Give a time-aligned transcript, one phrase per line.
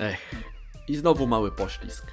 [0.00, 0.34] Ech,
[0.88, 2.06] i znowu mały poślizg.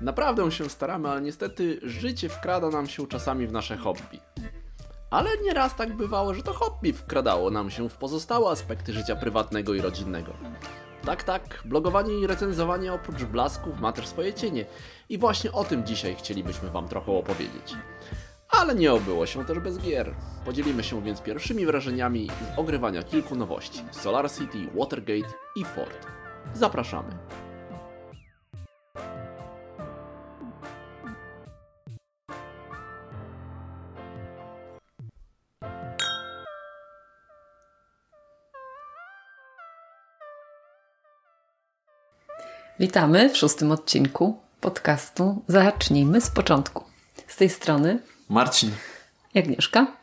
[0.00, 4.20] Naprawdę się staramy, ale niestety życie wkrada nam się czasami w nasze hobby.
[5.10, 9.74] Ale nieraz tak bywało, że to hobby wkradało nam się w pozostałe aspekty życia prywatnego
[9.74, 10.32] i rodzinnego.
[11.04, 14.64] Tak, tak, blogowanie i recenzowanie oprócz blasków ma też swoje cienie.
[15.08, 17.74] I właśnie o tym dzisiaj chcielibyśmy Wam trochę opowiedzieć.
[18.48, 20.14] Ale nie obyło się też bez gier.
[20.44, 26.19] Podzielimy się więc pierwszymi wrażeniami z ogrywania kilku nowości: Solar City, Watergate i Fort.
[26.54, 27.10] Zapraszamy.
[42.80, 46.84] Witamy w szóstym odcinku podcastu Zacznijmy z początku.
[47.26, 48.70] Z tej strony Marcin.
[49.36, 49.99] Agnieszka.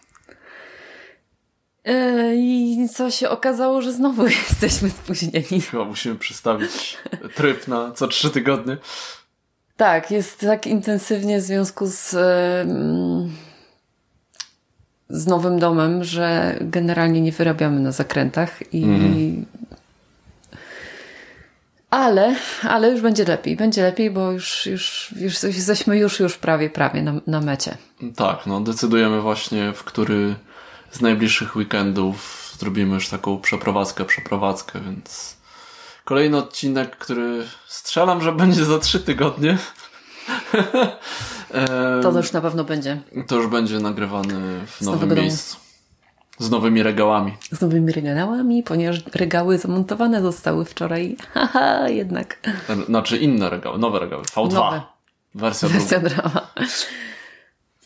[1.87, 5.61] E, I co się okazało, że znowu jesteśmy spóźnieni.
[5.71, 6.97] Chyba musimy przestawić
[7.35, 8.77] tryb na co trzy tygodnie.
[9.77, 12.09] Tak, jest tak intensywnie w związku z,
[15.09, 18.85] z nowym domem, że generalnie nie wyrabiamy na zakrętach i.
[21.89, 23.55] Ale, ale już będzie lepiej.
[23.55, 27.77] Będzie lepiej, bo już, już, już jesteśmy już, już prawie, prawie na, na mecie.
[28.15, 30.35] Tak, no decydujemy właśnie, w który
[30.97, 35.37] z najbliższych weekendów zrobimy już taką przeprowadzkę, przeprowadzkę, więc
[36.05, 39.57] kolejny odcinek, który strzelam, że będzie za trzy tygodnie.
[42.03, 43.01] To już na pewno będzie.
[43.27, 45.57] to już będzie nagrywany w nowym miejscu.
[46.39, 47.37] Z nowymi regałami.
[47.51, 51.17] Z nowymi regałami, ponieważ regały zamontowane zostały wczoraj.
[51.33, 52.39] Haha, jednak.
[52.85, 54.23] Znaczy inne regały, nowe regały.
[54.23, 54.53] V2.
[54.53, 54.81] Nowe.
[55.35, 55.79] Wersja druga.
[55.79, 56.47] Wersja drama.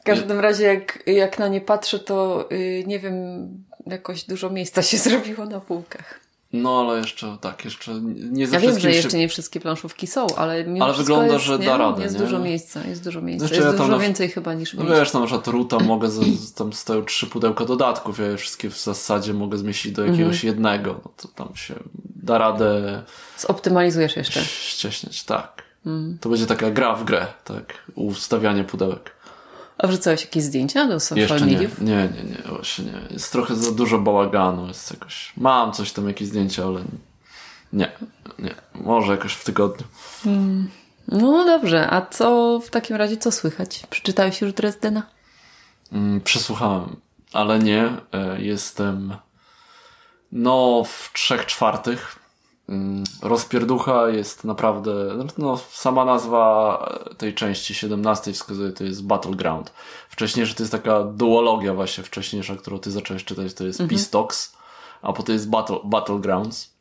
[0.02, 3.48] W każdym razie, jak, jak na nie patrzę, to yy, nie wiem,
[3.88, 6.20] jakoś dużo miejsca się zrobiło na półkach.
[6.54, 7.92] No ale jeszcze tak, jeszcze
[8.32, 11.46] nie ze Ja wiem, że jeszcze nie wszystkie planszówki są, ale mimo Ale wygląda, jest,
[11.46, 11.66] że nie?
[11.66, 12.22] da radę, Jest nie?
[12.22, 13.48] dużo miejsca, jest dużo miejsca.
[13.48, 16.10] Znaczy, ja jest tam dużo na- więcej chyba niż No wiesz, na przykład ruta mogę,
[16.10, 20.36] z, tam stoją trzy pudełka dodatków, ja je wszystkie w zasadzie mogę zmieścić do jakiegoś
[20.36, 20.48] Mhm.
[20.54, 21.76] jednego, no to tam się
[22.16, 23.04] da radę
[23.38, 24.42] Zoptymalizujesz jeszcze.
[24.46, 25.64] ścieśniać, tak.
[25.86, 26.18] Mhm.
[26.22, 29.12] To będzie taka gra w grę, tak, ustawianie pudełek.
[29.82, 33.02] A wrzucałeś jakieś zdjęcia do social Jeszcze nie, nie, nie, nie, właśnie nie.
[33.10, 36.84] Jest trochę za dużo bałaganu, jest jakoś, mam coś tam, jakieś zdjęcia, ale
[37.74, 37.92] nie,
[38.40, 39.88] nie, może jakoś w tygodniu.
[41.08, 43.84] No dobrze, a co w takim razie, co słychać?
[43.90, 45.04] Przeczytałeś już Dresdena?
[45.92, 46.96] Mm, Przesłuchałem,
[47.34, 47.90] ale nie.
[48.12, 49.16] E, Jestem
[50.32, 52.16] no w trzech czwartych.
[52.72, 54.92] Mm, Rozpierducha jest naprawdę,
[55.38, 59.74] no sama nazwa tej części 17 wskazuje, to jest Battleground.
[60.10, 64.56] Wcześniejsza to jest taka duologia właśnie wcześniejsza, którą ty zacząłeś czytać, to jest Peace Talks,
[65.02, 66.72] a potem jest Battle, Battlegrounds.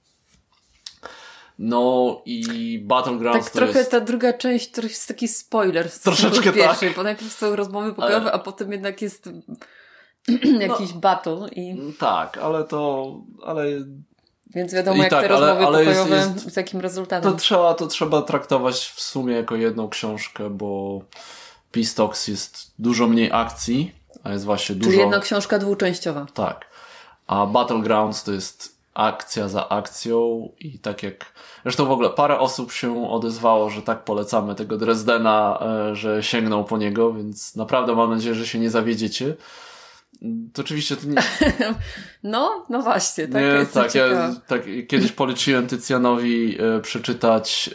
[1.58, 3.90] No i Battlegrounds Tak to trochę jest...
[3.90, 6.54] ta druga część to jest taki spoiler w Troszeczkę do tak.
[6.54, 9.28] pierwszej, bo najpierw są rozmowy pokojowe, a potem jednak jest
[10.68, 13.14] jakiś battle i Tak, ale to,
[13.44, 13.64] ale
[14.54, 17.32] więc wiadomo I jak tak, te ale- rozmowy ale jest- pokojowe jest- z jakim rezultatem.
[17.32, 21.00] To trzeba, to trzeba traktować w sumie jako jedną książkę, bo
[21.96, 23.94] Talks jest dużo mniej akcji,
[24.24, 24.90] a jest właśnie dużo...
[24.90, 26.26] Czyli jedna książka dwuczęściowa.
[26.34, 26.66] Tak.
[27.26, 31.32] A Battlegrounds to jest akcja za akcją i tak jak...
[31.62, 35.58] Zresztą w ogóle parę osób się odezwało, że tak polecamy tego Dresdena,
[35.90, 39.34] e, że sięgną po niego, więc naprawdę mam nadzieję, że się nie zawiedziecie.
[40.52, 41.16] To oczywiście to nie,
[42.22, 47.70] No, no właśnie, tak nie, jest tak, ja tak, kiedyś poleciłem Tycjanowi e, przeczytać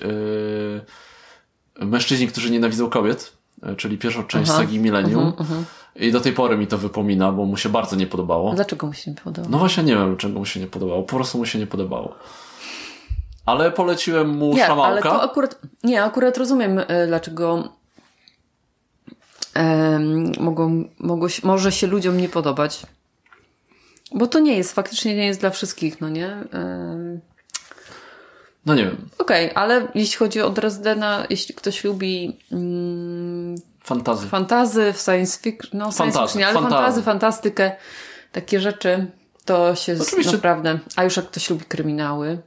[1.80, 4.60] e, Mężczyźni, którzy nienawidzą kobiet, e, czyli pierwszą część Aha.
[4.60, 5.34] sagi Millennium.
[5.40, 8.54] Mhm, I do tej pory mi to wypomina, bo mu się bardzo nie podobało.
[8.54, 9.48] Dlaczego mu się nie podoba?
[9.50, 11.04] No właśnie nie wiem, czego mu się nie podobało.
[11.04, 12.16] Po prostu mu się nie podobało.
[13.46, 15.10] Ale poleciłem mu Nie, ale Szamałka.
[15.10, 17.70] to akurat, nie, akurat rozumiem, e, dlaczego
[20.40, 22.82] mogą, się, może się ludziom nie podobać.
[24.12, 26.38] Bo to nie jest, faktycznie nie jest dla wszystkich, no nie?
[28.66, 34.28] No nie wiem, Okej, ale jeśli chodzi o Dresdena, jeśli ktoś lubi mm, fantazy.
[34.28, 36.76] fantazy, science fiction, no science Fantazy, fiction, ale fantazy.
[36.76, 37.72] fantazy, fantastykę,
[38.32, 39.08] takie rzeczy,
[39.46, 40.32] to się Oczywiście.
[40.32, 42.38] naprawdę, a już jak ktoś lubi kryminały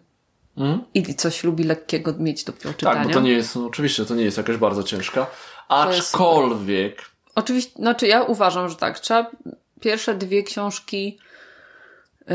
[0.56, 0.80] Mhm.
[0.94, 2.94] i coś lubi lekkiego mieć do czytania.
[2.94, 5.26] Tak, bo to nie jest, no, oczywiście to nie jest jakaś bardzo ciężka.
[5.68, 9.30] Jest- Aczkolwiek Oczywiście, znaczy ja uważam, że tak, trzeba
[9.80, 11.18] pierwsze dwie książki
[12.28, 12.34] yy,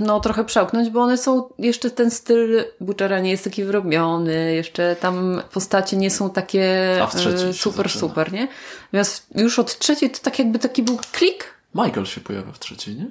[0.00, 4.96] no trochę przełknąć, bo one są, jeszcze ten styl Butchera nie jest taki wyrobiony, jeszcze
[4.96, 8.48] tam postacie nie są takie yy, super, super, nie?
[8.84, 11.54] Natomiast już od trzeciej to tak jakby taki był klik.
[11.74, 13.06] Michael się pojawia w trzeciej, nie?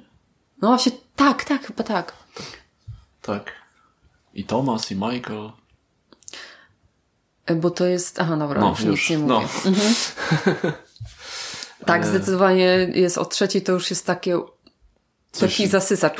[0.62, 2.12] No właśnie, tak, tak, chyba tak.
[3.22, 3.52] Tak.
[4.34, 5.50] I Thomas, i Michael.
[7.54, 8.20] Bo to jest...
[8.20, 9.40] Aha, dobra, No, już, już, nic nie no.
[9.40, 9.48] mówię.
[9.66, 9.94] Mhm.
[11.86, 12.64] tak, zdecydowanie
[12.94, 14.38] jest o trzeciej, to już jest takie
[15.32, 16.16] Coś- taki zasysacz.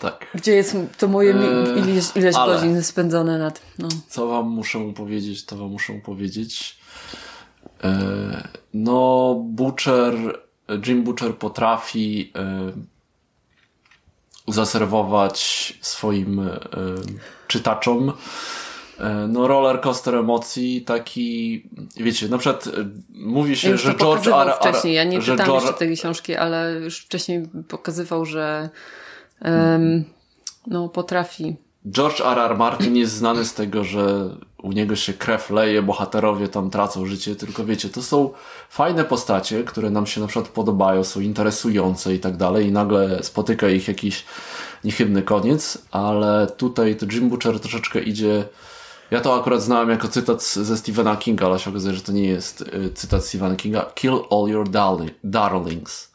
[0.00, 0.26] Tak.
[0.34, 3.60] Gdzie jest to moje Eee, ileś, ileś ale- godzin spędzone nad...
[3.78, 3.88] No.
[4.08, 6.78] Co wam muszę powiedzieć, to wam muszę powiedzieć.
[7.84, 10.14] E, no, Butcher,
[10.86, 12.72] Jim Butcher potrafi e,
[14.48, 16.60] zaserwować swoim e,
[17.48, 18.12] czytaczom e,
[19.28, 21.62] no roller coaster emocji taki,
[21.96, 22.70] wiecie, na przykład e,
[23.14, 24.34] mówi się, Ja że George R.
[24.48, 24.54] R.
[24.60, 24.94] wcześniej.
[24.94, 28.70] Ja nie że czytałam George- jeszcze tej książki, ale już wcześniej pokazywał, że
[29.40, 30.04] em,
[30.66, 31.56] no, potrafi.
[31.90, 32.38] George R.
[32.38, 32.58] R.
[32.58, 34.30] Martin jest znany z tego, że
[34.62, 38.30] u niego się krew leje, bohaterowie tam tracą życie, tylko wiecie, to są
[38.68, 43.22] fajne postacie, które nam się na przykład podobają, są interesujące i tak dalej i nagle
[43.22, 44.24] spotyka ich jakiś
[44.84, 48.44] niechybny koniec, ale tutaj to Jim Butcher troszeczkę idzie
[49.12, 52.28] ja to akurat znałem jako cytat ze Stephena Kinga, ale się okazuje, że to nie
[52.28, 53.92] jest y, cytat Stephena Kinga.
[53.94, 56.12] Kill all your darli- darlings.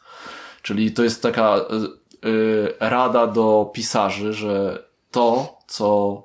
[0.62, 6.22] Czyli to jest taka y, y, rada do pisarzy, że to, co,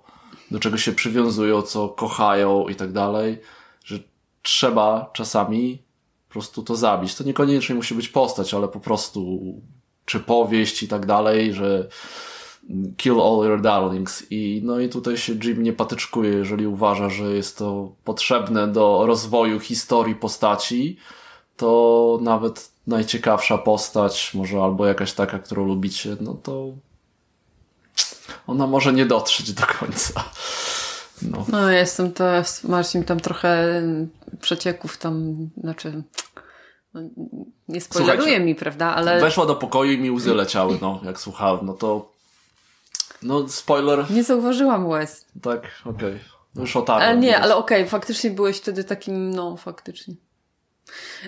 [0.52, 3.42] do czego się przywiązują, co kochają i tak dalej,
[3.86, 4.00] że
[4.42, 5.84] trzeba czasami
[6.28, 7.16] po prostu to zabić.
[7.16, 9.40] To niekoniecznie musi być postać, ale po prostu
[10.06, 11.88] czy powieść i tak dalej, że
[12.98, 17.24] kill all your darlings i no i tutaj się Jim nie patyczkuje, jeżeli uważa, że
[17.24, 20.98] jest to potrzebne do rozwoju historii postaci,
[21.58, 26.72] to nawet najciekawsza postać, może albo jakaś taka, którą lubicie, no to
[28.48, 30.24] ona może nie dotrzeć do końca.
[31.22, 31.46] No.
[31.50, 32.24] No, ja jestem to,
[32.64, 33.82] Marcin tam trochę
[34.42, 36.04] przecieków tam, znaczy,
[36.94, 37.02] no,
[37.68, 41.20] nie spoileruje Słuchajcie, mi, prawda, ale Weszła do pokoju i mi łzy leciały, no, jak
[41.20, 42.13] słuchałem, no to
[43.24, 45.26] no spoiler, nie zauważyłam łez.
[45.42, 46.20] tak, okej.
[46.56, 47.10] No Już otarłem.
[47.10, 50.16] Ale nie, więc- ale okej, faktycznie byłeś wtedy takim, no faktycznie.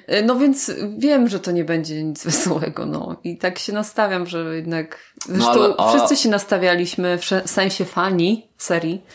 [0.07, 3.15] E, No więc wiem, że to nie będzie nic wesołego, no.
[3.23, 4.97] I tak się nastawiam, że jednak...
[5.25, 9.05] Zresztą ale- a- wszyscy się nastawialiśmy, w sensie fani serii,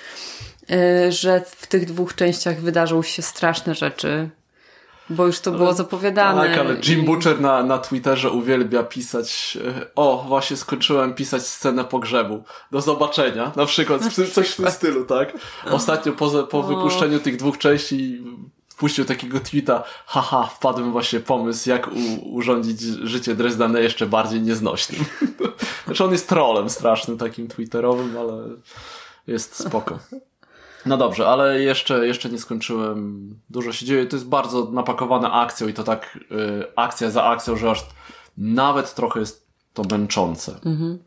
[0.70, 4.30] e, że w tych dwóch częściach wydarzą się straszne rzeczy,
[5.10, 6.48] bo już to było zapowiadane.
[6.48, 11.46] Tak, ale Jim i- Butcher na, na Twitterze uwielbia pisać e, o, właśnie skończyłem pisać
[11.46, 12.44] scenę pogrzebu.
[12.70, 13.52] Do zobaczenia.
[13.56, 15.32] Na przykład coś, coś w tym stylu, tak?
[15.70, 18.24] Ostatnio po, po wypuszczeniu tych dwóch części
[18.68, 25.04] wpuścił takiego tweeta haha, wpadłem właśnie pomysł, jak u, urządzić życie Dresdena jeszcze bardziej nieznośnym.
[25.86, 28.32] znaczy on jest trollem strasznym takim twitterowym, ale
[29.26, 29.98] jest spoko.
[30.86, 33.30] No dobrze, ale jeszcze, jeszcze nie skończyłem.
[33.50, 34.06] Dużo się dzieje.
[34.06, 37.86] To jest bardzo napakowane akcją i to tak y, akcja za akcją, że aż
[38.38, 40.60] nawet trochę jest to męczące.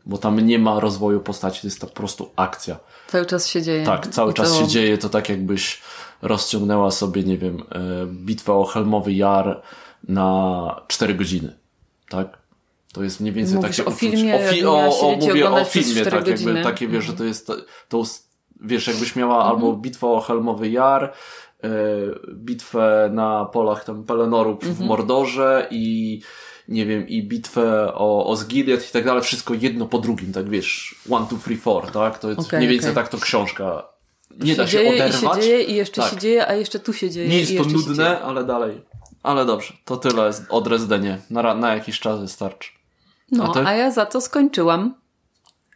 [0.06, 2.76] Bo tam nie ma rozwoju postaci, to jest to po prostu akcja.
[3.06, 3.84] Cały czas się dzieje.
[3.86, 4.98] Tak, cały I czas to- się dzieje.
[4.98, 5.82] To tak jakbyś
[6.22, 7.62] rozciągnęła sobie, nie wiem, y,
[8.06, 9.62] bitwę o Helmowy Jar
[10.08, 11.52] na 4 godziny.
[12.08, 12.38] Tak?
[12.92, 16.04] To jest mniej więcej Mówisz takie o filmie, o, fi- o, o, mówię o filmie,
[16.04, 17.46] tak jakby, takie wiesz, że to jest
[17.88, 17.96] to
[18.64, 19.50] wiesz, jakbyś miała Mhm.
[19.56, 21.12] albo bitwę o Helmowy Jar,
[21.64, 21.68] e,
[22.34, 24.88] bitwę na polach tam Pelenoru w Mhm.
[24.88, 26.20] Mordorze i
[26.68, 30.48] nie wiem, i bitwę o, o Zgiliad i tak dalej, wszystko jedno po drugim, tak
[30.48, 32.18] wiesz, one, two, three, four, tak?
[32.18, 33.02] To jest Okej, mniej więcej okej.
[33.04, 33.88] tak to książka.
[34.40, 35.22] Nie da się dzieje oderwać.
[35.22, 36.10] I się dzieje i jeszcze Tak.
[36.10, 37.28] się dzieje, a jeszcze tu się dzieje.
[37.28, 38.82] Nie jest to się nudne, ale dalej.
[39.22, 41.18] Ale dobrze, to tyle o Dresdenie.
[41.30, 42.70] Na, na jakiś czas wystarczy.
[43.32, 44.94] No, A a ja za to skończyłam.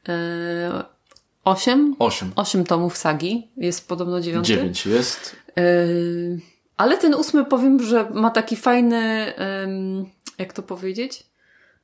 [0.08, 0.84] E,
[1.48, 1.96] osiem?
[1.98, 2.32] Osiem.
[2.36, 3.50] Osiem tomów sagi.
[3.56, 4.46] Jest podobno dziewiąty.
[4.46, 5.36] Dziewięć jest.
[5.58, 5.62] E,
[6.76, 9.32] ale ten ósmy powiem, że ma taki fajny,
[10.38, 11.26] jak to powiedzieć?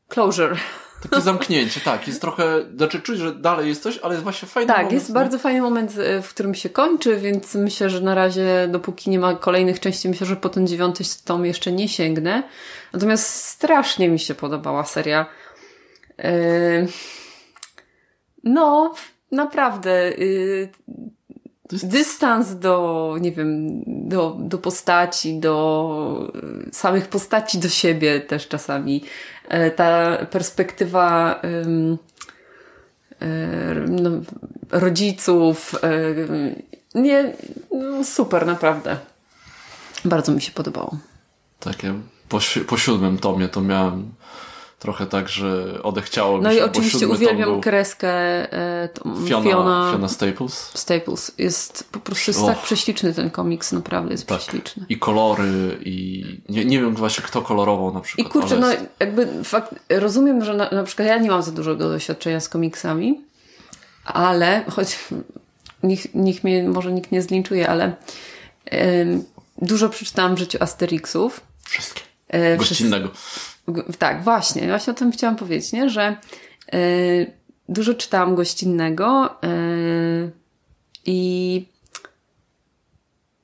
[0.09, 0.57] Closure.
[1.11, 2.09] Takie zamknięcie, tak.
[2.09, 5.09] Jest trochę, znaczy czuć, że dalej jest coś, ale jest właśnie fajny Tak, moment, jest
[5.09, 5.15] nie?
[5.15, 9.19] bardzo fajny moment, e, w którym się kończy, więc myślę, że na razie, dopóki nie
[9.19, 12.43] ma kolejnych części, myślę, że po ten dziewiąty tom jeszcze nie sięgnę.
[12.93, 15.27] Natomiast strasznie mi się podobała seria.
[16.19, 16.87] E,
[18.45, 18.95] No,
[19.35, 20.09] naprawdę.
[20.19, 20.69] y,
[21.73, 26.33] jest- Dystans do, nie wiem, do, do postaci, do
[26.69, 29.05] y, samych postaci, do siebie też czasami.
[29.49, 31.65] E, Ta perspektywa e,
[33.89, 34.11] no,
[34.71, 35.75] rodziców.
[35.83, 35.89] e,
[36.95, 37.33] Nie,
[37.73, 38.97] no, super, naprawdę.
[40.05, 40.97] Bardzo mi się podobało.
[41.61, 41.95] Takie
[42.29, 44.13] po, si- po siódmym tomie to miałem
[44.85, 48.09] trochę tak, że odechciało mi No się, i oczywiście uwielbiam był kreskę
[48.53, 48.89] e,
[49.29, 50.71] Fiona, Fiona, Fiona, Staples.
[50.75, 51.33] Staples.
[51.39, 54.39] Jest po prostu jest tak prześliczny ten komiks, naprawdę jest Tak.
[54.39, 54.87] prześliczny.
[54.89, 58.29] I kolory, i nie, nie wiem właśnie kto kolorował na I przykład.
[58.33, 61.53] kurczę, ale no jest- jakby fakt, rozumiem, że na, na przykład ja nie mam za
[61.53, 63.21] dużego doświadczenia z komiksami,
[64.05, 64.99] ale choć
[65.83, 67.93] niech, niech mnie może nikt nie zlinczuje, ale
[69.63, 71.41] Dużo przeczytałam w życiu Asterixów.
[71.65, 72.01] Wszystkie.
[72.35, 73.09] E, Gościnnego.
[73.99, 74.69] Tak, właśnie.
[74.69, 75.91] Właśnie o tym chciałam powiedzieć, nie?
[75.91, 76.17] że
[76.73, 76.79] e,
[77.69, 79.47] dużo czytałam gościnnego e,
[81.07, 81.67] i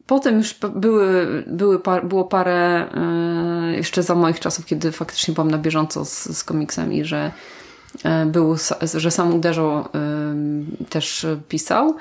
[0.07, 2.87] potem już były, były par, było parę
[3.77, 7.33] jeszcze za moich czasów, kiedy faktycznie byłam na bieżąco z, z komiksami, że
[8.27, 8.57] był,
[8.95, 9.85] że sam uderzał
[10.89, 11.97] też pisał.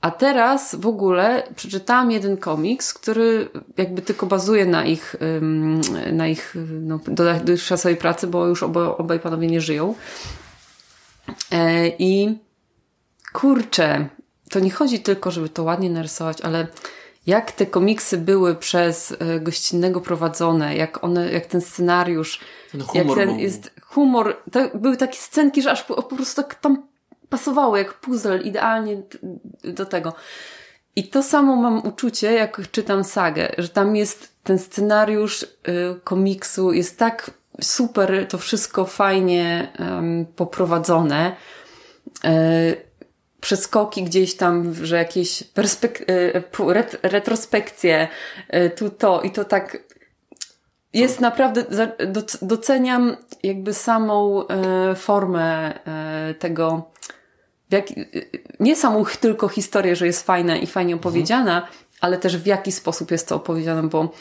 [0.00, 5.16] A teraz w ogóle przeczytałam jeden komiks, który jakby tylko bazuje na ich,
[6.12, 9.94] na ich no, dotychczasowej pracy, bo już obo, obaj panowie nie żyją.
[11.52, 12.38] E, I
[13.32, 14.08] kurczę,
[14.50, 16.66] to nie chodzi tylko, żeby to ładnie narysować, ale
[17.26, 22.40] jak te komiksy były przez e, gościnnego prowadzone, jak one, jak ten scenariusz,
[22.72, 26.42] ten humor jak ten jest humor, to były takie scenki, że aż po, po prostu
[26.42, 26.82] tak tam
[27.30, 29.02] pasowało jak puzzle idealnie
[29.64, 30.14] do tego.
[30.96, 35.46] I to samo mam uczucie, jak czytam sagę, że tam jest ten scenariusz y,
[36.04, 37.30] komiksu, jest tak
[37.60, 41.36] super, to wszystko fajnie um, poprowadzone.
[42.24, 42.28] Y,
[43.40, 45.44] przeskoki gdzieś tam, że jakieś
[46.68, 48.08] ret retrospekcje,
[48.54, 49.78] y, tu to i to tak
[50.92, 51.64] jest naprawdę,
[52.42, 56.90] doceniam jakby samą e, formę e, tego
[57.70, 57.86] jak,
[58.60, 61.72] nie samą tylko historię, że jest fajna i fajnie opowiedziana, mhm.
[62.00, 64.12] ale też w jaki sposób jest to opowiedziane, bo,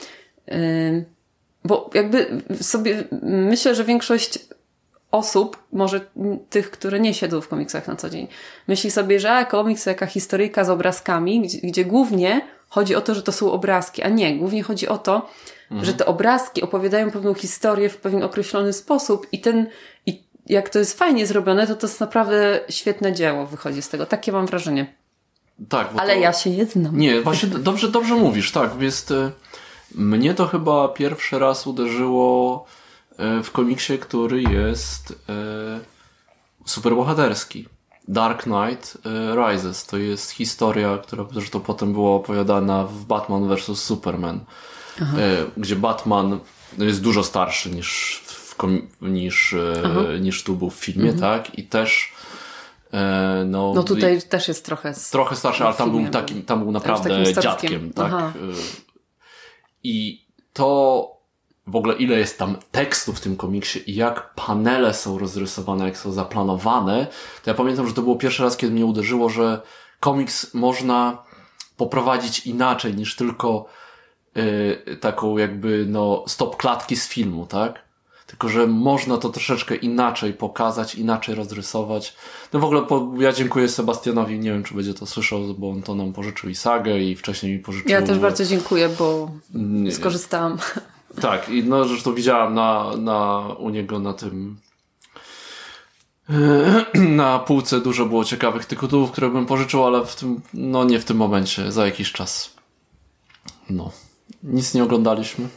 [0.48, 1.06] yy,
[1.66, 4.40] bo jakby sobie myślę, że większość
[5.12, 6.02] osób, może
[6.50, 8.28] tych, które nie siedzą w komiksach na co dzień,
[8.68, 13.02] myśli sobie, że a, komiks to jaka historyjka z obrazkami, gdzie, gdzie głównie chodzi o
[13.02, 15.30] to, że to są obrazki, a nie, głównie chodzi o to,
[15.72, 15.86] mhm.
[15.86, 19.68] że te obrazki opowiadają pewną historię w pewien określony sposób i ten,
[20.50, 24.06] jak to jest fajnie zrobione, to to jest naprawdę świetne dzieło wychodzi z tego.
[24.06, 24.94] Takie mam wrażenie.
[25.70, 25.90] Tak.
[25.98, 26.20] Ale to...
[26.20, 26.98] ja się nie znam.
[26.98, 28.82] Nie, właśnie dobrze, dobrze mówisz, tak.
[28.82, 29.32] Jest, e,
[29.96, 32.66] mnie to chyba pierwszy raz uderzyło
[33.18, 35.34] e, w komiksie, który jest e,
[36.66, 37.68] superbohaterski.
[38.08, 38.98] Dark Knight
[39.36, 39.86] Rises.
[39.86, 43.84] To jest historia, która zresztą potem była opowiadana w Batman vs.
[43.84, 44.40] Superman.
[45.02, 45.18] Aha.
[45.58, 46.40] Gdzie Batman
[46.78, 48.22] jest dużo starszy niż
[49.02, 51.20] niż, e, niż tu był w filmie, mhm.
[51.20, 51.60] tak?
[51.60, 52.14] I też
[52.94, 56.60] e, no, no tutaj i, też jest trochę trochę starszy, ale tam był takim, tam
[56.64, 58.06] był naprawdę dziadkiem, tak?
[58.06, 58.34] Aha.
[58.36, 58.40] E,
[59.84, 61.18] I to
[61.68, 65.98] w ogóle ile jest tam tekstu w tym komiksie i jak panele są rozrysowane, jak
[65.98, 67.08] są zaplanowane,
[67.44, 69.62] to ja pamiętam, że to było pierwszy raz, kiedy mnie uderzyło, że
[70.00, 71.24] komiks można
[71.78, 73.66] poprowadzić inaczej niż tylko
[74.36, 77.87] yy, taką jakby no stop klatki z filmu, tak?
[78.28, 82.16] Tylko że można to troszeczkę inaczej pokazać, inaczej rozrysować.
[82.54, 85.82] No w ogóle po, ja dziękuję Sebastianowi, nie wiem czy będzie to słyszał, bo on
[85.82, 87.92] to nam pożyczył i sagę i wcześniej mi pożyczył.
[87.92, 89.92] Ja też bardzo dziękuję, bo nie.
[89.92, 90.58] skorzystałam.
[91.22, 94.58] Tak, i no zresztą widziałam na, na, u niego na tym
[96.94, 101.06] na półce dużo było ciekawych tytułów, które bym pożyczył, ale w tym, no nie w
[101.06, 102.54] tym momencie, za jakiś czas.
[103.70, 103.92] No.
[104.44, 105.48] Nic nie oglądaliśmy.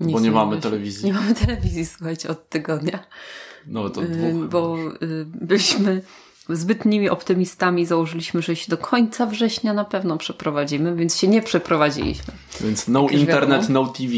[0.00, 1.06] Nic bo nie, nie mamy telewizji.
[1.06, 2.98] Nie mamy telewizji, słuchajcie, od tygodnia.
[3.66, 4.48] No to dwóch.
[4.48, 6.02] Bo y, byliśmy
[6.48, 12.34] zbytnimi optymistami, założyliśmy, że się do końca września na pewno przeprowadzimy, więc się nie przeprowadziliśmy.
[12.60, 13.86] Więc no internet, wiadomo.
[13.86, 14.12] no TV.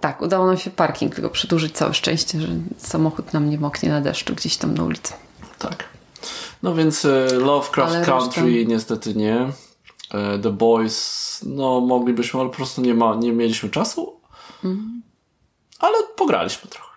[0.00, 4.00] Tak, udało nam się parking tylko przedłużyć, całe szczęście, że samochód nam nie moknie na
[4.00, 5.12] deszczu gdzieś tam na ulicy.
[5.58, 5.84] Tak.
[6.62, 8.70] No więc e, Lovecraft ale Country reszta...
[8.70, 9.52] niestety nie.
[10.14, 14.15] E, The Boys, no moglibyśmy, ale po prostu nie, ma, nie mieliśmy czasu.
[14.70, 15.02] Mhm.
[15.78, 16.96] Ale pograliśmy trochę.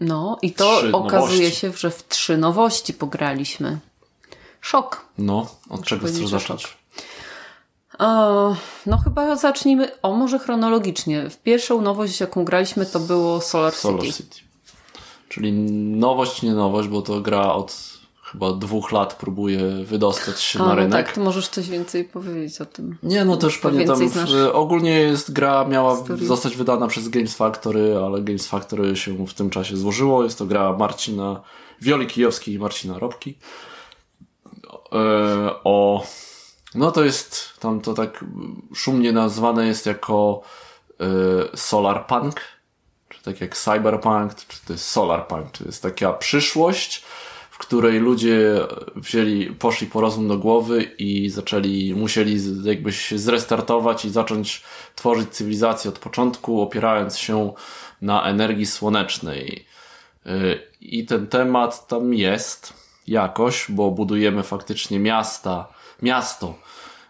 [0.00, 1.60] No i to trzy okazuje nowości.
[1.60, 3.78] się, że w trzy nowości pograliśmy.
[4.60, 5.06] Szok.
[5.18, 6.76] No, od czego chcesz zacząć?
[7.98, 11.30] O, no chyba zacznijmy, o może chronologicznie.
[11.30, 14.12] W pierwszą nowość, jaką graliśmy, to było Solar, Solar City.
[14.12, 14.40] City.
[15.28, 17.95] Czyli nowość, nie nowość, bo to gra od
[18.32, 21.06] chyba dwóch lat próbuje wydostać się A, na no rynek.
[21.06, 22.98] tak, to możesz coś więcej powiedzieć o tym.
[23.02, 23.98] Nie, no też pamiętam,
[24.52, 26.26] ogólnie jest gra, miała Story.
[26.26, 30.24] zostać wydana przez Games Factory, ale Games Factory się w tym czasie złożyło.
[30.24, 31.42] Jest to gra Marcina
[31.80, 33.38] Wioli Kijowskiej i Marcina Robki.
[34.92, 36.04] E, o,
[36.74, 38.24] no to jest, tam to tak
[38.74, 40.42] szumnie nazwane jest jako
[41.00, 42.40] e, Solar Punk,
[43.08, 47.04] czy tak jak Cyberpunk, czy to jest Solar Punk, czy to jest taka przyszłość,
[47.56, 48.60] w której ludzie
[48.96, 54.62] wzięli, poszli po rozum do głowy i zaczęli, musieli jakby się zrestartować i zacząć
[54.94, 57.52] tworzyć cywilizację od początku, opierając się
[58.02, 59.66] na energii słonecznej.
[60.26, 62.72] Y, I ten temat tam jest
[63.08, 65.68] jakoś, bo budujemy faktycznie miasta,
[66.02, 66.54] miasto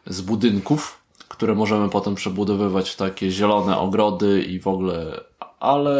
[0.06, 0.98] z budynków,
[1.28, 5.20] które możemy potem przebudowywać w takie zielone ogrody i w ogóle,
[5.60, 5.94] ale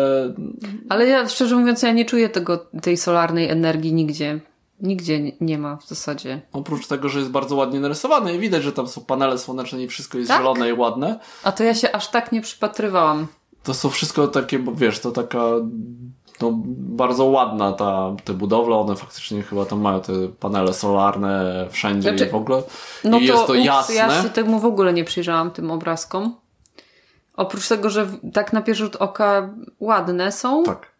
[0.89, 4.41] Ale ja szczerze mówiąc, ja nie czuję tego, tej solarnej energii nigdzie.
[4.81, 6.41] Nigdzie nie- ma w zasadzie.
[6.53, 9.89] oprócz tego, że jest bardzo ładnie narysowane i widać, że tam są panele słoneczne i
[9.89, 10.39] wszystko jest Tak?
[10.41, 13.27] zielone i ładne, A to ja się aż tak nie przypatrywałam.
[13.63, 15.43] to są wszystko takie, bo wiesz, to taka
[16.41, 22.09] no, bardzo ładna ta, te budowle, one faktycznie chyba tam mają te panele solarne wszędzie
[22.11, 22.63] Znaczy, i w ogóle.
[23.05, 23.95] No I to, jest to ups, jasne.
[23.95, 26.35] ja się temu w ogóle nie przyjrzałam, tym obrazkom.
[27.37, 29.51] Oprócz tego, że tak na pierwszy rzut oka
[29.81, 30.93] ładne są Tak.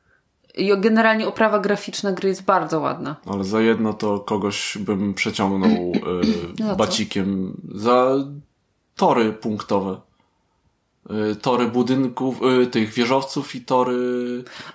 [0.55, 3.17] i generalnie oprawa graficzna gry jest bardzo ładna.
[3.27, 5.71] Ale za jedno to kogoś bym przeciągnął
[6.59, 6.77] y, co?
[6.77, 7.61] bacikiem.
[7.75, 8.15] Za
[8.97, 10.01] tory punktowe.
[11.33, 13.99] Y, tory budynków, y, tych wieżowców i tory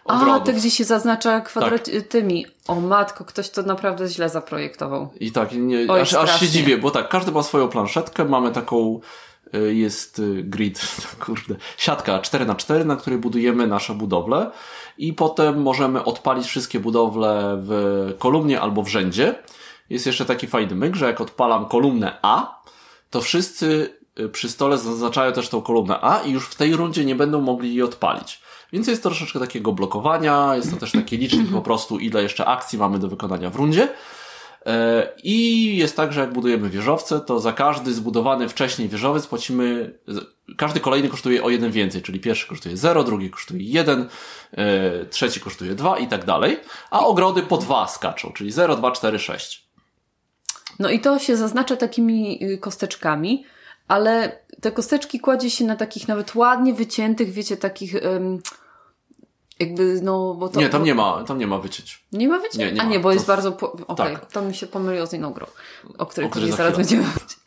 [0.05, 0.35] ogrodów.
[0.35, 2.45] A, te gdzie się zaznacza kwadrat tymi.
[2.67, 5.09] O matko, ktoś to naprawdę źle zaprojektował.
[5.19, 8.51] I tak, nie, Oj, aż, aż się dziwię, bo tak, każdy ma swoją planszetkę, mamy
[8.51, 8.99] taką, y,
[9.71, 10.81] jest y, grid,
[11.25, 14.51] kurde, siatka 4 na 4 na której budujemy nasze budowle
[14.97, 19.35] i potem możemy odpalić wszystkie budowle w kolumnie albo w rzędzie.
[19.89, 22.61] Jest jeszcze taki fajny myk, że jak odpalam kolumnę A,
[23.09, 27.05] to wszyscy y, przy stole zaznaczają też tą kolumnę A i już w tej rundzie
[27.05, 28.41] nie będą mogli jej odpalić.
[28.73, 32.79] Więc jest troszeczkę takiego blokowania, jest to też taki licznik po prostu, ile jeszcze akcji
[32.79, 33.93] mamy do wykonania w rundzie.
[34.65, 39.93] E, I jest tak, że jak budujemy wieżowce, to za każdy zbudowany wcześniej wieżowiec płacimy,
[40.57, 44.09] każdy kolejny kosztuje o jeden więcej, czyli pierwszy kosztuje 0, drugi kosztuje 1,
[44.51, 46.59] e, trzeci kosztuje 2 i tak dalej,
[46.91, 49.71] a ogrody po 2 skaczą, czyli 0, 2, 4, 6.
[50.79, 53.45] No i to się zaznacza takimi y, kosteczkami,
[53.87, 58.39] ale te kosteczki kładzie się na takich nawet ładnie wyciętych, wiecie, takich em,
[59.61, 60.59] jakby, no, bo to...
[60.59, 62.05] Nie, tam nie ma, tam nie ma wycieć.
[62.11, 62.55] Nie ma wycięć?
[62.55, 62.89] Nie, nie A ma.
[62.89, 63.51] nie, bo jest bardzo...
[63.51, 63.71] Po...
[63.71, 64.31] Okej, tak.
[64.31, 65.47] to mi się pomyliło z inną grą,
[65.97, 67.39] o której, O za zaraz będziemy mówić.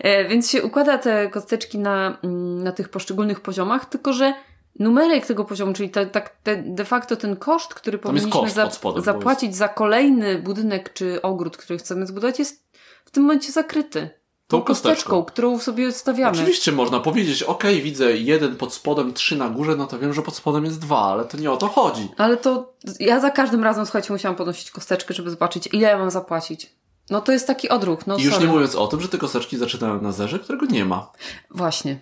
[0.00, 4.34] E, więc się układa te kosteczki na, mm, na tych poszczególnych poziomach, tylko że
[4.78, 8.74] numerek tego poziomu, czyli te, tak te, de facto ten koszt, który jest powinniśmy pod
[8.74, 12.66] spodem, zapłacić za kolejny budynek czy ogród, który chcemy zbudować, jest
[13.04, 14.10] w tym momencie zakryty.
[14.48, 16.38] Tą Tą kosteczką, którą sobie stawiamy.
[16.38, 20.22] Oczywiście można powiedzieć, ok, widzę jeden pod spodem, trzy na górze, no to wiem, że
[20.22, 22.08] pod spodem jest dwa, ale to nie o to chodzi.
[22.16, 26.10] Ale to ja za każdym razem, słuchajcie, musiałam podnosić kosteczkę, żeby zobaczyć, ile ja mam
[26.10, 26.72] zapłacić.
[27.10, 28.46] No to jest taki odruch, no I już sorry.
[28.46, 31.10] nie mówiąc o tym, że te kosteczki zaczynają na zerze, którego nie ma.
[31.50, 31.98] Właśnie.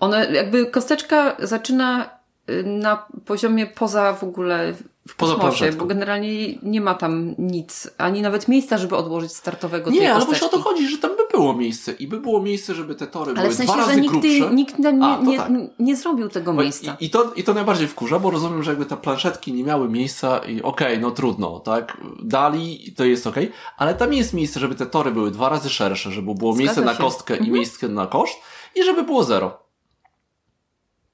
[0.00, 2.10] One, jakby kosteczka zaczyna
[2.50, 4.74] y, na poziomie poza w ogóle
[5.16, 10.14] Poza kosmosie, bo generalnie nie ma tam nic, ani nawet miejsca, żeby odłożyć startowego Nie,
[10.14, 12.94] ale właśnie o to chodzi, że tam by było miejsce i by było miejsce, żeby
[12.94, 14.54] te tory Ale były w sensie, dwa razy nikt, grubsze.
[14.54, 15.50] nikt nie, A, nie, tak.
[15.78, 16.96] nie zrobił tego Bo miejsca.
[17.00, 19.88] I, i, to, I to najbardziej wkurza, bo rozumiem, że jakby te planszetki nie miały
[19.88, 21.96] miejsca i okej, no trudno, tak?
[22.22, 26.10] Dali, to jest okej, ale tam jest miejsce, żeby te tory były dwa razy szersze,
[26.10, 26.98] żeby było Zgadza miejsce na się.
[27.02, 27.54] kostkę i Mhm.
[27.54, 28.36] miejsce na koszt
[28.74, 29.58] i żeby było zero.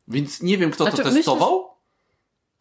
[0.08, 1.71] Więc nie wiem, kto Znaczy, to myślę, testował,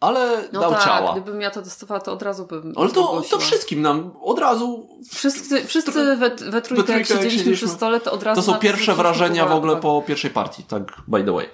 [0.02, 1.12] ale no dał tak, ciała.
[1.12, 4.88] gdybym ja to testowała, to od razu bym Ale to, to wszystkim nam od razu
[5.14, 8.52] Wszyscy, wszyscy we, we trójkę, jak jak siedzieliśmy przy siedzieliśmy, stole, to od razu To
[8.52, 11.50] są pierwsze wrażenia w ogóle po pierwszej partii, tak by the way.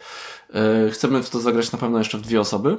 [0.54, 2.78] E, Chcemy w to zagrać na pewno jeszcze w dwie osoby.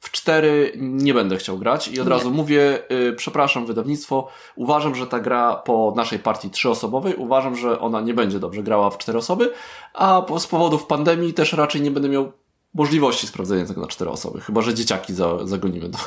[0.00, 2.12] W cztery nie będę chciał grać i od Nie.
[2.12, 7.80] razu mówię, y, przepraszam wydawnictwo, uważam, że ta gra po naszej partii trzyosobowej, uważam, że
[7.80, 9.52] ona nie będzie dobrze grała w cztery osoby,
[9.94, 12.32] a po, z powodów pandemii też raczej nie będę miał
[12.74, 15.98] możliwości sprawdzenia tego na cztery osoby, chyba że dzieciaki za, zagonimy do,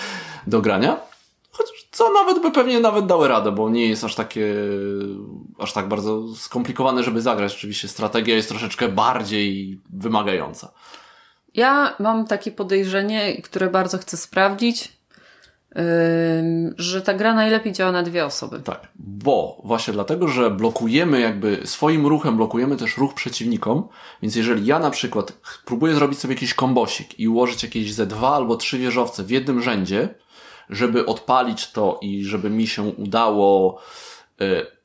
[0.46, 1.00] do grania.
[1.50, 4.54] Chociaż co nawet by pewnie nawet dały radę, bo nie jest aż takie,
[5.58, 7.54] aż tak bardzo skomplikowane, żeby zagrać.
[7.54, 10.72] Oczywiście strategia jest troszeczkę bardziej wymagająca.
[11.54, 14.99] Ja mam takie podejrzenie, które bardzo chcę sprawdzić,
[16.76, 18.60] że ta gra najlepiej działa na dwie osoby.
[18.60, 23.88] Tak, bo właśnie dlatego, że blokujemy jakby swoim ruchem, blokujemy też ruch przeciwnikom,
[24.22, 25.32] więc jeżeli ja na przykład
[25.64, 29.62] próbuję zrobić sobie jakiś kombosik i ułożyć jakieś ze dwa albo trzy wieżowce w jednym
[29.62, 30.14] rzędzie,
[30.70, 33.80] żeby odpalić to i żeby mi się udało
[34.40, 34.79] y,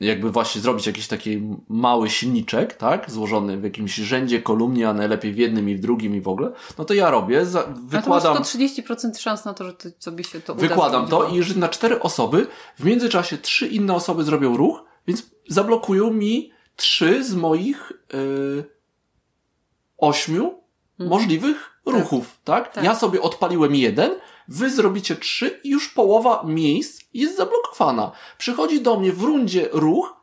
[0.00, 5.32] jakby właśnie zrobić jakiś taki mały silniczek, tak, złożony w jakimś rzędzie, kolumnie, a najlepiej
[5.32, 7.70] w jednym i w drugim i w ogóle, no to ja robię, za, A to
[7.70, 8.44] masz wykładam...
[8.44, 11.54] tylko 30% szans na to, że ty, sobie się to uda Wykładam to i że
[11.54, 12.46] na cztery osoby
[12.78, 18.64] w międzyczasie trzy inne osoby zrobią ruch, więc zablokują mi trzy z moich yy,
[19.98, 20.54] ośmiu
[20.98, 22.58] możliwych ruchów, tak?
[22.58, 22.74] Mhm.
[22.74, 22.84] Tak.
[22.84, 24.10] Ja sobie odpaliłem jeden,
[24.48, 28.12] wy zrobicie trzy i już połowa miejsc jest zablokowana.
[28.38, 30.16] Przychodzi do mnie w rundzie ruch,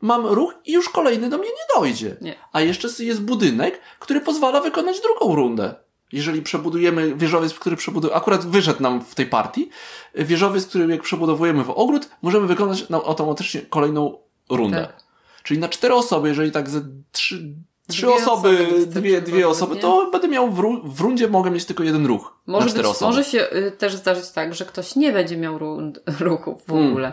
[0.00, 2.16] mam ruch i już kolejny do mnie nie dojdzie.
[2.20, 2.34] Nie.
[2.52, 5.74] A jeszcze jest budynek, który pozwala wykonać drugą rundę.
[6.12, 9.70] Jeżeli przebudujemy wieżowiec, który przebuduje, akurat wyszedł nam w tej partii,
[10.14, 14.18] wieżowiec, który jak przebudowujemy w ogród, możemy wykonać automatycznie kolejną
[14.50, 14.86] rundę.
[14.86, 15.04] Tak.
[15.42, 16.80] Czyli na cztery osoby, jeżeli tak ze
[17.12, 17.54] trzy,
[17.92, 19.80] trzy Dwie osoby, osoby dwie, dwie osoby, nie?
[19.80, 22.38] to będę miał w, ru- w rundzie mogę mieć tylko jeden ruch.
[22.46, 23.10] Może, cztery być, osoby.
[23.10, 26.88] może się y, też zdarzyć tak, że ktoś nie będzie miał ru- ruchów w Hmm.
[26.90, 27.12] ogóle.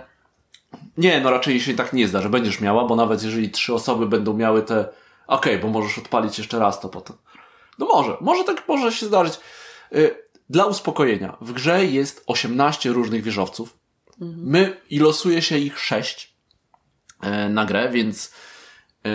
[0.97, 4.05] Nie, no raczej się tak nie zda, że będziesz miała, bo nawet jeżeli trzy osoby
[4.07, 4.89] będą miały te.
[5.27, 7.15] Okej, bo możesz odpalić jeszcze raz to potem.
[7.79, 9.33] No może, może tak może się zdarzyć.
[9.95, 10.15] Y,
[10.49, 13.77] Dla uspokojenia, w grze jest 18 różnych wieżowców.
[14.19, 16.35] My i losuje się ich 6
[17.49, 18.33] na grę, więc,
[19.05, 19.09] e,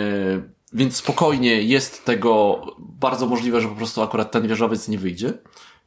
[0.75, 5.33] więc spokojnie jest tego bardzo możliwe, że po prostu akurat ten wieżowiec nie wyjdzie.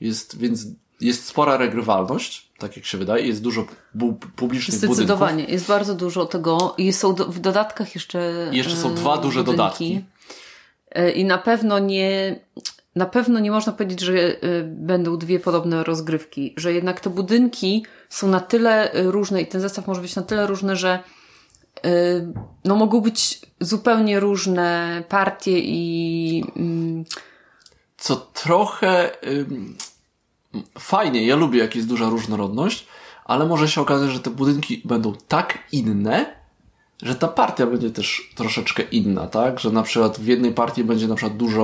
[0.01, 0.67] Jest, więc
[1.01, 4.95] jest spora regrywalność, tak jak się wydaje, jest dużo bu- publicznych budynków.
[4.97, 5.43] Zdecydowanie.
[5.43, 8.49] Jest bardzo dużo tego i są do, w dodatkach jeszcze.
[8.51, 9.57] I jeszcze są e, dwa duże budynki.
[9.57, 10.03] dodatki.
[10.91, 12.39] E, I na pewno nie.
[12.95, 17.85] Na pewno nie można powiedzieć, że e, będą dwie podobne rozgrywki, że jednak te budynki
[18.09, 20.99] są na tyle różne i ten zestaw może być na tyle różny, że
[22.65, 27.05] no mogą być zupełnie różne partie i mm,
[27.97, 29.09] Co trochę
[30.79, 32.87] fajnie, ja lubię jak jest duża różnorodność,
[33.25, 36.37] ale może się okazać, że te budynki będą tak inne,
[37.01, 39.59] że ta partia będzie też troszeczkę inna, tak?
[39.59, 41.63] Że na przykład w jednej partii będzie na przykład dużo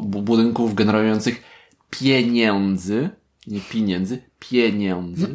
[0.00, 1.42] bu- budynków generujących
[1.90, 3.10] pieniędzy,
[3.46, 5.34] nie pieniędzy, pieniędzy.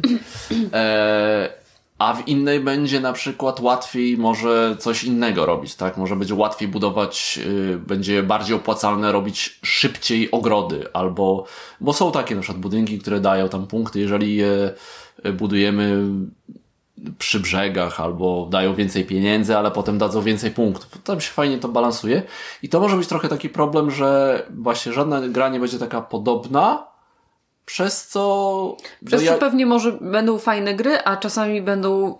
[0.72, 1.59] E,
[2.00, 5.96] a w innej będzie na przykład łatwiej może coś innego robić, tak?
[5.96, 11.44] Może będzie łatwiej budować, y, będzie bardziej opłacalne robić szybciej ogrody, albo,
[11.80, 14.74] bo są takie na przykład budynki, które dają tam punkty, jeżeli je
[15.26, 16.02] y, budujemy
[17.18, 21.02] przy brzegach, albo dają więcej pieniędzy, ale potem dadzą więcej punktów.
[21.02, 22.22] Tam się fajnie to balansuje.
[22.62, 26.89] I to może być trochę taki problem, że właśnie żadna gra nie będzie taka podobna,
[27.72, 28.76] przez co...
[29.06, 32.14] przez że co ja- pewnie może będą fajne gry, a czasami będą e,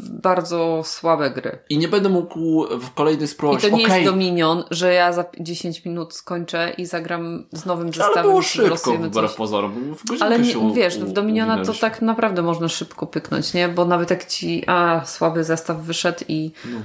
[0.00, 1.58] bardzo słabe gry.
[1.68, 5.12] I nie będę mógł w kolejnej I spróbować, to nie okej, jest Dominion, że ja
[5.12, 8.22] za 10 minut skończę i zagram z nowym ale zestawem.
[8.22, 9.94] było i szybko wbrew pozorom.
[9.96, 13.54] W Ale się nie, u- wiesz, u- w Dominiona to tak naprawdę można szybko pyknąć,
[13.54, 13.68] nie?
[13.68, 16.52] Bo nawet jak ci, a, słaby zestaw wyszedł i...
[16.64, 16.78] No.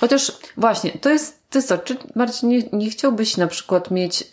[0.00, 4.24] Chociaż, właśnie, to jest, jest co, czy Marcin, nie, nie chciałbyś na przykład mieć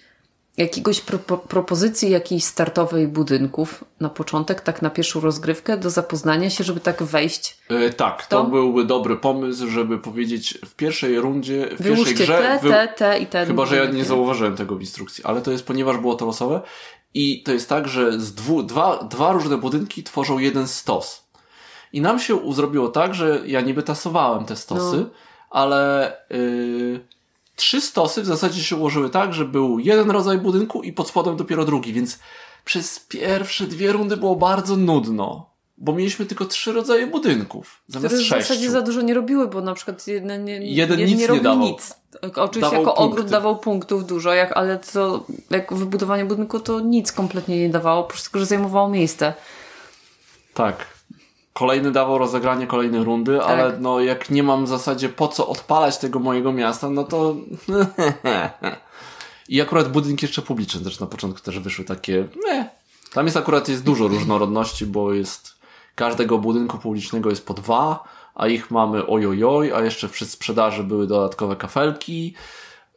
[0.60, 6.64] jakiegoś propo, propozycji jakiejś startowej budynków na początek, tak na pierwszą rozgrywkę, do zapoznania się,
[6.64, 7.58] żeby tak wejść?
[7.70, 8.44] E, tak, to?
[8.44, 8.50] To?
[8.50, 12.38] byłby dobry pomysł, żeby powiedzieć w pierwszej rundzie, w pierwszej Wyłóżcie grze...
[12.38, 13.46] te, wy- te, te i te.
[13.46, 16.62] Chyba, że ja nie zauważyłem tego w instrukcji, ale to jest ponieważ było to losowe
[17.14, 21.30] i to jest tak, że z dwu, dwa, dwa różne budynki tworzą jeden stos.
[21.94, 25.06] I nam się zrobiło tak, że ja niby tasowałem te stosy, No.
[25.50, 27.00] ale yy,
[27.60, 31.38] trzy stosy w zasadzie się ułożyły tak, że był jeden rodzaj budynku i pod spodem
[31.38, 32.20] dopiero drugi, więc
[32.66, 35.50] przez pierwsze dwie rundy było bardzo nudno.
[35.78, 38.48] Bo mieliśmy tylko trzy rodzaje budynków, zamiast Które w sześciu.
[38.54, 41.60] zasadzie za dużo nie robiły, bo na przykład jeden nie, Jeden nie robił dawał.
[41.60, 41.94] nic.
[42.36, 43.32] Oczywiście Dawał jako ogród punkty.
[43.32, 48.10] dawał punktów dużo, jak, ale to jak wybudowanie budynku to nic kompletnie nie dawało, po
[48.10, 49.34] prostu, że zajmowało miejsce.
[50.54, 50.99] Tak.
[51.60, 53.82] Kolejny dawał rozegranie kolejnej rundy, ale Tak.
[53.82, 57.36] no jak nie mam w zasadzie po co odpalać tego mojego miasta, no to...
[59.50, 62.28] I akurat budynki jeszcze publiczne też na początku też wyszły takie...
[62.46, 62.70] Nie.
[63.14, 65.56] Tam jest akurat jest dużo różnorodności, bo jest...
[65.96, 68.04] Każdego budynku publicznego jest po dwa,
[68.36, 72.34] a ich mamy ojojoj, a jeszcze przy sprzedaży były dodatkowe kafelki,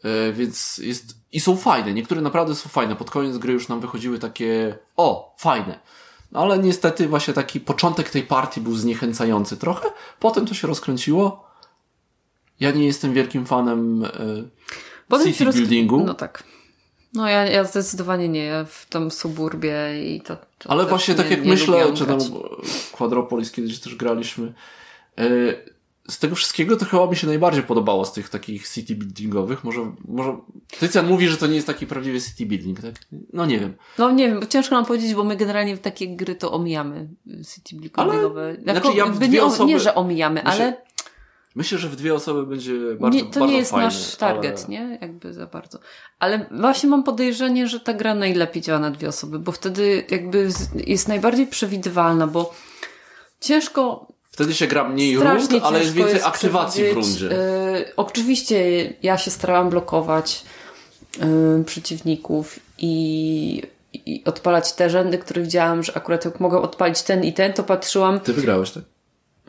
[0.05, 1.17] yy, więc jest...
[1.33, 2.97] I są fajne, niektóre naprawdę są fajne.
[2.97, 4.79] Pod koniec gry już nam wychodziły takie...
[4.97, 5.79] O, fajne.
[6.33, 9.89] No ale niestety właśnie taki początek tej partii był zniechęcający trochę.
[10.21, 11.45] Potem to się rozkręciło.
[12.61, 14.09] Ja nie jestem wielkim fanem e,
[15.09, 16.45] Potem city roz- buildingu, No tak.
[17.15, 19.77] No ja, ja zdecydowanie nie, ja w tam suburbie
[20.15, 20.37] i to...
[20.59, 22.19] to ale właśnie tak jak myślę, czy tam.
[22.93, 24.53] Quadropolis kiedyś też graliśmy.
[26.09, 29.65] Z tego wszystkiego to chyba mi się najbardziej podobało z tych takich city buildingowych.
[29.65, 30.37] Może, może
[30.79, 32.95] Tycjan mówi, że to nie jest taki prawdziwy city building, tak?
[33.33, 33.75] No nie wiem.
[33.99, 37.09] No nie wiem, bo ciężko nam powiedzieć, bo my generalnie w takie gry to omijamy
[37.55, 38.55] city buildingowe.
[38.55, 40.83] znaczy Jako- ja w dwie nie, osoby- nie, że omijamy, Myślę- ale
[41.55, 44.59] Myślę, że w dwie osoby będzie bardzo, nie, to bardzo nie jest fajnie, nasz target,
[44.59, 44.69] ale...
[44.69, 44.99] nie?
[45.01, 45.79] Jakby za bardzo.
[46.19, 50.49] Ale właśnie mam podejrzenie, że ta gra najlepiej działa na dwie osoby, bo wtedy jakby
[50.87, 52.55] jest najbardziej przewidywalna, bo
[53.41, 57.33] ciężko Wtedy się gra mniej strasznie rund, ale jest więcej aktywacji w rundzie.
[57.33, 60.45] Y, oczywiście ja się starałam blokować
[61.61, 67.25] y, przeciwników i, i odpalać te rzędy, które widziałam, że akurat jak mogę odpalić ten
[67.25, 68.21] i ten, to patrzyłam.
[68.21, 68.85] Ty wygrałeś, tak?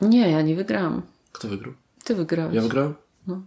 [0.02, 1.02] Nie, ja nie wygrałam.
[1.32, 1.74] Kto wygrał?
[2.04, 2.56] Ty wygrałeś.
[2.56, 2.94] Ja wygrałem?
[3.28, 3.42] No.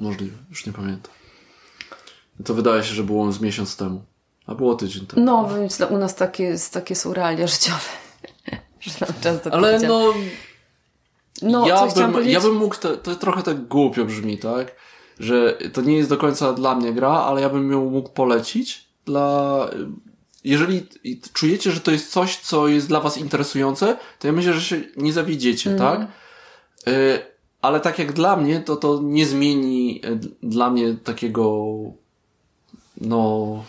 [0.00, 1.12] Możliwe, już nie pamiętam.
[2.44, 4.02] To wydaje się, że było z miesiąc temu.
[4.46, 5.24] A było tydzień temu.
[5.24, 8.05] No, więc u nas takie, takie są realia życiowe.
[8.90, 10.14] Że nam czas do Ale no...
[11.42, 12.34] No, ja, bym, powiedzieć.
[12.34, 14.74] ja bym mógł, to, to trochę tak głupio brzmi, tak?
[15.20, 18.86] Że to nie jest do końca dla mnie gra, ale ja bym ją mógł polecić
[19.06, 19.70] dla...
[20.44, 20.86] Jeżeli
[21.32, 24.82] czujecie, że to jest coś, co jest dla was interesujące, to ja myślę, że się
[24.96, 25.90] nie zawiedziecie, Mhm.
[25.96, 26.08] tak?
[26.94, 27.18] Y,
[27.62, 31.66] ale tak jak dla mnie, to to nie zmieni y, dla mnie takiego
[33.00, 33.64] no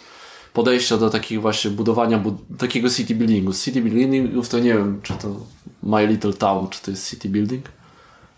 [0.57, 3.53] podejścia do takich właśnie budowania bud takiego city buildingu.
[3.53, 5.27] City buildingów to nie wiem, czy to
[5.83, 7.65] My Little Town, czy to jest city building.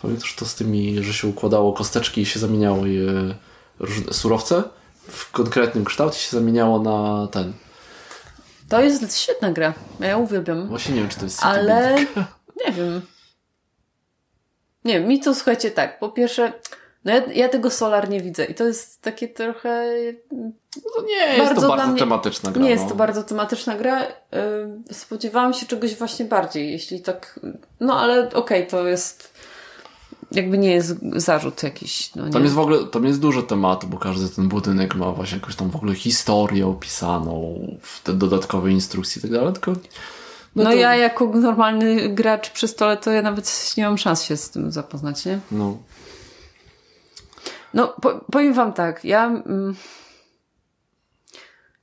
[0.01, 3.35] Pamiętasz to z tymi, że się układało kosteczki i się zamieniało je
[3.79, 4.63] różne surowce
[5.07, 7.53] w konkretnym kształcie się zamieniało na ten.
[8.69, 9.73] To jest świetna gra.
[9.99, 10.67] Ja uwielbiam.
[10.67, 12.27] Właśnie nie wiem, czy to jest city Ale building.
[12.65, 13.01] nie wiem.
[14.85, 15.99] Nie mi to słuchajcie tak.
[15.99, 16.53] Po pierwsze,
[17.05, 19.85] no ja, ja tego Solar nie widzę i to jest takie trochę.
[20.31, 22.61] No to nie jest bardzo to dla bardzo mnie- tematyczna gra.
[22.63, 22.89] Nie jest no.
[22.89, 24.03] to bardzo tematyczna gra.
[24.91, 27.39] Spodziewałam się czegoś właśnie bardziej, jeśli tak.
[27.79, 29.33] No ale okej, to jest.
[30.31, 32.15] Jakby nie jest zarzut jakiś.
[32.15, 32.31] No, nie.
[32.33, 35.55] Tam jest w ogóle, tam jest dużo tematu, bo każdy ten budynek ma właśnie jakąś
[35.55, 39.73] tam w ogóle historię opisaną w te dodatkowe instrukcje i tak dalej, tylko
[40.55, 44.37] No, to- ja jako normalny gracz przy stole, to ja nawet nie mam szans się
[44.37, 45.39] z tym zapoznać, nie?
[45.51, 45.77] no,
[47.73, 49.25] No, po, powiem wam tak, ja.
[49.25, 49.75] Mm,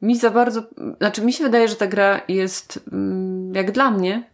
[0.02, 0.62] mi za bardzo.
[0.98, 4.30] Znaczy, mi się wydaje, że ta gra jest, mm, jak dla mnie,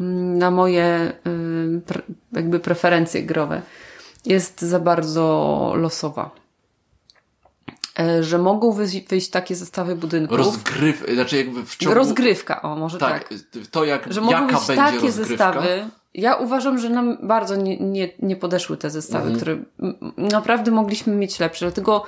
[0.00, 2.02] mm, na moje y, pre,
[2.32, 3.62] jakby preferencje growe,
[4.26, 6.30] jest za bardzo losowa.
[8.00, 10.38] E, Że mogą wyjść, takie zestawy budynków.
[10.38, 11.94] rozgryw, znaczy jakby w ciągu...
[11.98, 13.28] Rozgrywka, o, może tak.
[13.28, 13.38] Tak,
[13.70, 15.12] to jak, że mogą być takie rozgrywka.
[15.24, 15.88] zestawy.
[16.14, 19.36] Ja uważam, że nam bardzo nie, nie, nie podeszły te zestawy, Mhm.
[19.36, 19.56] które
[20.16, 21.66] naprawdę mogliśmy mieć lepsze.
[21.66, 22.04] Dlatego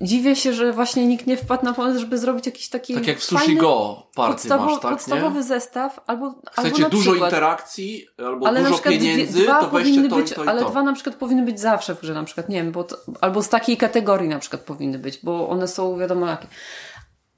[0.00, 3.18] dziwię się, że właśnie nikt nie wpadł na pomysł, żeby zrobić jakiś taki Tak jak
[3.18, 5.42] w Sushi fajny, Go party podstawo- masz, tak, podstawowy nie?
[5.42, 9.68] zestaw, albo, albo Chcecie na dużo przykład, interakcji, albo ale dużo dwie- pieniędzy, dwa to
[9.70, 10.70] weźcie to być, i to i ale to.
[10.70, 13.42] dwa na przykład powinny być zawsze w grze, na przykład, nie wiem, bo to, albo
[13.42, 16.46] z takiej kategorii na przykład powinny być, bo one są wiadomo jakie.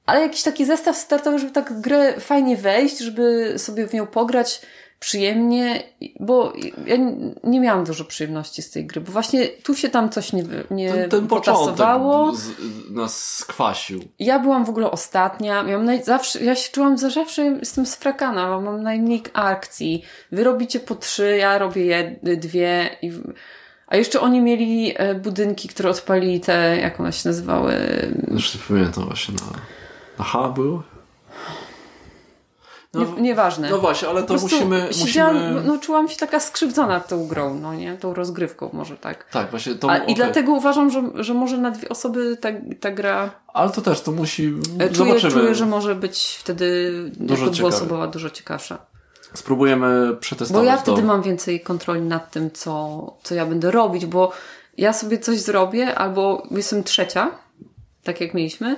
[0.06, 4.60] Ale jakiś taki zestaw startowy, żeby tak grę fajnie wejść, żeby sobie w nią pograć
[5.00, 5.82] przyjemnie,
[6.20, 6.52] bo
[6.86, 6.96] ja
[7.44, 10.92] nie miałam dużo przyjemności z tej gry, bo właśnie tu się tam coś nie, nie
[10.92, 11.86] Ten, ten początek
[12.36, 12.50] z,
[12.90, 14.04] nas skwasił.
[14.18, 16.04] Ja byłam w ogóle ostatnia, miałam naj...
[16.04, 20.02] zawsze, ja się czułam, że zawsze jestem sfrakana, bo mam najmniej akcji.
[20.32, 22.40] Wy robicie po trzy, ja robię jed...
[22.40, 22.96] dwie.
[23.02, 23.12] I...
[23.86, 27.74] A jeszcze oni mieli e, budynki, które odpalili te, jak one się nazywały?
[28.30, 29.60] Już nie pamiętam właśnie na...
[30.18, 30.82] Na H było?
[32.94, 33.70] No, Nie, nieważne.
[33.70, 34.88] no właśnie, ale to musimy...
[35.00, 35.62] musimy...
[35.64, 37.96] no czułam się taka skrzywdzona tą grą, no nie?
[37.96, 39.31] Tą rozgrywką może tak.
[39.31, 39.90] Tak, właśnie to...
[39.90, 40.11] A, okej.
[40.11, 42.48] I dlatego uważam, że, że może na dwie osoby ta,
[42.81, 44.55] ta gra Ale to też, to musi...
[44.79, 45.33] e, czuję, Zobaczymy.
[45.33, 48.79] czuję, że może być wtedy Dużo dwuosobowa dużo ciekawsza.
[49.35, 50.83] Spróbujemy Bo przetestować ja to.
[50.92, 54.33] wtedy mam więcej kontroli nad tym, co, co ja będę robić, bo
[54.76, 57.31] ja sobie coś zrobię, albo jestem trzecia,
[58.05, 58.76] tak jak mieliśmy,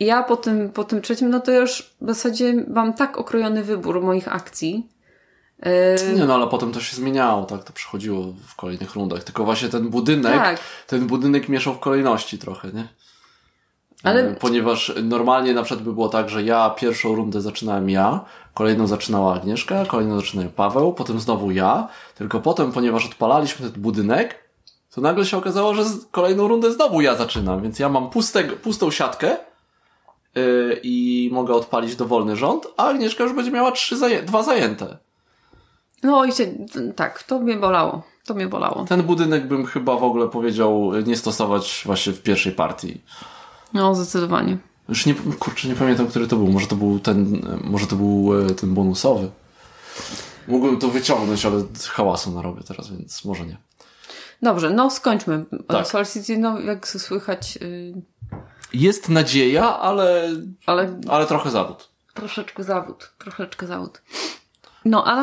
[0.00, 3.64] i ja po tym, po tym trzecim, no to już w zasadzie mam tak okrojony
[3.64, 4.88] wybór moich akcji.
[6.06, 7.64] Yy, Nie no, ale potem to się zmieniało, tak?
[7.64, 9.24] To przechodziło w kolejnych rundach.
[9.24, 10.60] Tylko właśnie ten budynek, Tak.
[10.86, 12.88] ten budynek mieszał w kolejności trochę, nie?
[14.02, 18.20] Ale- E, Ponieważ normalnie na przykład by było tak, że ja pierwszą rundę zaczynałem ja,
[18.54, 24.34] kolejną zaczynała Agnieszka, kolejną zaczynał Paweł, potem znowu ja, tylko potem, ponieważ odpalaliśmy ten budynek,
[24.94, 28.90] to nagle się okazało, że kolejną rundę znowu ja zaczynam, więc ja mam pustego, pustą
[28.90, 29.36] siatkę
[30.34, 34.98] yy, i mogę odpalić dowolny rząd, a Agnieszka już będzie miała trzy zaję- dwa zajęte.
[36.02, 36.46] no i się,
[36.96, 38.02] tak, to mnie bolało.
[38.24, 38.84] To mnie bolało.
[38.84, 43.00] Ten budynek bym chyba w ogóle powiedział nie stosować właśnie w pierwszej partii.
[43.74, 44.58] No, zdecydowanie.
[44.88, 46.46] Już nie, kurczę, nie pamiętam, który to był.
[46.48, 49.30] Może to był ten, może to był e, ten bonusowy.
[50.48, 53.56] Mógłbym to wyciągnąć, ale hałasu narobię teraz, więc może nie.
[54.42, 55.44] Dobrze, no skończmy.
[55.68, 55.86] Tak.
[55.86, 57.94] Soul City, no jak słychać, yy,
[58.72, 60.30] Jest nadzieja, ale,
[60.66, 61.88] ale ale trochę zawód.
[62.14, 64.02] troszeczkę zawód, troszeczkę zawód.
[64.84, 65.20] No, ale,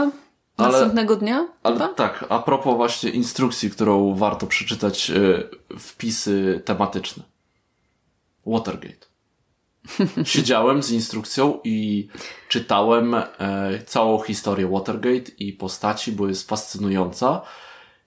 [0.57, 1.87] Ale- następnego dnia Ale chyba?
[1.87, 5.43] tak, a propos właśnie instrukcji, którą warto przeczytać, e,
[5.79, 7.23] wpisy tematyczne.
[8.45, 9.07] Watergate.
[10.23, 12.07] Siedziałem z instrukcją i
[12.49, 13.23] czytałem e,
[13.85, 17.41] całą historię Watergate i postaci, bo jest fascynująca.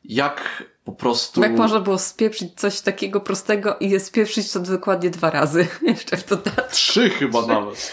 [0.05, 1.42] Jak po prostu...
[1.42, 5.66] Jak można było spieprzyć coś takiego prostego i je spieprzyć to dokładnie dwa razy.
[5.83, 6.72] Jeszcze w dodatku.
[6.72, 7.92] Trzy chyba nawet.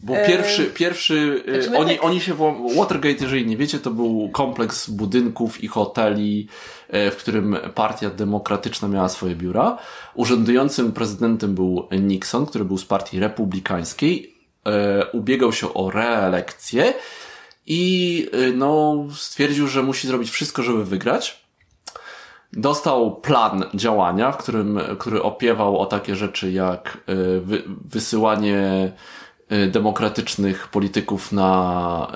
[0.00, 2.74] Bo Eee, pierwszy, pierwszy e, znaczy oni, tak- oni się włam...
[2.76, 6.48] Watergate, jeżeli nie wiecie, to był kompleks budynków i hoteli,
[6.88, 9.78] e, w którym partia demokratyczna miała swoje biura.
[10.14, 14.34] Urzędującym prezydentem był Nixon, który był z partii republikańskiej.
[14.66, 16.94] E, ubiegał się o reelekcję
[17.66, 21.47] i no, stwierdził, że musi zrobić wszystko, żeby wygrać.
[22.52, 28.92] Dostał plan działania, w którym, który opiewał o takie rzeczy jak y, wy, wysyłanie
[29.52, 32.12] y, demokratycznych polityków na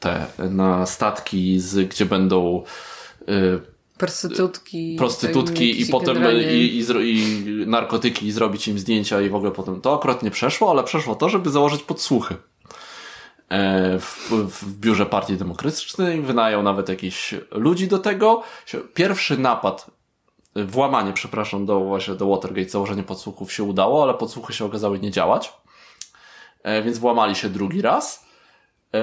[0.00, 2.62] te, na statki, z, gdzie będą
[4.00, 6.54] prostytutki, prostytutki i potem generalnie...
[6.54, 10.30] i, i, i, narkotyki i zrobić im zdjęcia i w ogóle potem to akurat nie
[10.30, 12.36] przeszło, ale przeszło to, żeby założyć podsłuchy.
[13.50, 18.42] E, w, w biurze Partii Demokratycznej, wynajął nawet jakichś ludzi do tego.
[18.94, 19.90] Pierwszy napad,
[20.56, 25.10] włamanie, przepraszam, do właśnie do Watergate, założenie podsłuchów się udało, ale podsłuchy się okazały nie
[25.10, 25.52] działać.
[26.62, 28.26] E, więc włamali się drugi raz.
[28.94, 29.00] E,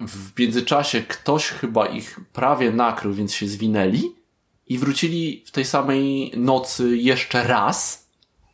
[0.00, 4.14] w międzyczasie ktoś chyba ich prawie nakrył, więc się zwinęli
[4.66, 8.03] i wrócili w tej samej nocy jeszcze raz,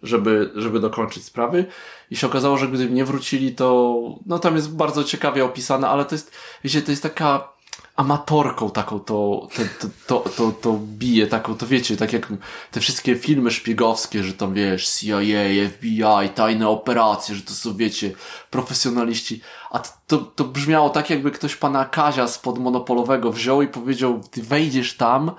[0.02, 1.66] żeby, żeby dokończyć sprawy.
[2.10, 6.04] I się okazało, że gdyby nie wrócili, to no tam jest bardzo ciekawie opisane, ale
[6.04, 6.32] to jest,
[6.64, 7.48] wiecie, to jest taka
[7.96, 12.32] amatorką taką to, to, to, to, to, bije, taką, to wiecie, tak jak
[12.70, 18.12] te wszystkie filmy szpiegowskie, że tam wiesz, CIA, FBI, tajne operacje, że to są, wiecie,
[18.50, 19.40] profesjonaliści.
[19.70, 24.42] A to, to brzmiało tak, jakby ktoś pana Kazia spod monopolowego wziął i powiedział, ty
[24.42, 25.30] wejdziesz tam,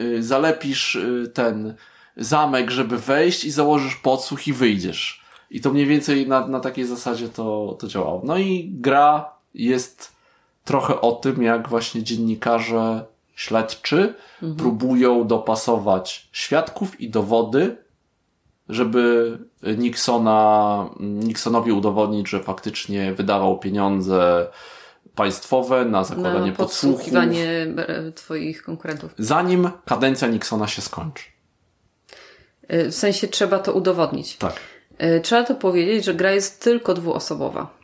[0.00, 1.74] yy, zalepisz yy, ten
[2.18, 5.24] zamek, żeby wejść i założysz podsłuch i wyjdziesz.
[5.50, 8.22] I to mniej więcej na, na takiej zasadzie to, to działało.
[8.24, 10.12] No i gra jest
[10.64, 13.04] trochę o tym, jak właśnie dziennikarze
[13.34, 14.56] śledczy mhm.
[14.56, 17.76] próbują dopasować świadków i dowody,
[18.68, 19.38] żeby
[19.78, 24.46] Nixona, Nixonowi udowodnić, że faktycznie wydawał pieniądze
[25.14, 29.14] państwowe na zakładanie na podsłuchiwanie e, twoich konkurentów.
[29.18, 31.24] Zanim kadencja Nixona się skończy.
[32.68, 34.36] E, w sensie trzeba to udowodnić.
[34.36, 34.52] Tak.
[34.98, 37.78] E, trzeba to powiedzieć, że gra jest tylko dwuosobowa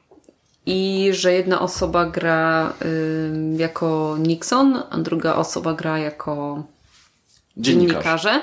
[0.66, 6.64] i że jedna osoba gra y, jako Nixon, a druga osoba gra jako
[7.56, 8.40] dziennikarze.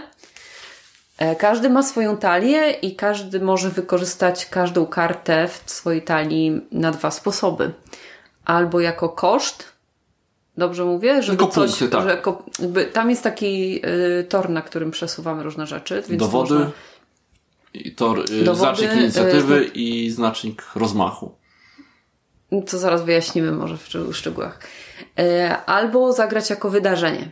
[1.17, 6.91] E, każdy ma swoją talię i każdy może wykorzystać każdą kartę w swojej talii na
[6.91, 7.71] dwa sposoby.
[8.45, 9.70] Albo jako koszt,
[10.57, 11.23] dobrze mówię?
[11.23, 12.03] Żeby Tylko coś, punkty, tak.
[12.03, 12.21] że
[12.59, 13.81] jakby, tam jest taki
[14.19, 16.03] y, tor, na którym przesuwamy różne rzeczy.
[16.07, 16.71] Więc Dowody, można...
[17.73, 21.41] i tor, y, Dowody, znacznik inicjatywy y, i znacznik rozmachu
[22.65, 24.59] co zaraz wyjaśnimy może w szczegółach.
[25.19, 27.31] E, albo zagrać jako wydarzenie.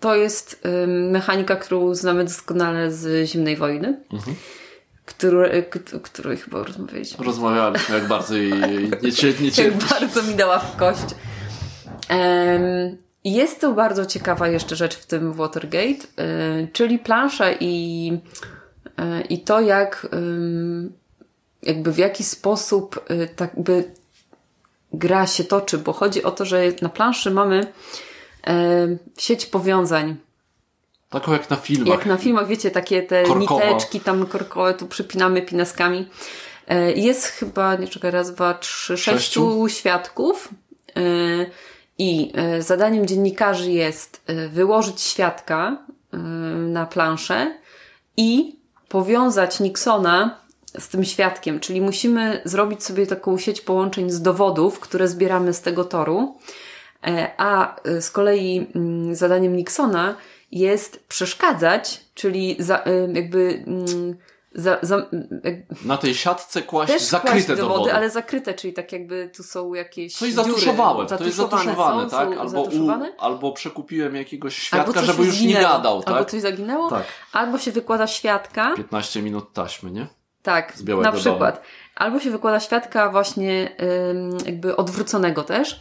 [0.00, 4.04] To jest mechanika, którą znamy doskonale z Zimnej Wojny.
[4.12, 4.36] Mhm.
[5.10, 5.64] Który,
[6.02, 7.24] której chyba rozmawialiśmy.
[7.24, 11.14] Rozmawialiśmy, jak bardzo jej nie, cie, nie Jak bardzo mi dała w kość.
[13.24, 18.12] Jest to bardzo ciekawa jeszcze rzecz w tym Watergate, e, czyli plansza i,
[19.28, 20.08] i to, jak
[21.62, 23.94] jakby w jaki sposób y, tak by
[24.92, 27.72] gra się toczy, bo chodzi o to, że na planszy mamy
[28.46, 30.16] e, sieć powiązań.
[31.10, 31.88] Taką jak na filmach.
[31.88, 33.64] Jak na filmach, wiecie, takie te Korkowo.
[33.64, 36.08] niteczki tam korkowe, tu przypinamy pinaskami.
[36.68, 40.48] E, jest chyba, nie czekaj, raz, dwa, trzy, sześciu, sześciu świadków.
[40.96, 41.02] E,
[41.98, 45.76] I e, zadaniem dziennikarzy jest wyłożyć świadka
[46.68, 47.54] na planszę
[48.16, 48.56] i
[48.88, 50.40] powiązać Nixona
[50.78, 55.60] z tym świadkiem, czyli musimy zrobić sobie taką sieć połączeń z dowodów, które zbieramy z
[55.60, 56.38] tego toru,
[57.36, 60.16] a z kolei mm, zadaniem Nixona
[60.52, 64.16] jest przeszkadzać, czyli za, e, jakby mm,
[64.54, 65.06] za, za,
[65.84, 69.42] na tej siatce kłaść też zakryte kłaść dowody, dowody, ale zakryte, czyli tak jakby tu
[69.42, 72.38] są jakieś Coś zatuszowałem, to jest zatuszowane, są, tak?
[72.38, 75.60] Albo, u, albo przekupiłem jakiegoś świadka, żeby już zginęło.
[75.60, 76.14] nie gadał, tak?
[76.14, 77.04] Albo coś zaginęło, tak.
[77.32, 78.74] albo się wykłada świadka.
[78.76, 80.06] 15 minut taśmy, nie?
[80.42, 81.54] Tak, na przykład.
[81.54, 81.66] Domu.
[81.94, 83.76] Albo się wykłada świadka właśnie
[84.46, 85.80] jakby odwróconego też.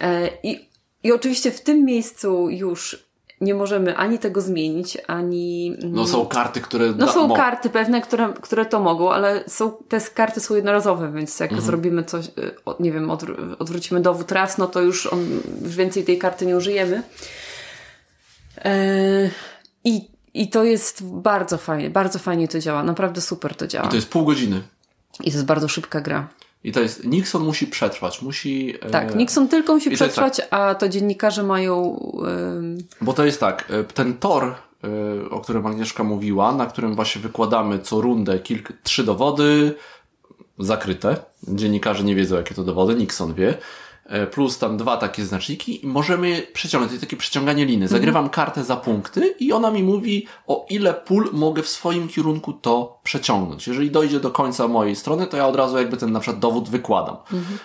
[0.00, 0.68] E, I,
[1.02, 3.09] I oczywiście w tym miejscu już
[3.40, 5.76] nie możemy ani tego zmienić, ani.
[5.82, 6.92] Mm, no są karty, które.
[6.98, 11.40] No są karty pewne, które, które to mogą, ale są, te karty są jednorazowe, więc
[11.40, 11.66] jak mhm.
[11.66, 12.30] zrobimy coś, y,
[12.80, 13.10] nie wiem,
[13.58, 15.26] odwrócimy dowód raz, no to już on,
[15.62, 17.02] już więcej tej karty nie użyjemy.
[18.64, 19.30] E,
[19.84, 23.86] I i to jest bardzo fajnie, bardzo fajnie to działa, naprawdę super to działa.
[23.86, 24.62] I to jest pół godziny.
[25.20, 26.28] I to jest bardzo szybka gra.
[26.64, 28.74] I to jest, Nixon musi przetrwać, musi...
[28.80, 32.00] E, tak, Nixon tylko musi przetrwać, tak, a to dziennikarze mają...
[33.00, 37.22] Bo to jest tak, e, ten tor, e, o którym Agnieszka mówiła, na którym właśnie
[37.22, 39.74] wykładamy co rundę kilk, trzy dowody
[40.58, 41.16] zakryte.
[41.48, 43.54] Dziennikarze nie wiedzą, jakie to dowody, Nixon wie.
[44.10, 46.90] E, plus tam dwa takie znaczniki i możemy przeciągnąć.
[46.90, 47.88] To jest takie przeciąganie liny.
[47.88, 52.52] Zagrywam kartę za punkty i ona mi mówi, o ile pól mogę w swoim kierunku
[52.52, 53.66] to przeciągnąć.
[53.68, 56.68] Jeżeli dojdzie do końca mojej strony, to ja od razu jakby ten na przykład dowód
[56.68, 57.16] wykładam.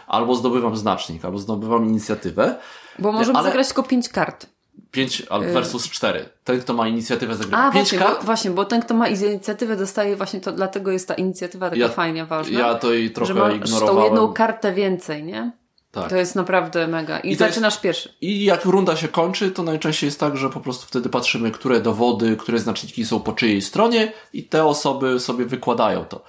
[0.08, 2.56] Albo zdobywam znacznik, albo zdobywam inicjatywę.
[3.00, 4.46] Bo możemy Ale- zagrać tylko pięć kart.
[4.92, 5.24] 5
[5.54, 6.30] versus 4.
[6.44, 8.20] Ten, kto ma inicjatywę, zagrywa A, 5 właśnie kart.
[8.20, 11.82] bo, właśnie, bo ten, kto ma inicjatywę, dostaje właśnie to, dlatego jest ta inicjatywa taka
[11.82, 12.60] Ja- fajnie ważna.
[12.60, 14.04] Ja to jej trochę że tą ignorowałem.
[14.04, 15.52] jedną kartę więcej, nie?
[15.96, 16.10] Tak.
[16.10, 17.20] To jest naprawdę mega.
[17.20, 18.14] I, I to jest- zaczynasz pierwszy.
[18.22, 21.82] I jak runda się kończy, to najczęściej jest tak, że po prostu wtedy patrzymy, które
[21.82, 26.24] dowody, które znaczniki są po czyjej stronie i te osoby sobie wykładają to.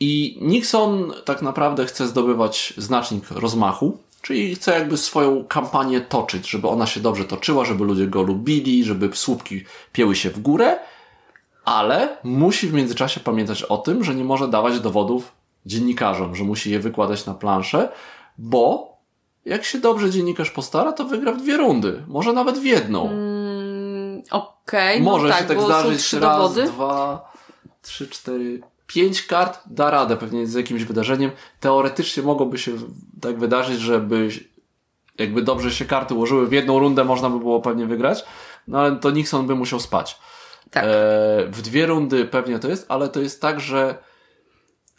[0.00, 6.68] I Nixon tak naprawdę chce zdobywać znacznik rozmachu, czyli chce jakby swoją kampanię toczyć, żeby
[6.68, 10.78] ona się dobrze toczyła, żeby ludzie go lubili, żeby słupki pieły się w górę,
[11.64, 15.32] ale musi w międzyczasie pamiętać o tym, że nie może dawać dowodów
[15.66, 17.88] dziennikarzom, że musi je wykładać na planszę,
[18.40, 18.96] bo
[19.44, 23.08] jak się dobrze dziennikarz postara, to wygra w dwie rundy, może nawet w jedną.
[23.08, 26.64] Mm, Okej, może no tak, się tak są zdarzyć raz, dowody.
[26.64, 27.32] dwa,
[27.82, 31.30] trzy, cztery, pięć kart da radę pewnie z jakimś wydarzeniem.
[31.60, 32.72] Teoretycznie mogłoby się
[33.20, 34.28] tak wydarzyć, żeby
[35.18, 38.24] jakby dobrze się karty ułożyły w jedną rundę, można by było pewnie wygrać,
[38.68, 40.18] no ale to Nixon by musiał spać.
[40.70, 40.84] Tak.
[40.84, 40.88] E,
[41.46, 44.09] w dwie rundy pewnie to jest, ale to jest tak, że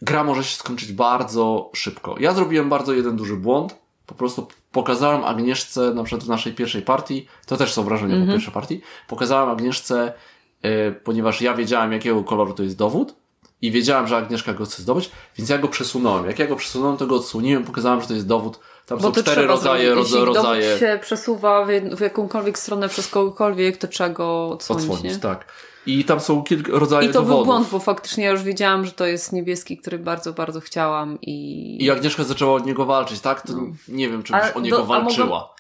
[0.02, 2.16] gra może się skończyć bardzo szybko.
[2.20, 3.76] Ja zrobiłem bardzo jeden duży błąd.
[4.06, 8.32] Po prostu pokazałem Agnieszce, na przykład w naszej pierwszej partii, to też są wrażenia po
[8.32, 10.14] pierwszej partii, pokazałem Agnieszce,
[10.62, 13.16] e, ponieważ ja wiedziałem, jakiego koloru to jest dowód
[13.62, 16.26] i wiedziałem, że Agnieszka go chce zdobyć, więc ja go przesunąłem.
[16.26, 18.60] Jak ja go przesunąłem, to go odsłoniłem, pokazałem, że to jest dowód.
[18.86, 20.12] Tam Bo są cztery rodzaje, zrobić.
[20.12, 24.50] rodza, Jeśli rodzaje dowód się przesuwa w, w jakąkolwiek stronę przez kogokolwiek, to trzeba go
[24.50, 25.46] odsłonić, odsłonić, tak.
[25.86, 27.38] I tam są kilka rodzajów I to dowodów.
[27.38, 31.18] był błąd, bo faktycznie ja już wiedziałam, że to jest niebieski, który bardzo, bardzo chciałam
[31.22, 31.78] i...
[31.86, 33.42] I Agnieszka zaczęła od niego walczyć, tak?
[33.42, 33.54] To
[33.88, 35.54] nie wiem, czy byś A o niego do- a mogę- walczyła.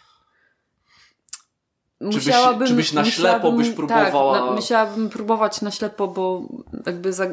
[2.01, 6.41] musiałabym, czy byś na ślepo byś próbowała- Tak, na, musiałabym próbować na ślepo, bo
[6.85, 7.25] jakby za,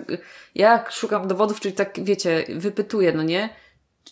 [0.55, 3.49] ja jak szukam dowodów, czyli tak wiecie, wypytuję, no nie?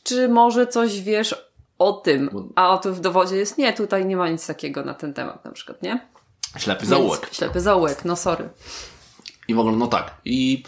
[0.03, 1.35] Czy może coś wiesz
[1.79, 2.51] o tym?
[2.55, 5.45] A o tym w dowodzie jest nie, tutaj nie ma nic takiego na ten temat
[5.45, 6.09] na przykład, nie?
[6.59, 7.29] Ślepy Więc zaułek.
[7.33, 8.49] Ślepy zaułek, no sorry.
[9.49, 10.15] I w ogóle, no tak.
[10.25, 10.63] I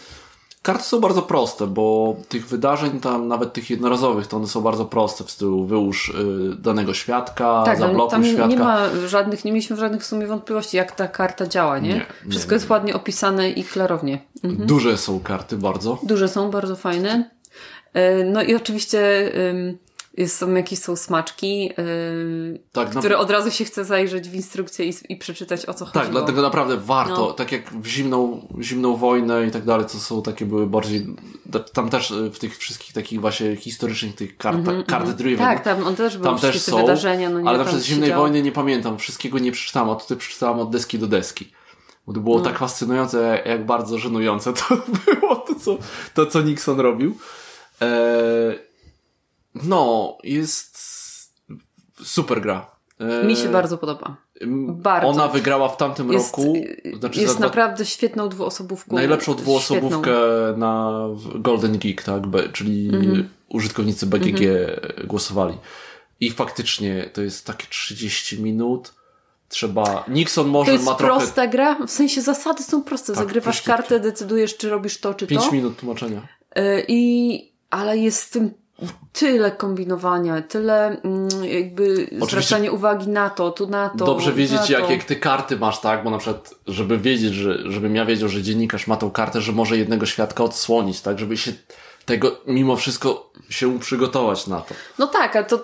[0.61, 4.85] karty są bardzo proste, bo tych wydarzeń tam, nawet tych jednorazowych, to one są bardzo
[4.85, 8.47] proste w stylu wyłóż y, danego świadka, Tak, tam, zablokuj tam świadka.
[8.47, 11.89] nie ma żadnych, nie mieliśmy żadnych w sumie wątpliwości, jak ta karta działa, nie?
[11.89, 12.55] Nie, nie, Wszystko nie.
[12.55, 14.19] jest ładnie opisane i klarownie.
[14.43, 15.99] Duże są karty bardzo.
[16.03, 17.29] Duże są, bardzo fajne.
[17.93, 19.77] E, No i oczywiście jest,
[20.27, 24.85] są jakieś są smaczki, yy, Tak, na- które od razu się chce zajrzeć w instrukcję
[24.85, 25.93] i, i przeczytać o co chodzi.
[25.99, 27.33] Tak, dlatego naprawdę warto, No.
[27.33, 31.07] tak jak w zimną, zimną wojnę i tak dalej, to są takie były bardziej,
[31.73, 34.57] tam też y, w tych wszystkich takich właśnie historycznych tych kart,
[34.87, 35.45] kart driven.
[35.47, 37.29] Tak, tam on też był tam też są, wydarzenia.
[37.29, 38.21] No nie, ale na przykład Zimnej działo.
[38.21, 41.51] Wojny nie pamiętam, wszystkiego nie przeczytałem, a tutaj przeczytałem od deski do deski.
[42.07, 42.43] Bo to było No.
[42.43, 44.63] tak fascynujące, jak- jak bardzo żenujące to
[45.05, 45.77] było, to co,
[46.13, 47.15] to, co Nixon robił.
[47.81, 47.89] Eee,
[49.55, 50.79] no, jest
[52.03, 52.71] super gra.
[52.99, 54.15] Eee, Mi się bardzo podoba.
[54.67, 55.07] bardzo.
[55.07, 56.53] Ona wygrała w tamtym Jest, roku.
[56.85, 58.95] y, Znaczy jest dwa- naprawdę świetną dwuosobówką.
[58.95, 59.43] najlepszą Świetną.
[59.43, 60.11] dwuosobówkę
[60.57, 60.91] na
[61.35, 62.27] Golden Geek, tak?
[62.27, 63.29] Be, czyli Mhm.
[63.49, 64.41] użytkownicy BGG
[65.07, 65.57] głosowali.
[66.19, 68.93] I faktycznie to jest takie 30 minut.
[69.49, 70.05] Trzeba.
[70.07, 73.13] Nixon może To jest ma trochę prosta gra, w sensie zasady są proste.
[73.13, 75.51] Tak, Zagrywasz kartę, decydujesz, czy robisz to, czy 5 to.
[75.51, 76.27] minut tłumaczenia.
[76.57, 78.53] Y, I, ale jest w tym
[79.13, 84.05] tyle kombinowania, tyle mm, jakby zwracanie uwagi na to, tu na to.
[84.05, 86.03] Dobrze wiedzieć, jakie ty karty masz, tak?
[86.03, 89.51] Bo na przykład, żeby wiedzieć, że, żebym ja wiedział, że dziennikarz ma tą kartę, że
[89.51, 91.19] może jednego świadka odsłonić, tak?
[91.19, 91.51] Żeby się
[92.05, 94.75] tego mimo wszystko się przygotować na to.
[94.99, 95.63] No tak, ale to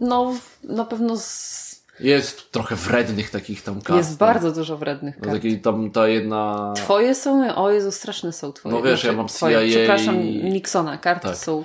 [0.00, 0.34] no
[0.64, 1.62] na pewno z...
[2.00, 3.98] Jest trochę wrednych takich tam kart.
[3.98, 4.16] jest no.
[4.16, 5.36] bardzo dużo wrednych No, kart.
[5.36, 6.72] takiej tam ta jedna.
[6.76, 8.72] Twoje są, o Jezu, straszne są twoje.
[8.72, 11.36] Znaczy, No wiesz, ja mam twoje, CIA Przepraszam, i- Nixona, karty Tak.
[11.36, 11.64] są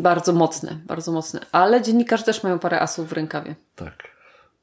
[0.00, 1.40] bardzo mocne, bardzo mocne.
[1.52, 3.54] Ale dziennikarze też mają parę asów w rękawie.
[3.76, 4.14] Tak.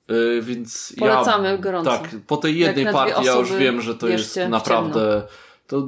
[0.07, 1.91] Yy, więc Polecamy ja, gorąco.
[1.91, 5.23] Tak, po tej jednej partii ja już wiem, że to jest naprawdę.
[5.67, 5.87] To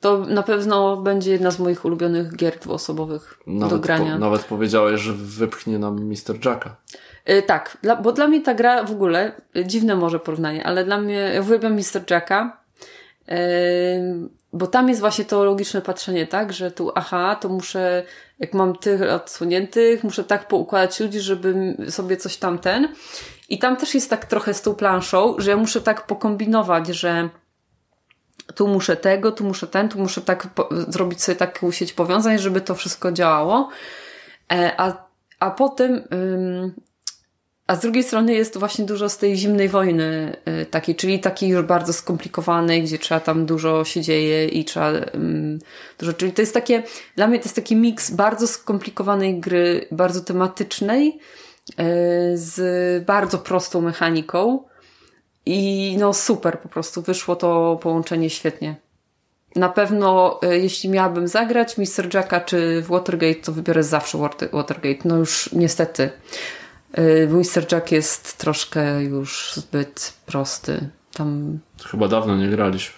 [0.00, 4.12] To na pewno będzie jedna z moich ulubionych gier dwuosobowych do nawet, grania.
[4.12, 6.44] po, nawet powiedziałeś, że wypchnie nam Mr.
[6.44, 6.76] Jacka.
[7.30, 10.84] Y, tak, dla, bo dla mnie ta gra w ogóle, y, dziwne może porównanie, ale
[10.84, 12.10] dla mnie, ja uwielbiam Mr.
[12.10, 12.60] Jacka,
[14.52, 18.02] bo tam jest właśnie to logiczne patrzenie, tak, że tu aha, to muszę,
[18.38, 22.88] jak mam tych odsuniętych, muszę tak poukładać ludzi, żeby sobie coś tam ten.
[23.48, 27.28] I tam też jest tak trochę z tą planszą, że ja muszę tak pokombinować, że
[28.54, 30.46] tu muszę tego, tu muszę ten, tu muszę tak
[30.88, 33.68] zrobić sobie taką sieć powiązań, żeby to wszystko działało.
[34.52, 35.08] E, a,
[35.40, 36.74] A potem, ym,
[37.68, 41.48] a z drugiej strony jest właśnie dużo z tej zimnej wojny y, takiej, czyli takiej
[41.48, 45.58] już bardzo skomplikowanej, gdzie trzeba tam dużo się dzieje i trzeba ym,
[45.98, 46.82] dużo, czyli to jest takie,
[47.16, 51.18] dla mnie to jest taki miks bardzo skomplikowanej gry, bardzo tematycznej,
[51.70, 51.74] y,
[52.34, 54.64] z bardzo prostą mechaniką
[55.46, 58.76] i no super, po prostu wyszło to połączenie świetnie.
[59.56, 62.14] Na pewno, y, jeśli miałabym zagrać Mr.
[62.14, 65.00] Jacka czy w Watergate, to wybiorę zawsze Water- Watergate.
[65.04, 66.10] No już niestety.
[66.98, 67.72] Y, Mr.
[67.72, 70.90] Jack jest troszkę już zbyt prosty.
[71.12, 71.58] Tam.
[71.90, 72.94] Chyba dawno nie graliśmy.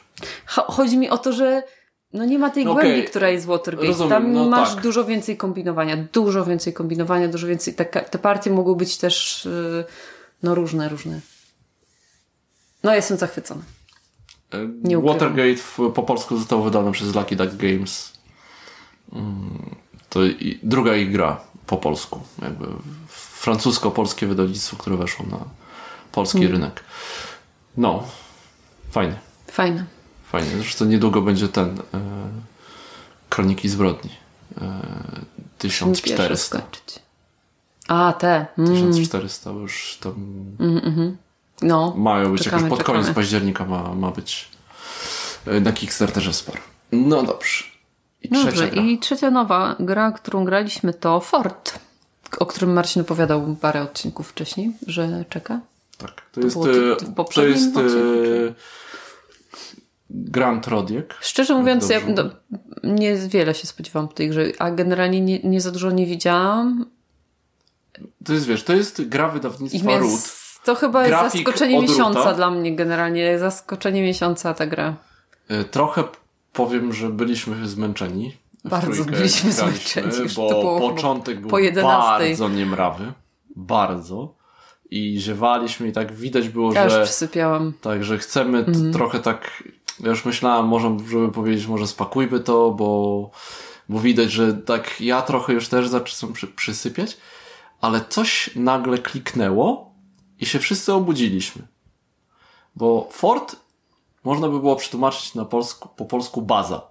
[0.46, 1.62] Cho- Chodzi mi o to, że
[2.12, 3.88] no nie ma tej Okej, głębi, która jest w Watergate.
[3.88, 4.82] rozumiem, Tam no masz tak.
[4.82, 7.74] dużo więcej kombinowania, dużo więcej kombinowania, dużo więcej.
[7.74, 9.84] Te, te partie mogą być też y,
[10.42, 11.20] no różne, różne.
[12.82, 13.62] No jestem zachwycona.
[14.82, 14.98] Nie.
[14.98, 18.12] Watergate w, po polsku został wydany przez Lucky Duck Games.
[19.12, 19.76] Mm,
[20.08, 22.20] To i, druga ich gra po polsku.
[22.42, 22.66] Jakby
[23.40, 25.38] francusko-polskie wydawnictwo, które weszło na
[26.12, 26.52] polski Hmm.
[26.56, 26.84] rynek.
[27.76, 28.04] No,
[28.90, 29.14] fajnie.
[29.50, 29.84] Fajne.
[30.32, 30.50] Fajnie.
[30.50, 32.00] Zresztą niedługo będzie ten e,
[33.28, 34.10] Kroniki Zbrodni.
[34.60, 34.80] E,
[35.58, 36.58] Pierwsze 1400.
[36.58, 36.98] skończyć.
[37.88, 38.46] A, te.
[38.58, 40.14] Mm, 1400 już tam
[41.62, 41.94] no.
[41.96, 42.98] mają być Czekamy, jakoś pod czekamy.
[43.02, 44.48] koniec października ma, ma być
[45.46, 46.58] e, na Kickstarterze sporo.
[46.92, 47.64] No dobrze.
[48.22, 48.82] I trzecia Dobrze, gra.
[48.82, 51.78] i trzecia nowa gra, którą graliśmy to Fort,
[52.38, 55.60] o którym Marcin opowiadał parę odcinków wcześniej, że czeka.
[55.98, 56.74] Tak, to jest, było e,
[57.34, 58.54] to jest odcinku, e,
[60.10, 61.14] Grand Rodiek.
[61.20, 62.22] Szczerze mówiąc, ja no,
[62.84, 66.86] niewiele się spodziewałam tej gry, a generalnie nie, nie za dużo nie widziałam.
[68.24, 70.20] To jest, wiesz, to jest gra wydawnictwa Root.
[70.64, 73.38] to chyba jest Grafik zaskoczenie miesiąca dla mnie generalnie.
[73.38, 74.94] Zaskoczenie miesiąca ta gra.
[75.48, 76.04] E, Trochę
[76.52, 78.36] powiem, że byliśmy zmęczeni.
[78.64, 81.90] Bardzo byliśmy zmęczeni, już Bo początek był po 11.
[82.00, 83.12] bardzo niemrawy.
[83.56, 84.34] Bardzo.
[84.90, 87.72] I ziewaliśmy i tak widać było, Ja już że przysypiałam.
[87.80, 88.92] tak, że chcemy Mhm.
[88.92, 89.64] trochę tak
[90.00, 93.30] ja już myślałam, może, żeby powiedzieć, może spakujmy to, bo,
[93.88, 97.16] bo widać, że tak ja trochę już też zaczynam przy, przysypiać,
[97.80, 99.94] ale coś nagle kliknęło
[100.38, 101.62] i się wszyscy obudziliśmy.
[102.76, 103.56] Bo Fort
[104.24, 106.89] można by było przetłumaczyć na polsku, po polsku baza.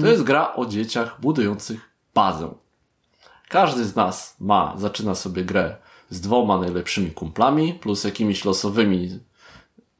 [0.00, 1.80] To jest gra o dzieciach budujących
[2.14, 2.48] bazę.
[3.48, 5.76] Każdy z nas ma, zaczyna sobie grę
[6.10, 9.18] z dwoma najlepszymi kumplami, plus jakimiś losowymi.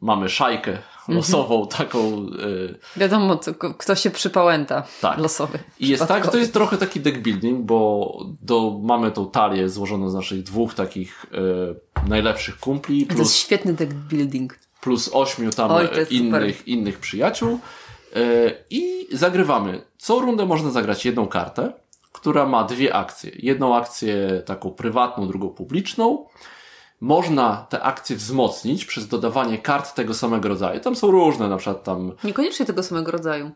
[0.01, 1.99] Mamy szajkę losową, taką.
[2.43, 5.19] y, Wiadomo, to, kto się przypałęta Tak.
[5.19, 5.59] losowy.
[5.81, 8.13] I jest tak, to jest trochę taki deck building, bo
[8.43, 11.27] do, mamy tą talię złożoną z naszych dwóch takich
[12.05, 14.59] y, najlepszych kumpli, To jest plus, świetny deck building.
[14.81, 17.59] plus ośmiu tam Oj, innych, innych przyjaciół.
[18.17, 19.83] Y, I zagrywamy.
[19.99, 21.73] Co rundę można zagrać jedną kartę,
[22.13, 23.31] która ma dwie akcje.
[23.39, 26.27] Jedną akcję taką prywatną, drugą publiczną.
[27.01, 30.81] Można te akcje wzmocnić przez dodawanie kart tego samego rodzaju.
[30.81, 33.51] Tam są różne, na przykład tam, Niekoniecznie tego samego rodzaju.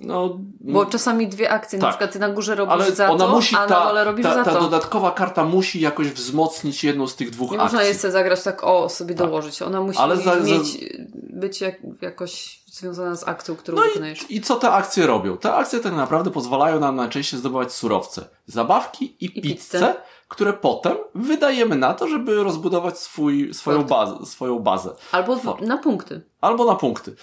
[0.00, 1.90] No, Bo czasami dwie akcje, na Tak.
[1.94, 4.22] przykład ty na górze robisz ale za ona to, musi, a na ta, dole robisz
[4.26, 4.60] ta, za ta to.
[4.60, 7.76] dodatkowa karta musi jakoś wzmocnić jedną z tych dwóch Nie akcji.
[7.76, 9.62] można jest zagrać tak, o, sobie dołożyć.
[9.62, 14.30] Ona musi Ale za- za- mieć, być jak, jakoś związana z akcją, którą No wykonujesz.
[14.30, 15.36] i, i co te akcje robią?
[15.36, 19.94] Te akcje tak naprawdę pozwalają nam najczęściej zdobywać surowce, zabawki i, I pizzę, pizzę.
[20.28, 24.90] Które potem wydajemy na to, żeby rozbudować swój, swoją, bazę, swoją bazę.
[25.12, 26.20] Albo w, na punkty.
[26.40, 27.16] Albo na punkty.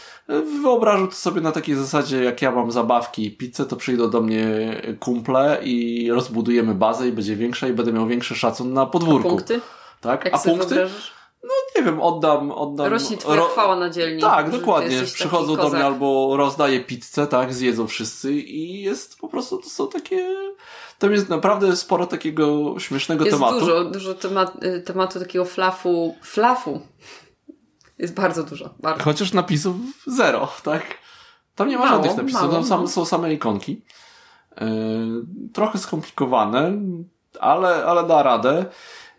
[0.62, 4.22] Wyobrażę to sobie na takiej zasadzie, jak ja mam zabawki i pizzę, to przyjdą do
[4.22, 4.47] mnie
[4.99, 9.30] kumple i rozbudujemy bazę i będzie większa i będę miał większy szacun na podwórku.
[9.30, 9.62] Punkty?
[10.01, 10.26] Tak?
[10.26, 10.68] Jak A punkty?
[10.76, 11.23] wyobrażasz?
[11.76, 12.88] Nie wiem, oddam, oddam.
[12.88, 14.22] Rośnie twoja ro- chwała na dzielni.
[14.22, 15.02] Tak, dokładnie.
[15.04, 19.88] Przychodzą do mnie albo rozdaję pizzę, tak, zjedzą wszyscy i jest po prostu, to są
[19.88, 20.28] takie,
[21.00, 23.60] tam jest naprawdę sporo takiego śmiesznego Jest tematu.
[23.60, 26.16] dużo, dużo temat, y, tematu takiego flafu.
[26.24, 26.82] Flafu.
[27.98, 28.70] Jest bardzo dużo.
[28.80, 29.04] Bardzo.
[29.04, 29.76] Chociaż napisów
[30.08, 30.84] zero, tak?
[31.56, 32.88] Tam nie ma Mało, żadnych napisów, mało, tam sam, no.
[32.88, 33.82] są same ikonki.
[34.62, 34.68] Yy,
[35.54, 36.72] trochę skomplikowane,
[37.39, 38.66] ale, ale da radę.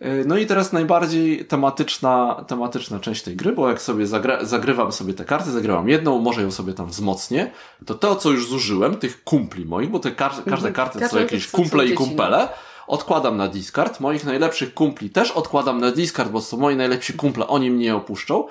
[0.01, 4.93] Yy, No i teraz najbardziej tematyczna, tematyczna część tej gry, bo jak sobie zagra, zagrywam
[4.93, 7.51] sobie te karty, zagrywam jedną, może ją sobie tam wzmocnię,
[7.87, 10.75] to to, co już zużyłem, tych kumpli moich, bo te kar każde Mhm.
[10.75, 12.49] karty to są jakieś kumple i kumpele,
[12.87, 17.13] odkładam na discard, moich najlepszych kumpli też odkładam na discard, bo to są moi najlepsi
[17.13, 18.47] kumple, oni mnie opuszczą,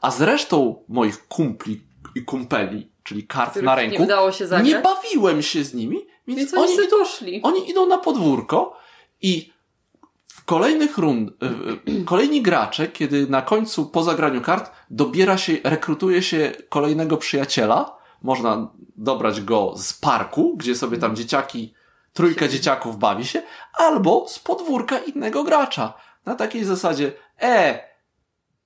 [0.00, 1.80] a z resztą moich kumpli
[2.14, 4.06] i kumpeli, czyli kart Których na nie ręku,
[4.46, 4.68] zagrać.
[4.68, 6.96] nie bawiłem się z nimi, więc, Więc oni, oni idą,
[7.42, 8.76] oni idą na podwórko
[9.22, 9.53] i
[10.44, 15.56] w kolejnych rund, y, y, kolejni gracze, kiedy na końcu po zagraniu kart dobiera się,
[15.64, 21.74] rekrutuje się kolejnego przyjaciela, można dobrać go z parku, gdzie sobie tam dzieciaki
[22.12, 23.42] trójka dzieciaków bawi się,
[23.74, 25.94] albo z podwórka innego gracza.
[26.26, 27.80] Na takiej zasadzie, e,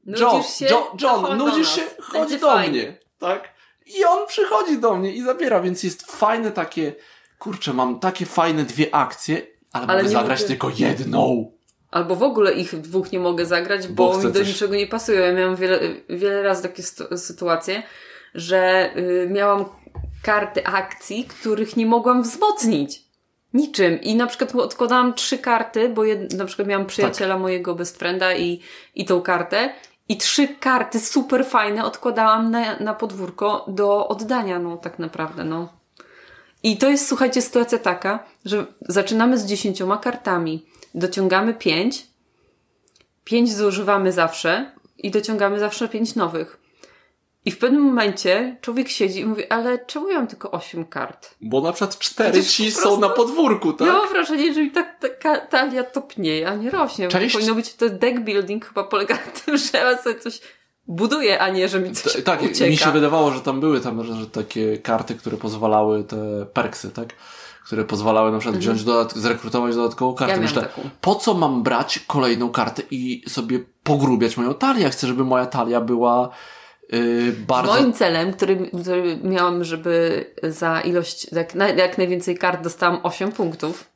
[0.06, 0.66] John, Nudzisz się?
[0.66, 2.70] John, John nudzisz się, chodź Będzie do fajnie.
[2.82, 3.48] mnie, tak?
[3.86, 6.94] I on przychodzi do mnie i zabiera, więc jest fajne takie,
[7.38, 11.57] kurczę, mam takie fajne dwie akcje, ale, Ale mogę zagrać mogę- tylko jedną.
[11.90, 14.86] Albo w ogóle ich dwóch nie mogę zagrać, Bo bo, mi do coś- niczego nie
[14.86, 15.20] pasują.
[15.20, 16.82] Ja miałam wiele, wiele razy takie
[17.16, 17.82] sytuacje,
[18.34, 19.64] że y, miałam
[20.22, 23.02] karty akcji, których nie mogłam wzmocnić.
[23.54, 24.00] Niczym.
[24.00, 27.42] I na przykład odkładałam trzy karty, bo jed, na przykład miałam przyjaciela Tak.
[27.42, 28.60] mojego best frienda i,
[28.94, 29.72] i tą kartę.
[30.08, 35.72] I trzy karty super fajne odkładałam na, na podwórko do oddania, no tak naprawdę, no.
[36.62, 42.06] I to jest, słuchajcie, sytuacja taka, że zaczynamy z dziesięcioma kartami, dociągamy pięć,
[43.24, 46.58] pięć zużywamy zawsze i dociągamy zawsze pięć nowych.
[47.44, 51.34] I w pewnym momencie człowiek siedzi i mówi, ale czemu ja mam tylko osiem kart?
[51.40, 53.86] Bo na przykład cztery Przecież ci po są prostu- na podwórku, tak?
[53.88, 57.08] Ja mam wrażenie, że mi tak taka talia topnieje, a nie rośnie.
[57.08, 57.34] Cześć.
[57.34, 60.40] Powinno być to deck building chyba polega na tym, że ja sobie coś
[60.86, 62.70] buduję, a nie, że mi coś T- tak, ucieka.
[62.70, 67.08] mi się wydawało, że tam były tam że takie karty, które pozwalały, te perksy, tak?
[67.68, 70.34] Które pozwalały na przykład wziąć dodat- zrekrutować dodatkową kartę.
[70.34, 70.42] Mhm.
[70.42, 70.90] Ja Myślę, taką.
[71.00, 74.90] po co mam brać kolejną kartę i sobie pogrubiać moją talię?
[74.90, 76.28] Chcę, żeby moja talia była
[76.92, 77.72] yy, bardzo...
[77.72, 83.90] Moim celem, który, który miałam, żeby za ilość, jak, jak najwięcej kart dostałam 8 punktów,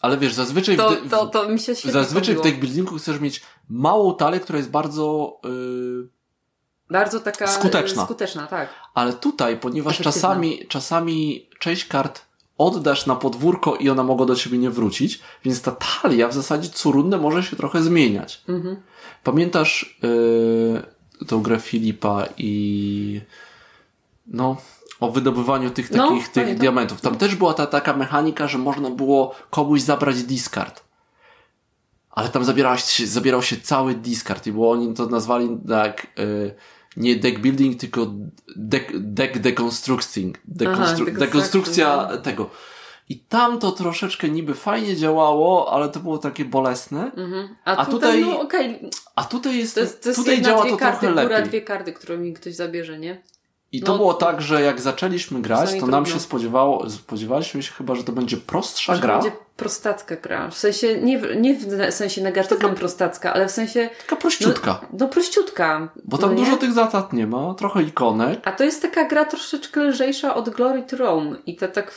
[0.00, 2.44] Ale wiesz, zazwyczaj, to, w, to, to mi się świetnie zazwyczaj w chodziło.
[2.44, 5.38] deck buildingu chcesz mieć małą talię, która jest bardzo...
[5.44, 6.08] Yy,
[6.90, 8.04] Bardzo taka Skuteczna.
[8.04, 8.68] skuteczna, tak.
[8.94, 12.25] Ale tutaj, ponieważ czasami, czasami część kart
[12.58, 16.68] oddasz na podwórko i ona mogła do ciebie nie wrócić, więc ta talia w zasadzie
[16.68, 18.42] co rundę może się trochę zmieniać.
[18.48, 18.76] Mhm.
[19.24, 23.20] Pamiętasz yy, tą grę Filipa i
[24.26, 24.56] no
[25.00, 26.58] o wydobywaniu tych No, takich tych pamiętam.
[26.60, 27.00] diamentów.
[27.00, 30.84] Tam też była ta taka mechanika, że można było komuś zabrać discard.
[32.10, 36.54] Ale tam zabierałeś, się- zabierał się cały discard i było oni to nazwali tak yy,
[36.96, 38.06] nie deck building, tylko
[38.56, 40.38] deck, deck deconstructing.
[40.38, 42.50] Dekonstru- deconstruction, dekonstrukcja tego.
[43.08, 47.12] I tam to troszeczkę niby fajnie działało, ale to było takie bolesne.
[47.16, 47.48] Mhm.
[47.64, 50.62] A, A tutaj, tutaj- no okej, A tutaj jest, to jest, to jest tutaj działa
[50.62, 51.48] dwie to karty, trochę góra, lepiej.
[51.50, 53.22] dwie karty, które mi ktoś zabierze, nie?
[53.72, 56.06] I to no- było tak, że jak zaczęliśmy grać, to nam trudno.
[56.06, 60.50] się spodziewało, spodziewaliśmy się chyba, że to będzie prostsza gra, będzie prostacka gra.
[60.50, 64.78] W sensie, nie, w- nie w sensie negatywnym prostacka, ale w sensie, taka prościutka.
[64.82, 65.88] no, no prościutka.
[66.04, 69.24] bo tam no dużo tych zasad nie ma, trochę ikonek, A to jest taka gra
[69.24, 71.36] troszeczkę lżejsza od Glory to Rome.
[71.46, 71.92] I to tak...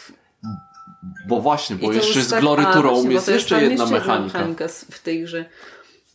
[1.27, 3.85] bo właśnie, bo jeszcze z tak- Glory to właśnie, Rome bo jest to jeszcze jedna
[3.85, 4.37] mechanika.
[4.37, 5.45] mechanika s- w tej grze.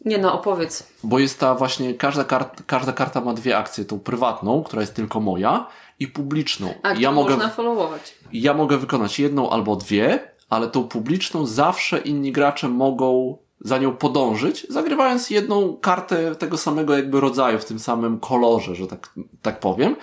[0.04, 0.86] Nie no, opowiedz.
[1.02, 4.94] Bo jest ta właśnie, każda, kart, każda karta ma dwie akcje, tą prywatną, która jest
[4.94, 5.66] tylko moja
[6.00, 6.74] i publiczną.
[6.82, 8.14] A, ja mogę, można followować.
[8.32, 13.96] ja mogę wykonać jedną albo dwie, ale tą publiczną zawsze inni gracze mogą za nią
[13.96, 19.10] podążyć, zagrywając jedną kartę tego samego jakby rodzaju, w tym samym kolorze, że tak,
[19.42, 19.96] tak powiem,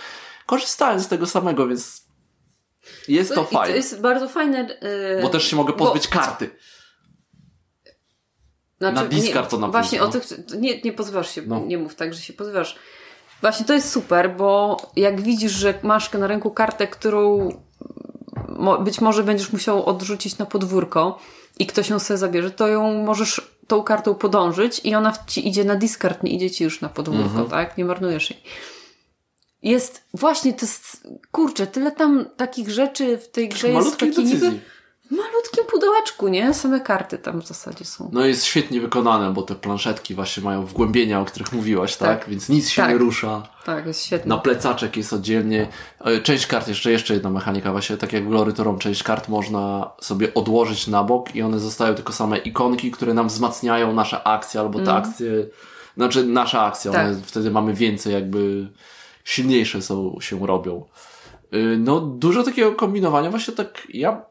[0.45, 2.07] korzystając z tego samego, więc
[3.07, 3.75] jest to to fajne.
[3.75, 4.77] jest bardzo fajne.
[5.15, 6.49] Yy, Bo też się mogę pozbyć karty.
[8.77, 10.05] Znaczy, Na discard to napisz, Właśnie no.
[10.05, 10.23] o tych,
[10.57, 11.59] nie, nie pozwasz się, No.
[11.59, 12.75] nie mów tak, że się pozwasz.
[13.41, 17.49] Właśnie to jest super, bo jak widzisz, że masz na ręku kartę, którą
[18.84, 21.20] być może będziesz musiał odrzucić na podwórko
[21.59, 25.64] i ktoś ją sobie zabierze, to ją możesz tą kartą podążyć i ona ci idzie
[25.64, 27.49] na discard, nie idzie ci już na podwórko, Mhm.
[27.49, 27.78] tak?
[27.78, 28.43] Nie marnujesz jej.
[29.64, 34.34] Jest, właśnie, to jest, kurczę, tyle tam takich rzeczy w tej grze jest taki decyzji.
[34.36, 34.59] niby
[35.12, 36.53] malutkim pudełeczku, nie?
[36.53, 38.09] Same karty tam w zasadzie są.
[38.14, 42.20] No jest świetnie wykonane, bo te planszetki właśnie mają wgłębienia, o których mówiłaś, tak?
[42.20, 42.30] Tak.
[42.30, 42.91] Więc nic się Tak.
[42.91, 43.43] nie rusza.
[43.66, 44.30] Tak, jest świetne.
[44.36, 45.68] Na plecaczek jest oddzielnie.
[45.99, 49.03] E, Część kart, jeszcze, jeszcze jedna mechanika, właśnie tak jak w Glory to Rome, część
[49.03, 53.93] kart można sobie odłożyć na bok i one zostają tylko same ikonki, które nam wzmacniają
[53.93, 55.32] nasze akcje, albo te akcje,
[55.97, 57.16] znaczy nasza akcja, one.
[57.16, 57.24] Tak.
[57.26, 58.68] wtedy mamy więcej jakby
[59.24, 60.86] silniejsze są, się robią.
[61.53, 64.30] Y, No dużo takiego kombinowania, właśnie tak ja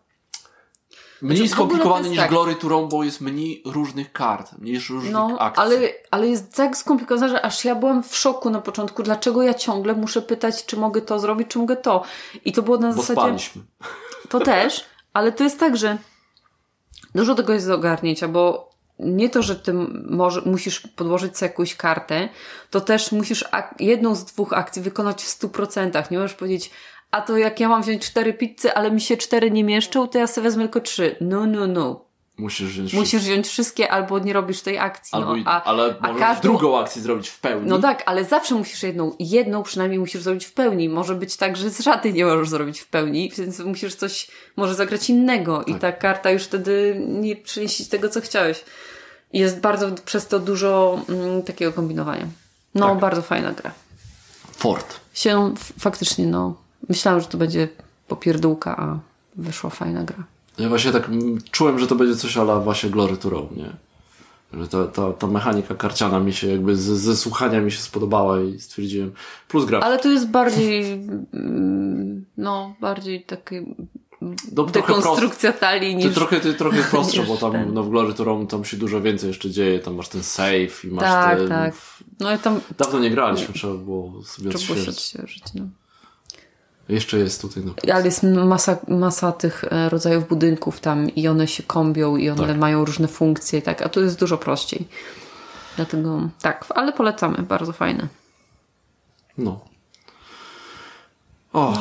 [1.23, 2.31] Mniej Znaczy, jest niż tak.
[2.31, 5.63] Glory to Rome, bo jest mniej różnych kart, mniej różnych No, akcji.
[5.63, 5.77] ale,
[6.11, 9.95] ale jest tak skomplikowane, że aż ja byłam w szoku na początku, dlaczego ja ciągle
[9.95, 12.03] muszę pytać, czy mogę to zrobić, czy mogę to.
[12.45, 13.21] I to było na Bo zasadzie.
[13.21, 13.63] spaliśmy.
[14.29, 15.99] To też, ale to jest tak, że
[17.15, 19.73] dużo tego jest do ogarnięcia, bo nie to, że ty
[20.11, 22.29] może, musisz podłożyć sobie jakąś kartę,
[22.71, 23.45] to też musisz
[23.81, 26.11] jedną z dwóch akcji wykonać w 100%.
[26.11, 26.71] Nie możesz powiedzieć,
[27.11, 30.19] a to jak ja mam wziąć cztery pizzy, ale mi się cztery nie mieszczą, to
[30.19, 31.17] ja sobie wezmę tylko trzy.
[31.21, 32.05] No, no, no.
[32.39, 35.11] Musisz wziąć Musisz wziąć wszystkie albo nie robisz tej akcji.
[35.17, 37.69] Albo, no, i- a, ale a możesz każdą- drugą akcję zrobić w pełni.
[37.69, 40.89] No tak, ale zawsze musisz jedną, jedną przynajmniej musisz zrobić w pełni.
[40.89, 44.75] Może być tak, że z żadnej nie możesz zrobić w pełni, więc musisz coś, może
[44.75, 45.81] zagrać innego i Tak.
[45.81, 48.65] ta karta już wtedy nie przyniesie tego, co chciałeś.
[49.33, 52.27] Jest bardzo przez to dużo mm, takiego kombinowania.
[52.75, 52.99] No, Tak.
[52.99, 53.73] bardzo fajna gra.
[54.57, 55.01] Fort.
[55.15, 56.55] Się faktycznie, no,
[56.91, 57.69] myślałam, że to będzie
[58.09, 58.99] popierdółka, a
[59.37, 60.25] wyszła fajna gra.
[60.59, 61.11] Ja właśnie tak
[61.51, 63.71] czułem, że to będzie coś ala właśnie Glory to Row, nie?
[64.61, 68.41] Że ta, ta, ta mechanika karciana mi się jakby z, ze słuchania mi się spodobała
[68.41, 69.13] i stwierdziłem,
[69.49, 69.81] plus gra.
[69.81, 70.93] Ale to jest bardziej,
[71.35, 73.65] mm, no, bardziej takie
[74.21, 76.15] No, prost- dekonstrukcja talii niż...
[76.15, 77.75] trochę, ty trochę prostsze, bo tam ten.
[77.75, 80.85] no, w Glory to Row tam się dużo więcej jeszcze dzieje, tam masz ten save
[80.85, 81.49] i masz Tak, te...
[81.49, 81.75] tak.
[82.21, 84.97] No i tam Dawno nie graliśmy, trzeba było sobie trzeba było się odświeżyć.
[84.99, 85.65] odświeżyć, no.
[86.91, 87.75] Jeszcze jest tutaj, no.
[87.95, 92.47] Ale jest masa, masa tych e, rodzajów budynków tam i one się kombią i one
[92.47, 92.59] Tak.
[92.59, 94.89] mają różne funkcje tak, a tu jest dużo prościej.
[95.77, 98.09] Dlatego tak, ale polecamy, bardzo fajne.
[99.39, 99.61] No.
[101.53, 101.75] O,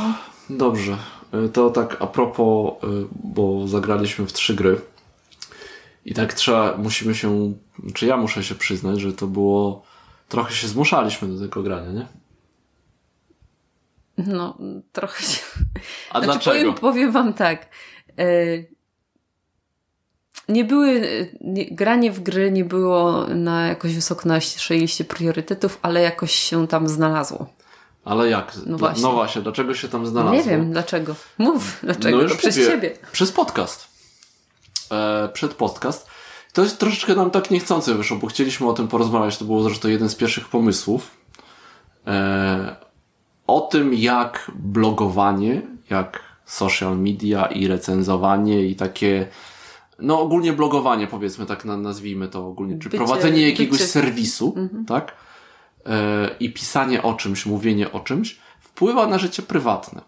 [0.49, 0.97] dobrze.
[1.45, 2.87] Y, To tak a propos, y,
[3.23, 4.81] bo zagraliśmy w trzy gry.
[6.05, 7.53] I tak trzeba, musimy się,
[7.93, 9.83] czy ja muszę się przyznać, że to było,
[10.29, 12.07] trochę się zmuszaliśmy do tego grania, nie?
[14.27, 14.57] No,
[14.91, 15.41] trochę się...
[16.11, 16.73] A Znaczy, dlaczego?
[16.73, 17.69] Powiem, powiem wam tak.
[18.17, 18.25] E,
[20.49, 25.05] nie były, e, nie, granie w gry nie było na jakoś wysoko na naszej liście
[25.05, 27.47] priorytetów, ale jakoś się tam znalazło.
[28.05, 28.55] Ale jak?
[28.55, 29.03] No Dla- właśnie.
[29.03, 30.37] no właśnie, dlaczego się tam znalazło?
[30.37, 31.15] Nie wiem dlaczego.
[31.37, 32.17] Mów, dlaczego.
[32.17, 32.67] No już przez mówię.
[32.69, 32.97] ciebie.
[33.11, 33.87] Przez podcast.
[34.91, 36.07] E, przed podcast.
[36.53, 39.37] To jest troszeczkę nam tak niechcący wyszło, bo chcieliśmy o tym porozmawiać.
[39.37, 41.17] To było zresztą jeden z pierwszych pomysłów.
[42.07, 42.88] E,
[43.55, 49.27] o tym, jak blogowanie, jak social media i recenzowanie i takie,
[49.99, 54.55] no ogólnie blogowanie, powiedzmy tak na, nazwijmy to ogólnie, czy Bycie- prowadzenie jakiegoś bycie- serwisu,
[54.87, 55.13] tak?
[55.85, 60.01] E, I pisanie o czymś, mówienie o czymś wpływa na życie prywatne.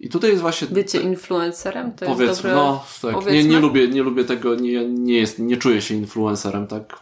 [0.00, 2.54] I tutaj jest właśnie Bycie influencerem to Powiedzmy, jest dobre...
[2.54, 3.50] no tak, nie, powiedzmy.
[3.50, 7.00] nie lubię, nie lubię tego, nie, nie, jest, nie czuję się influencerem, tak?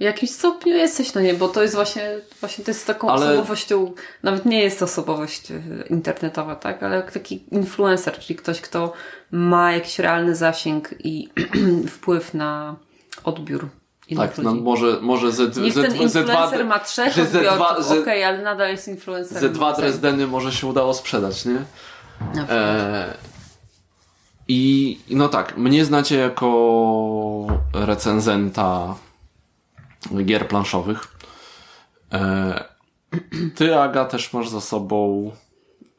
[0.00, 3.26] W jakimś stopniu jesteś, no nie, bo to jest właśnie, właśnie to jest taką Ale-
[3.26, 3.92] osobowością,
[4.22, 8.92] nawet nie jest to osobowość e, internetowa, tak, ale taki influencer, czyli ktoś, kto
[9.30, 11.28] ma jakiś realny zasięg i
[11.96, 12.76] wpływ na
[13.24, 13.68] odbiór
[14.08, 17.86] innych Tak, no, może, może Z, Niech Z, ten influencer Z2, ma trzech że odbiorców,
[17.86, 19.54] Z2, okej, ale nadal jest influencerem.
[19.54, 21.64] Z2 Dresdeny może się udało sprzedać, nie?
[22.34, 22.48] Na.
[22.48, 23.14] E,
[24.48, 28.94] i no tak, mnie znacie jako recenzenta
[30.24, 31.16] gier planszowych.
[32.12, 32.64] E,
[33.54, 35.30] ty, Aga, też masz za sobą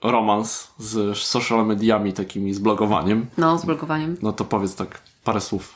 [0.03, 3.25] romans z social mediami takimi, z blogowaniem.
[3.37, 4.17] No, z blogowaniem.
[4.21, 5.75] No to powiedz tak parę słów.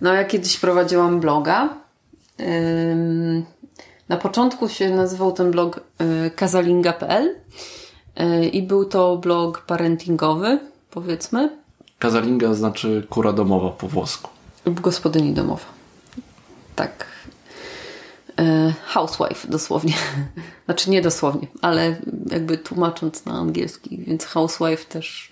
[0.00, 1.68] No, ja kiedyś prowadziłam bloga.
[4.08, 5.80] Na początku się nazywał ten blog
[6.26, 7.36] y, kazalinga.pl
[8.20, 10.58] y, i był to blog parentingowy,
[10.90, 11.60] powiedzmy,
[11.98, 14.30] Kazalinga znaczy kura domowa po włosku.
[14.64, 15.64] lub gospodyni domowa.
[16.76, 17.06] Tak.
[18.40, 19.94] Y, Housewife dosłownie.
[20.64, 21.96] Znaczy nie dosłownie, ale
[22.30, 25.30] jakby tłumacząc na angielski, więc housewife też.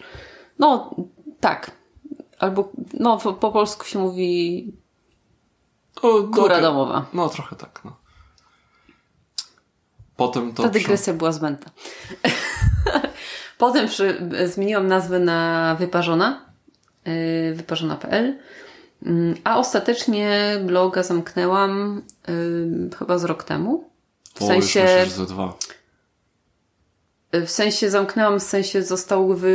[0.59, 0.95] No,
[1.41, 1.71] tak.
[2.39, 4.73] Albo, no, po, po polsku się mówi
[5.97, 6.63] O, kura okej.
[6.63, 7.07] domowa.
[7.13, 7.97] No trochę tak, no.
[10.17, 10.63] Potem to...
[10.63, 11.71] Ta przy- dygresja była zbędna.
[13.59, 16.47] Potem przy, zmieniłam nazwę na Wyparzona,
[17.05, 18.39] yy, wyparzona.pl,
[19.45, 23.85] a ostatecznie bloga zamknęłam yy, chyba z rok temu.
[24.35, 25.55] W O, sensie, myślę, że ze dwa.
[27.33, 29.51] w sensie zamknęłam, w sensie został wy,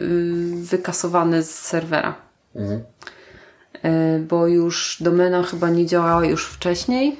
[0.00, 2.14] yy, wykasowany z serwera.
[2.56, 2.80] Mhm.
[3.82, 7.16] Yy, bo już domena chyba nie działała już wcześniej.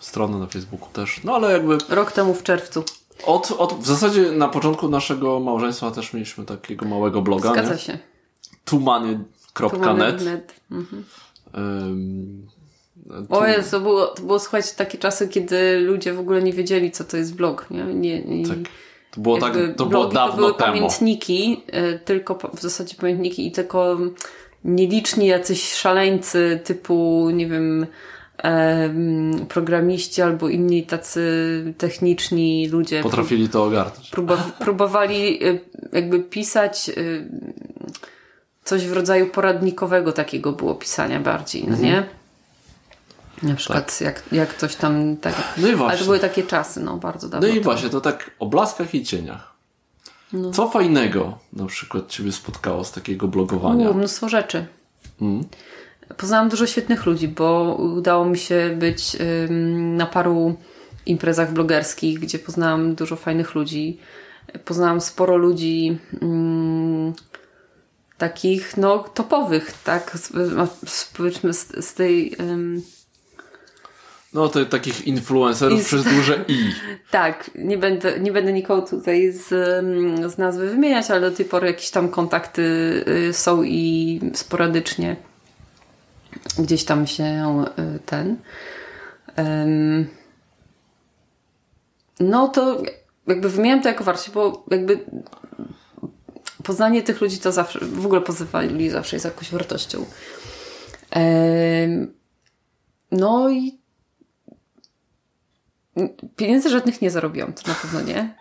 [0.00, 1.20] Strona na Facebooku też.
[1.24, 2.84] No ale jakby Rok temu w czerwcu.
[3.26, 7.78] od, od, w zasadzie na początku naszego małżeństwa też mieliśmy takiego małego bloga, Zgadza nie?
[7.78, 7.98] się.
[8.64, 9.37] tumany.net.
[10.24, 10.54] Net.
[10.70, 11.04] Mhm.
[13.28, 16.52] O tu- Jezu, to było, to było słuchajcie takie czasy, kiedy ludzie w ogóle nie
[16.52, 17.66] wiedzieli, co to jest blog.
[17.70, 17.84] Nie?
[17.84, 18.56] Nie, nie, tak.
[19.10, 20.72] To było, tak, to było dawno to były temu.
[20.72, 21.62] pamiętniki,
[21.94, 23.98] y, tylko w zasadzie pamiętniki i tylko
[24.64, 27.86] nieliczni jacyś szaleńcy typu, nie wiem,
[28.38, 31.22] em, programiści albo inni tacy
[31.78, 34.10] techniczni ludzie Potrafili to ogarnąć.
[34.10, 35.60] próba- próbowali y,
[35.92, 37.28] jakby pisać y,
[38.68, 42.06] coś w rodzaju poradnikowego takiego było pisania bardziej, no nie?
[43.42, 45.34] Na przykład jak, jak coś tam tak.
[45.56, 45.98] No i Ale właśnie.
[45.98, 47.48] to były takie czasy, no bardzo No dawno.
[47.48, 47.64] i temu.
[47.64, 49.54] właśnie, to tak o blaskach i cieniach.
[50.32, 50.50] No.
[50.50, 53.92] Co fajnego na przykład Ciebie spotkało z takiego blogowania?
[53.92, 54.66] Mnóstwo rzeczy.
[55.20, 55.44] Mm.
[56.16, 59.16] Poznałam dużo świetnych ludzi, bo udało mi się być
[59.96, 60.56] na paru
[61.06, 63.98] imprezach blogerskich, gdzie poznałam dużo fajnych ludzi.
[64.64, 65.98] Poznałam sporo ludzi
[68.18, 70.16] takich, no, topowych, tak?
[70.16, 70.32] Z,
[70.90, 72.36] z, powiedzmy z, z tej.
[72.40, 72.82] Ym,
[74.32, 76.72] No, to takich influencerów przez duże I.
[77.10, 79.48] tak, nie będę, nie będę nikogo tutaj z,
[80.32, 82.62] z nazwy wymieniać, ale do tej pory jakieś tam kontakty
[83.08, 85.16] y, są i sporadycznie
[86.58, 87.64] gdzieś tam się
[87.96, 88.36] y, ten.
[89.38, 90.06] Ym,
[92.20, 92.82] no to
[93.26, 94.98] jakby wymieniam to jako wartość, bo jakby
[96.62, 100.06] poznanie tych ludzi to zawsze, w ogóle pozywali zawsze jest jakąś wartością.
[103.12, 103.78] No i
[106.36, 108.34] pieniędzy żadnych nie zarobiłam, to na pewno nie.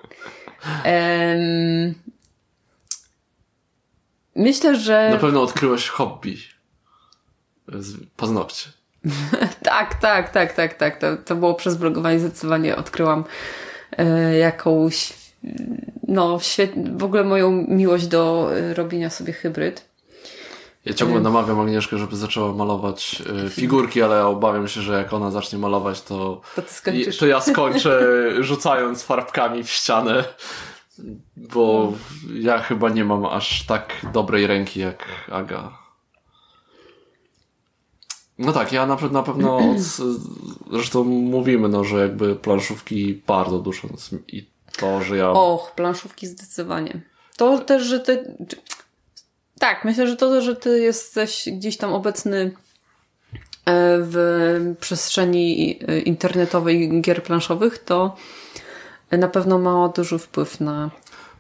[4.36, 5.10] Myślę, że.
[5.12, 6.38] Na pewno odkryłeś hobby.
[8.18, 8.70] Paznokcie.
[9.64, 11.00] Tak, tak, tak, tak, tak.
[11.00, 13.24] To, to było przez blogowanie zdecydowanie odkryłam
[13.98, 15.14] e, jakąś,
[16.08, 19.86] no, świet, w ogóle moją miłość do e, robienia sobie hybryd.
[20.86, 25.60] Ja ciągle namawiam Agnieszkę, żeby zaczęła malować figurki, ale obawiam się, że jak ona zacznie
[25.60, 27.18] malować, to, To ty skończysz.
[27.18, 28.02] to ja skończę
[28.44, 30.24] rzucając farbkami w ścianę,
[31.38, 31.94] bo
[32.34, 35.78] ja chyba nie mam aż tak dobrej ręki jak Aga.
[38.40, 39.78] No tak, ja na, na pewno od,
[40.72, 44.46] zresztą mówimy, no, że jakby planszówki bardzo dużo nas- i
[44.80, 47.02] to, że ja Och, planszówki zdecydowanie.
[47.38, 48.36] To też, że ty.
[49.60, 52.52] Tak, myślę, że to, że ty jesteś gdzieś tam obecny e,
[54.00, 58.16] w przestrzeni e, internetowej gier planszowych, to
[59.12, 60.90] na pewno ma duży wpływ na.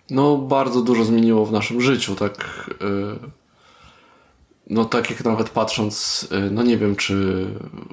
[0.10, 2.70] No, bardzo dużo zmieniło w naszym życiu, tak.
[4.70, 7.45] No, tak jak nawet patrząc, y, no nie wiem, czy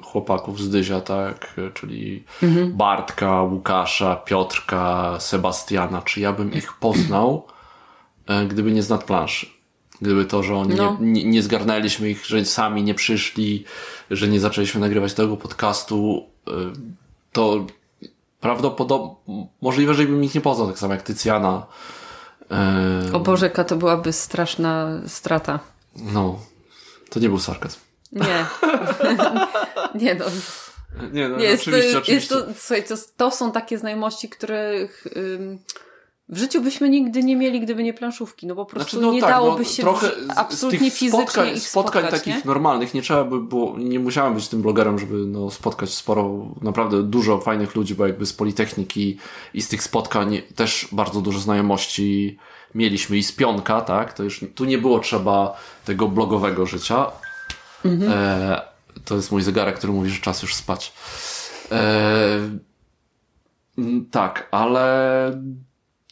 [0.03, 2.23] chłopaków z Dyzia, tak, y, czyli
[2.69, 7.47] Bartka, Łukasza, Piotrka, Sebastiana, czy ja bym ich poznał,
[8.43, 9.47] y, gdyby nie znad planszy.
[10.01, 10.97] Gdyby to, że oni No.
[11.01, 13.65] nie, nie, zgarnęliśmy ich, że sami nie przyszli,
[14.11, 16.25] że nie zaczęliśmy nagrywać tego podcastu,
[17.31, 17.65] to
[18.39, 19.15] prawdopodobnie,
[19.61, 21.65] możliwe, że bym ich nie poznał, tak samo jak Tycjana.
[23.13, 25.59] O Boże, jaka to byłaby straszna strata.
[25.95, 26.39] No,
[27.15, 27.79] to nie był sarkazm.
[28.11, 28.45] Nie.
[30.01, 30.25] nie, no.
[31.11, 32.35] Nie, no, Nie, jest, oczywiście, to, oczywiście.
[32.35, 35.59] Jest to, słuchaj, to, to są takie znajomości, których ym,
[36.29, 38.47] w życiu byśmy nigdy nie mieli, gdyby nie planszówki.
[38.47, 42.01] No po prostu nie dałoby no, się trochę absolutnie z tych fizycznie spotkań, ich spotkań
[42.01, 42.41] spotkać, takich nie?
[42.45, 47.03] normalnych nie trzeba by było, nie musiałem być tym blogerem, żeby no, spotkać sporo, naprawdę
[47.03, 49.17] dużo fajnych ludzi, bo jakby z Politechniki
[49.53, 52.37] i z tych spotkań też bardzo dużo znajomości
[52.75, 57.11] mieliśmy i z Pionka, tak, to już tu nie było trzeba tego blogowego życia.
[57.85, 58.11] Mhm.
[58.15, 58.61] E,
[59.05, 60.93] to jest mój zegarek, który mówi, że czas już spać.
[61.71, 62.39] E,
[64.11, 65.41] tak, ale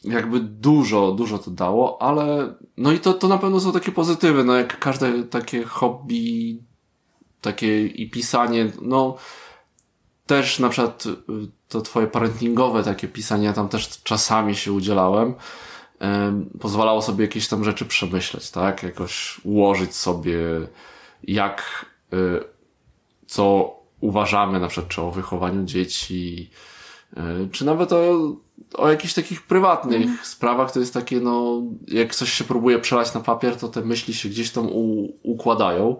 [0.04, 4.44] jakby dużo, dużo to dało, ale no i to, to na pewno są takie pozytywy,
[4.44, 6.60] no jak każde takie hobby,
[7.42, 9.18] takie i pisanie, no
[10.26, 11.12] też na przykład y,
[11.68, 15.36] to twoje parentingowe takie pisanie, ja tam też czasami się udzielałem,
[16.00, 20.38] em, pozwalało sobie jakieś tam rzeczy przemyśleć, tak, jakoś ułożyć sobie
[21.24, 22.44] jak, y,
[23.28, 26.50] co uważamy na przykład, czy o wychowaniu dzieci,
[27.18, 28.36] y, czy nawet o,
[28.74, 33.20] o jakichś takich prywatnych sprawach, to jest takie, no, jak coś się próbuje przelać na
[33.20, 35.96] papier, to te myśli się gdzieś tam u, układają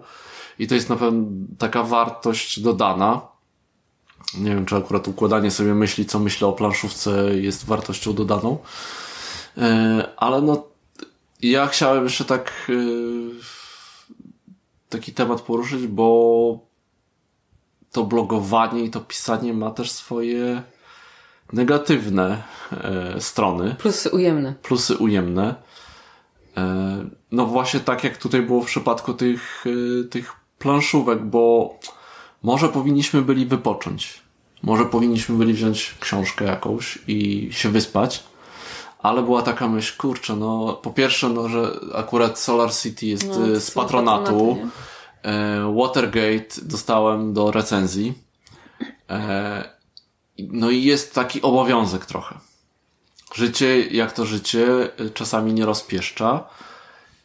[0.58, 1.26] i to jest na pewno
[1.58, 3.20] taka wartość dodana.
[4.38, 8.58] Nie wiem, czy akurat układanie sobie myśli, co myślę o planszówce jest wartością dodaną,
[9.58, 10.66] E, ale no,
[11.42, 12.74] ja chciałem jeszcze tak e,
[14.88, 16.58] taki temat poruszyć, bo
[17.92, 20.62] to blogowanie i to pisanie ma też swoje
[21.52, 22.42] negatywne
[22.72, 24.54] e, strony, Plusy ujemne.
[24.62, 25.54] plusy ujemne.
[26.56, 31.74] E, no właśnie tak jak tutaj było w przypadku tych, e, tych planszówek, bo
[32.42, 34.22] może powinniśmy byli wypocząć.
[34.62, 38.24] Może powinniśmy byli wziąć książkę jakąś i się wyspać.
[38.98, 43.48] Ale była taka myśl, kurczę, no po pierwsze, no, że akurat Solar City jest No,
[43.48, 44.24] e, z patronatu.
[44.24, 44.66] patronaty?
[45.22, 48.14] E, Watergate dostałem do recenzji.
[50.38, 52.38] No i jest taki obowiązek trochę.
[53.34, 56.44] Życie, jak to życie, y, czasami nie rozpieszcza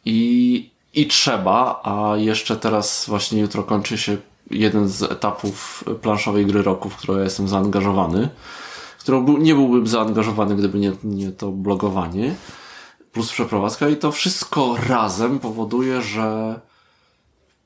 [0.04, 4.16] i, i trzeba, a jeszcze teraz właśnie jutro kończy się
[4.50, 8.28] jeden z etapów planszowej gry roku, w którą ja jestem zaangażowany,
[8.98, 12.34] w którą był, nie byłbym zaangażowany, gdyby nie, nie to blogowanie.
[13.12, 16.60] plus przeprowadzka i to wszystko razem powoduje, że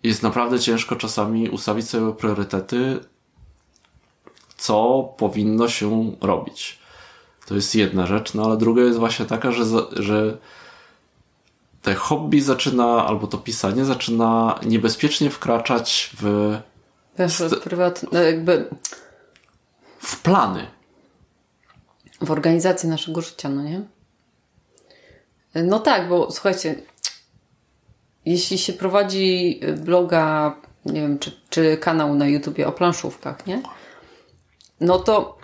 [0.02, 3.00] jest naprawdę ciężko czasami ustawić sobie priorytety,
[4.56, 6.78] co powinno się robić.
[7.46, 10.38] To jest jedna rzecz, no ale druga jest właśnie taka, że, że
[11.82, 16.54] te hobby zaczyna, albo to pisanie zaczyna niebezpiecznie wkraczać w.
[17.18, 18.68] Wiesz, prywatne, no jakby.
[19.98, 20.66] W plany.
[22.20, 23.82] W organizację naszego życia, no nie?
[25.54, 26.82] No tak, bo słuchajcie,
[28.24, 33.62] jeśli się prowadzi bloga, nie wiem, czy, czy kanał na YouTubie o planszówkach, nie?
[34.84, 35.38] No to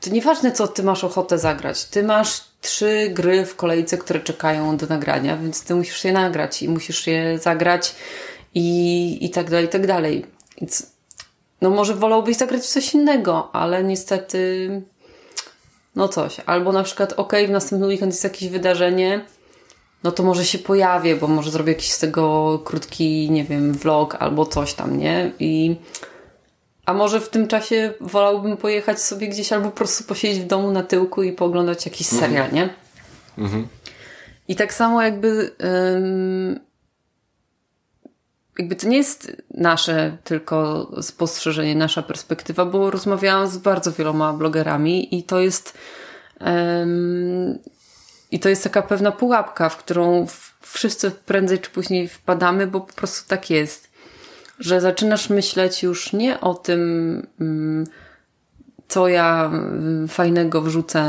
[0.00, 1.84] to nieważne, co ty masz ochotę zagrać.
[1.84, 6.62] Ty masz trzy gry w kolejce, które czekają do nagrania, więc ty musisz je nagrać
[6.62, 7.94] i musisz je zagrać
[8.54, 10.26] i, i tak dalej, i tak dalej.
[10.60, 10.86] Więc
[11.60, 14.82] no może wolałbyś zagrać w coś innego, ale niestety
[15.96, 16.40] no coś.
[16.46, 19.24] Albo na przykład, ok, w następny weekend jest jakieś wydarzenie,
[20.04, 24.16] no to może się pojawię, bo może zrobię jakiś z tego krótki, nie wiem, vlog
[24.20, 25.32] albo coś tam, nie?
[25.38, 25.76] I
[26.86, 30.70] a może w tym czasie wolałbym pojechać sobie gdzieś albo po prostu posiedzieć w domu
[30.70, 32.32] na tyłku i pooglądać jakiś mhm.
[32.32, 32.74] serial, nie?
[33.38, 33.68] Mhm.
[34.48, 36.60] I tak samo jakby um,
[38.58, 45.18] jakby to nie jest nasze tylko spostrzeżenie, nasza perspektywa, bo rozmawiałam z bardzo wieloma blogerami
[45.18, 45.78] i to jest
[46.40, 47.58] um,
[48.30, 50.26] i to jest taka pewna pułapka, w którą
[50.60, 53.91] wszyscy prędzej czy później wpadamy, bo po prostu tak jest
[54.58, 57.86] że zaczynasz myśleć już nie o tym, mm,
[58.88, 61.02] co ja mm, fajnego wrzucę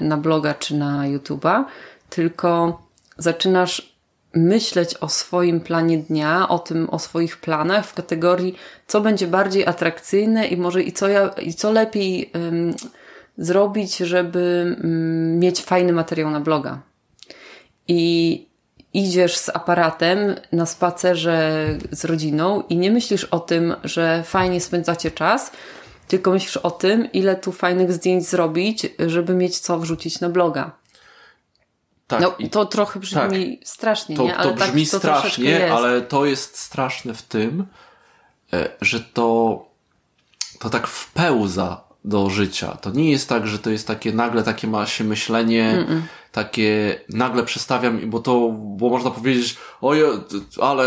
[0.00, 1.64] na bloga czy na YouTube'a,
[2.10, 2.82] tylko
[3.18, 3.96] zaczynasz
[4.34, 9.66] myśleć o swoim planie dnia, o tym, o swoich planach w kategorii, co będzie bardziej
[9.66, 12.74] atrakcyjne i może i co ja, i co lepiej um,
[13.38, 16.80] zrobić, żeby um, mieć fajny materiał na bloga.
[17.88, 18.49] I
[18.94, 25.10] idziesz z aparatem na spacerze z rodziną i nie myślisz o tym, że fajnie spędzacie
[25.10, 25.52] czas,
[26.08, 30.70] tylko myślisz o tym, ile tu fajnych zdjęć zrobić, żeby mieć co wrzucić na bloga.
[32.06, 34.36] Tak, no, to trochę brzmi tak, strasznie, to, nie?
[34.36, 37.66] Ale to tak brzmi tak, to strasznie, ale to jest straszne w tym,
[38.52, 39.64] e, że to,
[40.58, 42.76] to tak wpełza do życia.
[42.80, 46.02] To nie jest tak, że to jest takie nagle takie ma się myślenie, mm -mm
[46.32, 49.98] takie nagle przestawiam, bo to, bo można powiedzieć, oj,
[50.60, 50.86] ale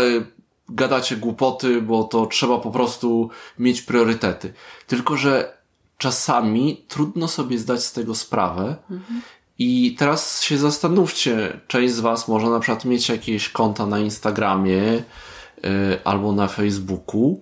[0.68, 4.52] gadacie głupoty, bo to trzeba po prostu mieć priorytety.
[4.86, 5.58] Tylko, że
[5.98, 9.20] czasami trudno sobie zdać z tego sprawę mhm.
[9.58, 14.74] i teraz się zastanówcie, część z Was może na przykład mieć jakieś konta na Instagramie
[14.74, 15.02] yy,
[16.04, 17.40] albo na Facebooku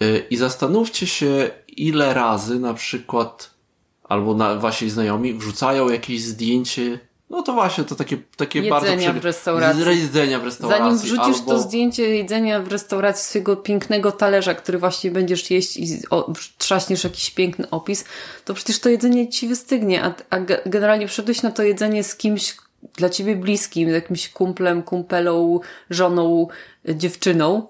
[0.00, 3.58] yy, i zastanówcie się, ile razy na przykład
[4.04, 8.90] albo na wasi znajomi wrzucają jakieś zdjęcie no to właśnie, to takie, takie jedzenia bardzo...
[8.92, 10.00] Jedzenia w restauracji.
[10.00, 10.84] Jedzenia w restauracji.
[10.84, 11.52] Zanim wrzucisz albo...
[11.52, 17.04] to zdjęcie jedzenia w restauracji swojego pięknego talerza, który właśnie będziesz jeść i o, trzaśniesz
[17.04, 18.04] jakiś piękny opis,
[18.44, 22.56] to przecież to jedzenie ci wystygnie, a, a generalnie przyszedłeś na to jedzenie z kimś
[22.96, 25.60] dla ciebie bliskim, jakimś kumplem, kumpelą,
[25.90, 26.48] żoną,
[26.84, 27.66] dziewczyną.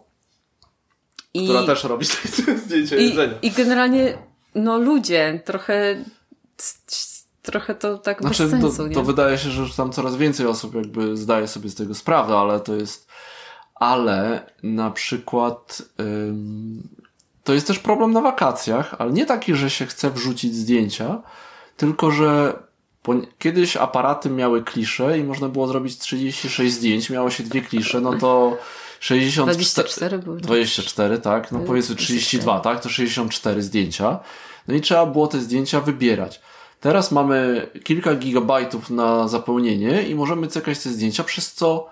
[1.35, 2.07] I, Która też robi
[2.65, 3.35] zdjęcie i, jedzenia.
[3.43, 4.19] I generalnie,
[4.55, 6.05] no ludzie, trochę
[7.43, 10.75] trochę to tak znaczy, bez sensu, to, to wydaje się, że tam coraz więcej osób
[10.75, 13.09] jakby zdaje sobie z tego sprawę, ale to jest
[13.79, 16.89] ale na przykład ym,
[17.45, 21.23] to jest też problem na wakacjach, ale nie taki, że się chce wrzucić zdjęcia,
[21.77, 22.63] tylko że
[23.39, 28.15] kiedyś aparaty miały klisze i można było zrobić 36 zdjęć, miało się dwie klisze, no
[28.19, 28.57] to
[29.01, 30.41] 64, 24 były.
[30.41, 34.19] 24, tak, no powiedzmy 32, tak, to 64 zdjęcia.
[34.69, 36.41] No i trzeba było te zdjęcia wybierać.
[36.81, 41.91] Teraz mamy kilka gigabajtów na zapełnienie i możemy cykać te zdjęcia, przez co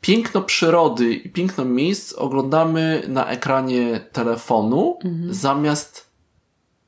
[0.00, 5.34] piękno przyrody i piękno miejsc oglądamy na ekranie telefonu, mhm.
[5.34, 6.10] zamiast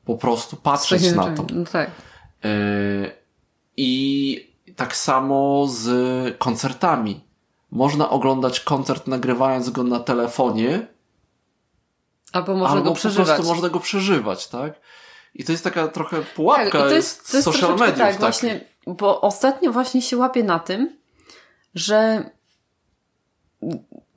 [0.05, 1.45] po prostu patrzeć na to.
[1.53, 1.91] No tak.
[2.43, 2.51] E,
[3.77, 7.21] I tak samo z koncertami.
[7.71, 10.87] Można oglądać koncert nagrywając go na telefonie.
[12.31, 13.27] Albo można albo go przeżywać.
[13.27, 14.79] po prostu można go przeżywać, tak?
[15.35, 17.97] I to jest taka trochę pułapka tak, to jest, to jest social mediów.
[17.97, 20.97] Tak, tak, właśnie, bo ostatnio właśnie się łapię na tym,
[21.75, 22.29] że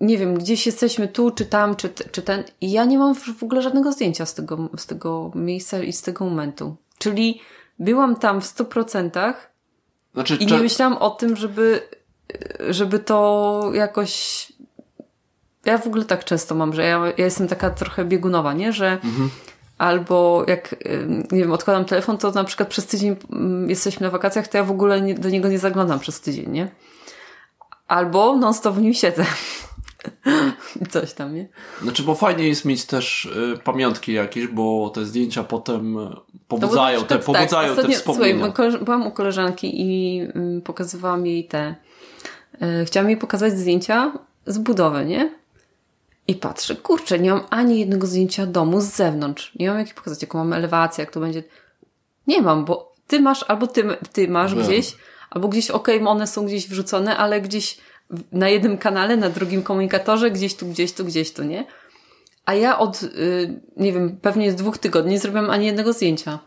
[0.01, 3.43] nie wiem, gdzieś jesteśmy tu, czy tam, czy, czy ten i ja nie mam w
[3.43, 6.77] ogóle żadnego zdjęcia z tego, z tego miejsca i z tego momentu.
[6.99, 7.41] Czyli
[7.79, 9.53] byłam tam w stu procentach
[10.15, 11.89] znaczy, i nie myślałam o tym, żeby,
[12.71, 14.53] żeby to jakoś
[15.65, 18.73] ja w ogóle tak często mam, że ja, ja jestem taka trochę biegunowa, nie?
[18.73, 19.31] Że mhm
[19.83, 20.75] Albo jak,
[21.33, 23.17] nie wiem, odkładam telefon, to na przykład przez tydzień
[23.67, 26.69] jesteśmy na wakacjach, to ja w ogóle nie, do niego nie zaglądam przez tydzień, nie?
[27.89, 29.25] Albo non stop w nim siedzę.
[30.91, 31.49] Coś tam, nie?
[31.83, 36.11] Znaczy, bo fajnie jest mieć też y, pamiątki jakieś, bo te zdjęcia potem y,
[36.49, 38.45] pobudzają, To te, było na przykład pobudzają tak, te ostatnio- wspomnienia.
[38.45, 41.75] Słuchaj, byłam u koleżanki i ym, pokazywałam jej te.
[42.63, 44.13] y, chciałam jej pokazać zdjęcia
[44.47, 45.42] z budowy, nie?
[46.33, 49.53] I patrzę, kurczę, nie mam ani jednego zdjęcia domu z zewnątrz.
[49.59, 51.43] Nie mam jak pokazać, jaką mam elewację, jak to będzie.
[52.27, 54.65] Nie mam, bo ty masz, albo ty, ty masz Wiem.
[54.65, 54.97] gdzieś,
[55.31, 57.79] albo gdzieś, okej, one są gdzieś wrzucone, ale gdzieś
[58.33, 61.67] na jednym kanale, na drugim komunikatorze, gdzieś tu, gdzieś tu, gdzieś tu, nie?
[62.47, 66.39] A ja od, y, nie wiem, pewnie z dwóch tygodni nie zrobiłam ani jednego zdjęcia.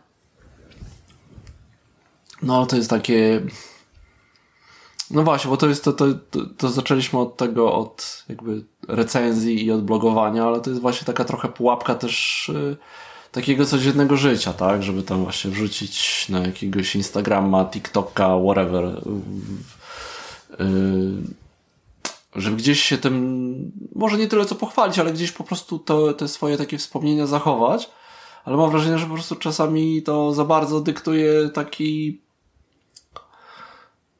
[2.42, 3.40] No, to jest takie.
[5.10, 9.64] No właśnie, bo to jest to, to, to, to zaczęliśmy od tego, od jakby recenzji
[9.64, 12.76] i od blogowania, ale to jest właśnie taka trochę pułapka też y,
[13.32, 14.82] takiego codziennego życia, tak?
[14.82, 18.84] Żeby tam właśnie wrzucić na jakiegoś Instagrama, TikToka, whatever.
[20.60, 21.36] y,
[22.36, 26.28] żeby gdzieś się tym, może nie tyle co pochwalić, ale gdzieś po prostu to, te
[26.28, 27.90] swoje takie wspomnienia zachować.
[28.44, 32.20] Ale mam wrażenie, że po prostu czasami to za bardzo dyktuje taki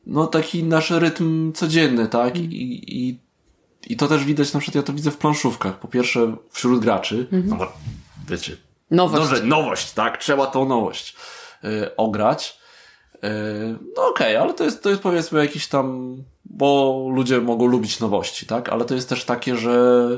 [0.07, 2.36] no taki nasz rytm codzienny, tak?
[2.36, 2.44] I,
[3.09, 3.20] i,
[3.86, 5.78] I to też widać, na przykład ja to widzę w planszówkach.
[5.78, 7.72] Po pierwsze wśród graczy, no bo
[8.28, 8.57] wiecie,
[8.90, 9.30] Nowość.
[9.30, 10.18] no, że nowość, tak?
[10.18, 11.16] Trzeba tą nowość
[11.64, 12.59] y, ograć.
[13.14, 13.18] Y,
[13.96, 18.46] no okej, ale to jest, to jest powiedzmy jakiś tam, bo ludzie mogą lubić nowości,
[18.46, 18.68] tak?
[18.68, 20.09] Ale to jest też takie, że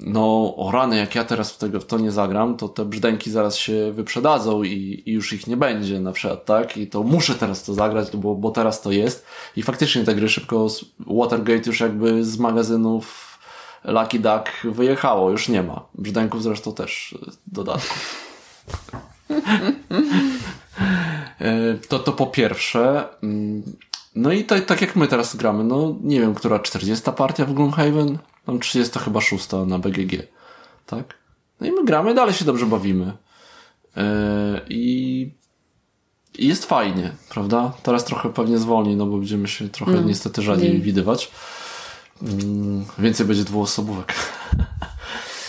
[0.00, 3.30] no o rany, jak ja teraz w, tego, w to nie zagram, to te brzdęki
[3.30, 6.76] zaraz się wyprzedadzą i, i już ich nie będzie na przykład, tak?
[6.76, 9.26] I to muszę teraz to zagrać, bo, bo teraz to jest.
[9.56, 13.28] I faktycznie te gry szybko, z- Watergate już jakby z magazynów
[13.84, 15.84] Lucky Duck wyjechało, już nie ma.
[15.94, 18.24] Brzdęków zresztą też y, dodatków.
[21.40, 23.04] E, To, to po pierwsze.
[23.22, 23.62] Mm,
[24.14, 27.52] No i tak, tak jak my teraz gramy, no nie wiem, która 40 partia w
[27.54, 28.18] Gloomhaven?
[28.48, 30.26] Tam 30 chyba 6 na BGG.
[30.86, 31.14] Tak?
[31.60, 33.12] No i my gramy, dalej się dobrze bawimy.
[33.96, 35.30] E, I
[36.38, 37.72] jest fajnie, prawda?
[37.82, 41.30] Teraz trochę pewnie zwolni, no bo będziemy się trochę niestety rzadziej widywać.
[42.22, 44.14] Mm, Więcej będzie dwuosobówek.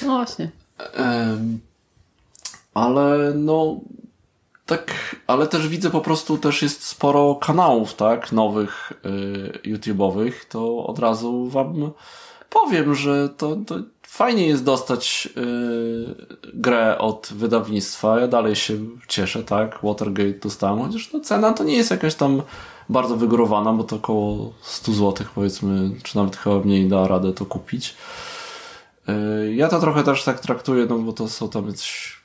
[0.01, 0.51] No właśnie.
[0.93, 1.59] Em,
[2.73, 3.79] ale no
[4.65, 8.93] tak, ale też widzę po prostu też jest sporo kanałów, tak, nowych
[9.65, 11.91] y, YouTube'owych, to od razu wam
[12.49, 13.75] powiem, że to, to
[14.07, 18.19] fajnie jest dostać y, grę od wydawnictwa.
[18.19, 18.73] Ja dalej się
[19.07, 22.41] cieszę, tak, Watergate dostałem, chociaż no, cena to nie jest jakaś tam
[22.89, 27.45] bardzo wygórowana, bo to około 100 zł powiedzmy, czy nawet chyba mniej da radę to
[27.45, 27.95] kupić.
[29.09, 32.19] Y, Ja to trochę też tak traktuję, no bo to są tam jacyś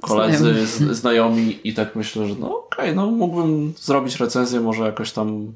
[0.00, 0.94] koledzy, Znajomi.
[0.94, 5.52] znajomi i tak myślę, że no okej, no mógłbym zrobić recenzję może jakoś tam,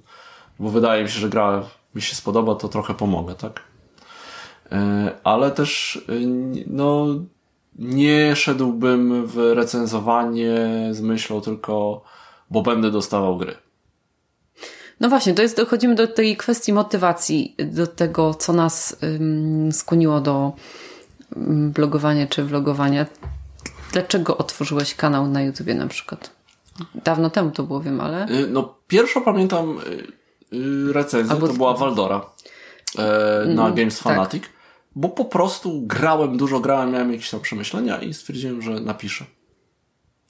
[0.60, 1.62] bo wydaje mi się, że gra
[1.94, 3.60] mi się spodoba, to trochę pomogę, tak?
[4.72, 4.74] Y,
[5.24, 6.20] Ale też y,
[6.66, 7.06] no
[7.78, 10.58] nie szedłbym w recenzowanie
[10.90, 12.02] z myślą tylko,
[12.50, 13.54] bo będę dostawał gry.
[15.00, 20.20] No właśnie, to jest, dochodzimy do tej kwestii motywacji, do tego, co nas ym, skłoniło
[20.20, 20.52] do
[21.70, 23.06] blogowania czy vlogowania.
[23.92, 26.30] Dlaczego otworzyłeś kanał na YouTubie na przykład?
[26.94, 28.28] Dawno temu to było, wiem, ale...
[28.28, 29.78] Y, No, pierwszą pamiętam
[30.92, 32.26] recenzję, Albo- to była Waldora
[32.98, 33.02] e,
[33.46, 34.16] na Mm, Games tak.
[34.94, 39.24] Bo po prostu grałem, dużo grałem, miałem jakieś tam przemyślenia i stwierdziłem, że napiszę.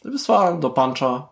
[0.04, 1.28] I Wysłałem do Pancza.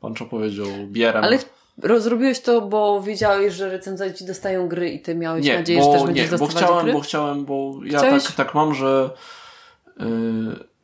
[0.00, 1.24] Pancza powiedział, bierem.
[1.24, 1.38] Ale
[1.82, 5.92] rozrobiłeś to, bo wiedziałeś, że recenzenci dostają gry i ty miałeś nie, nadzieję, bo, że
[5.98, 6.92] też będziesz nie, bo chciałem, gry?
[6.92, 9.10] bo chciałem, bo ja Chciałeś- tak, tak mam, że,
[10.00, 10.04] y,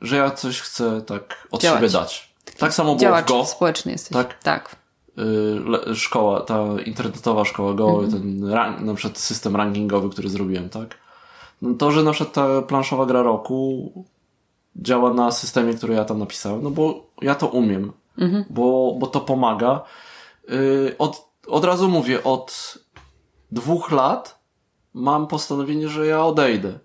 [0.00, 1.78] że ja coś chcę tak od Działać.
[1.80, 2.34] siebie dać.
[2.58, 3.44] Tak samo było w Go.
[3.44, 4.12] społeczny jesteś.
[4.12, 4.42] Tak?
[4.42, 4.76] Tak.
[5.90, 8.10] y, szkoła, ta internetowa szkoła Go, Mhm.
[8.10, 10.96] ten ran- na przykład system rankingowy, który zrobiłem, tak?
[11.62, 13.92] No to, że na przykład ta planszowa gra roku
[14.76, 18.44] działa na systemie, który ja tam napisałem, no bo ja to umiem, Mhm.
[18.50, 19.80] bo, bo to pomaga.
[20.50, 22.78] Y, od, od razu mówię, od
[23.52, 24.38] dwóch lat
[24.94, 26.68] mam postanowienie, że ja odejdę.
[26.68, 26.78] Y,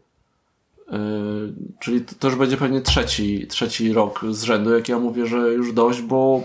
[1.79, 5.37] czyli to, to już będzie pewnie trzeci, trzeci rok z rzędu, jak ja mówię, że
[5.37, 6.41] już dość, bo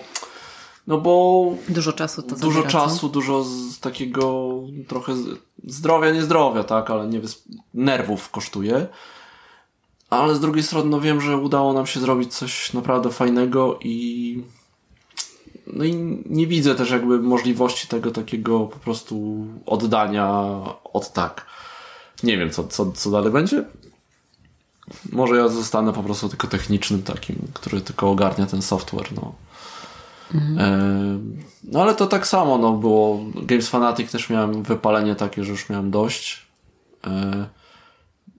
[0.89, 4.55] no bo Dużo czasu to dużo zabiera, czasu, dużo z takiego
[4.89, 5.13] trochę
[5.65, 7.43] zdrowia, nie zdrowia, tak, ale nie wys-
[7.75, 8.87] nerwów kosztuje.
[10.11, 14.43] Ale z drugiej strony, no wiem, że udało nam się zrobić coś naprawdę fajnego i
[15.67, 20.31] no i nie widzę też jakby możliwości tego takiego po prostu oddania
[20.85, 21.47] od tak.
[22.23, 23.65] Nie wiem, co, co, co dalej będzie,
[25.13, 29.35] Może ja zostanę po prostu tylko technicznym takim, który tylko ogarnia ten software, no.
[30.35, 31.37] Mhm.
[31.65, 35.69] No ale to tak samo, no było Games Fanatic też miałem wypalenie takie, że już
[35.69, 36.47] miałem dość.
[37.07, 37.47] E,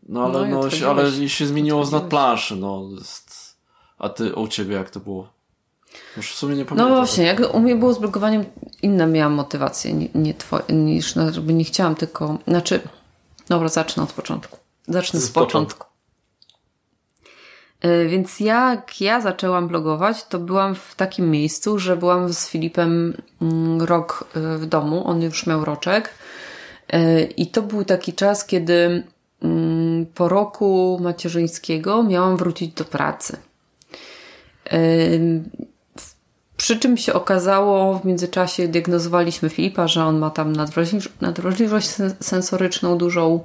[0.10, 2.84] no ale, no, no się, ale się zmieniło z nadplanszy, no.
[2.98, 3.56] Jest...
[4.00, 5.28] A ty, u ciebie jak to było?
[6.18, 6.90] Już w sumie nie pamiętam.
[6.90, 8.46] No właśnie, jak u mnie było z blogowaniem,
[8.82, 12.82] inne miałam motywacje nie, nie twoje, niż, no, nie chciałam tylko, znaczy,
[13.50, 14.58] dobra, zacznę od początku.
[14.88, 15.89] Zacznę z, z początku.
[17.82, 23.14] E, więc jak ja zaczęłam blogować, to byłam w takim miejscu, że byłam z Filipem
[23.42, 25.08] mm, rok e, w domu.
[25.08, 26.10] On już miał roczek.
[26.90, 29.04] E, I to był taki czas, kiedy
[29.44, 33.38] mm, po roku macierzyńskiego miałam wrócić do pracy.
[36.58, 40.54] Przy czym się okazało, w międzyczasie diagnozowaliśmy Filipa, że on ma tam
[41.22, 41.90] nadwrażliwość
[42.20, 43.40] sensoryczną dużą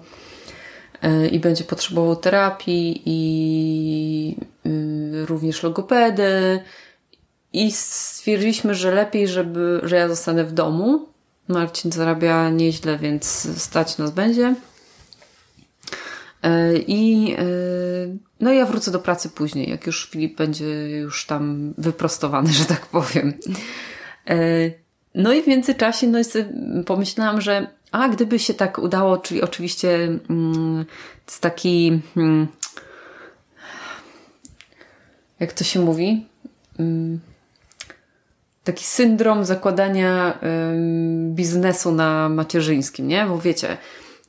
[1.31, 4.37] i będzie potrzebował terapii i
[4.67, 6.61] y, również logopedy.
[7.53, 11.09] I stwierdziliśmy, że lepiej, żeby, że ja zostanę w domu.
[11.49, 13.25] Marcin zarabia nieźle, więc
[13.63, 14.55] stać nas będzie.
[16.43, 17.45] E, I e,
[18.41, 22.87] no ja wrócę do pracy później, jak już Filip będzie już tam wyprostowany, że tak
[22.87, 23.35] powiem.
[25.15, 26.19] No i w międzyczasie no
[26.87, 29.95] pomyślałam, że a gdyby się tak udało, czyli oczywiście
[30.31, 30.85] mm,
[31.27, 32.47] jest taki, mm,
[35.41, 36.27] jak to się mówi,
[36.79, 37.21] mm,
[38.65, 40.39] taki syndrom zakładania
[41.29, 43.27] biznesu na macierzyńskim, nie?
[43.27, 43.77] Bo wiecie,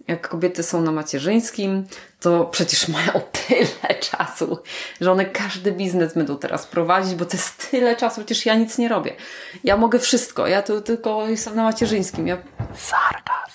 [0.08, 1.86] jak kobiety są na macierzyńskim,
[2.20, 3.12] to przecież mają
[3.48, 4.58] tyle czasu,
[5.02, 8.78] że one każdy biznes będą teraz prowadzić, bo to jest tyle czasu, przecież ja nic
[8.78, 9.16] nie robię.
[9.64, 12.28] Ja mogę wszystko, ja tu tylko jestem na macierzyńskim.
[12.28, 12.38] Ja...
[12.76, 13.55] Sarkazm.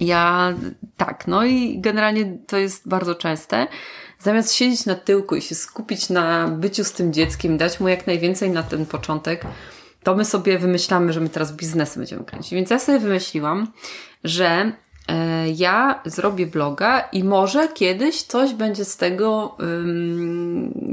[0.00, 0.54] Ja
[0.96, 3.66] tak, no i generalnie to jest bardzo częste.
[4.18, 8.06] Zamiast siedzieć na tyłku i się skupić na byciu z tym dzieckiem, dać mu jak
[8.06, 9.44] najwięcej na ten początek,
[10.02, 12.54] to my sobie wymyślamy, że my teraz biznes będziemy kręcić.
[12.54, 13.72] Więc ja sobie wymyśliłam,
[14.24, 14.72] że
[15.08, 19.56] E, ja zrobię bloga i może kiedyś coś będzie z tego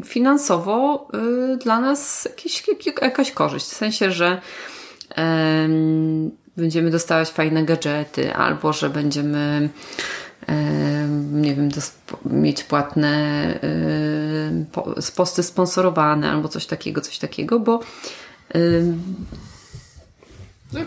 [0.06, 1.08] finansowo
[1.54, 2.64] y, dla nas jakieś,
[3.02, 3.66] jakaś korzyść.
[3.66, 4.42] W sensie, że
[6.58, 9.70] będziemy dostawać fajne gadżety, albo że będziemy
[11.32, 11.70] nie wiem,
[12.26, 13.46] mieć płatne
[15.16, 17.80] posty sponsorowane, albo coś takiego, coś takiego, bo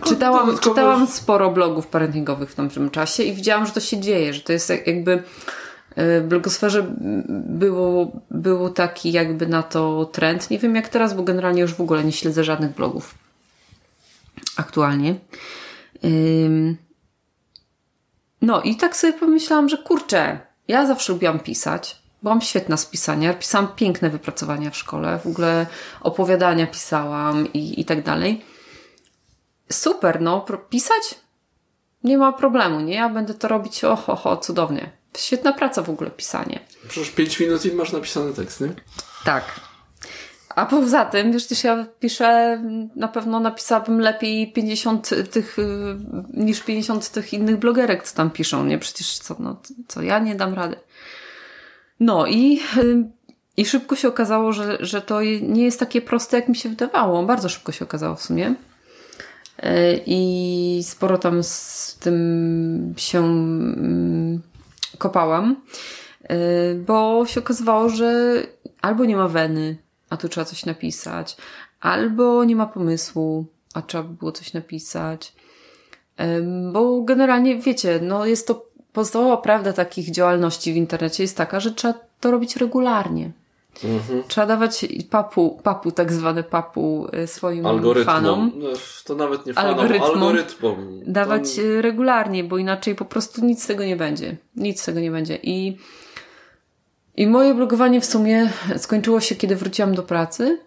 [0.05, 4.41] Czytałam, czytałam sporo blogów parentingowych w tamtym czasie i widziałam, że to się dzieje, że
[4.41, 5.13] to jest jakby
[5.97, 6.87] e, w blogosferze
[7.29, 10.51] było, było taki jakby na to trend.
[10.51, 13.15] Nie wiem jak teraz, bo generalnie już w ogóle nie śledzę żadnych blogów
[14.57, 15.15] aktualnie.
[18.43, 22.03] No i tak sobie pomyślałam, że kurczę, ja zawsze lubiłam pisać.
[22.23, 23.35] Byłam świetna z pisania.
[23.35, 25.19] Pisałam piękne wypracowania w szkole.
[25.19, 25.67] W ogóle
[26.01, 28.45] opowiadania pisałam i, i tak dalej
[29.73, 31.15] super, no, pisać?
[32.05, 32.95] Nie ma problemu, nie?
[32.95, 34.91] Ja będę to robić, oho, oho, cudownie.
[35.17, 36.61] Świetna praca w ogóle, pisanie.
[36.89, 38.75] Przecież 5 minut i masz napisany tekst, nie?
[39.25, 39.61] Tak.
[40.55, 42.63] A poza tym, wiesz, też ja piszę,
[42.97, 45.97] na pewno napisałabym lepiej 50 tych, y,
[46.35, 48.79] niż 50 tych innych blogerek, co tam piszą, nie?
[48.79, 50.77] Przecież co, no, co ja nie dam rady.
[52.01, 53.05] No i, y,
[53.57, 57.23] i szybko się okazało, że, że to nie jest takie proste, jak mi się wydawało.
[57.23, 58.55] Bardzo szybko się okazało w sumie.
[59.59, 64.43] E, i sporo tam z tym się mm,
[64.99, 65.57] kopałam,
[66.87, 68.43] bo się okazywało, że
[68.83, 69.84] albo nie ma weny,
[70.15, 71.37] a tu trzeba coś napisać,
[71.81, 75.33] albo nie ma pomysłu, a trzeba by było coś napisać.
[76.73, 81.73] Bo generalnie, wiecie, no jest to podstawowa prawda takich działalności w internecie jest taka, że
[81.73, 83.31] trzeba to robić regularnie.
[83.85, 84.23] Mhm.
[84.29, 88.15] Trzeba dawać papu, papu, tak zwane papu e, swoim algorytmom.
[88.15, 88.53] fanom.
[88.57, 88.69] No,
[89.05, 90.11] to nawet nie fanom, algorytmom.
[90.11, 91.01] algorytmom.
[91.07, 91.63] Dawać to...
[91.63, 94.37] E, regularnie, bo inaczej po prostu nic z tego nie będzie.
[94.57, 95.39] Nic z tego nie będzie.
[95.43, 95.77] I,
[97.17, 100.59] I moje blogowanie w sumie skończyło się, kiedy wróciłam do pracy.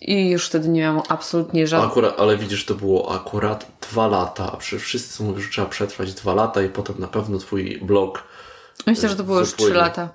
[0.00, 1.90] I już wtedy nie miałam absolutnie żadnych.
[1.90, 4.52] Akurat, ale widzisz, to było akurat dwa lata.
[4.52, 8.22] A przecież wszyscy mówią, że trzeba przetrwać dwa lata i potem na pewno twój blog.
[8.86, 10.08] Myślę, że to było już trzy lata.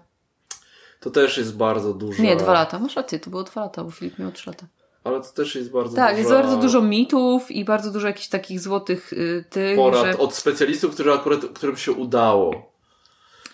[0.99, 2.23] To też jest bardzo dużo.
[2.23, 2.79] Nie, dwa lata.
[2.79, 4.65] Masz rację, to było dwa lata, bo Filip miał trzy lata.
[5.03, 6.19] Ale to też jest bardzo Tak, dużo...
[6.19, 10.17] jest bardzo dużo mitów i bardzo dużo jakichś takich złotych y, tych, Porad że...
[10.17, 12.74] od specjalistów, którzy akurat, którym się udało.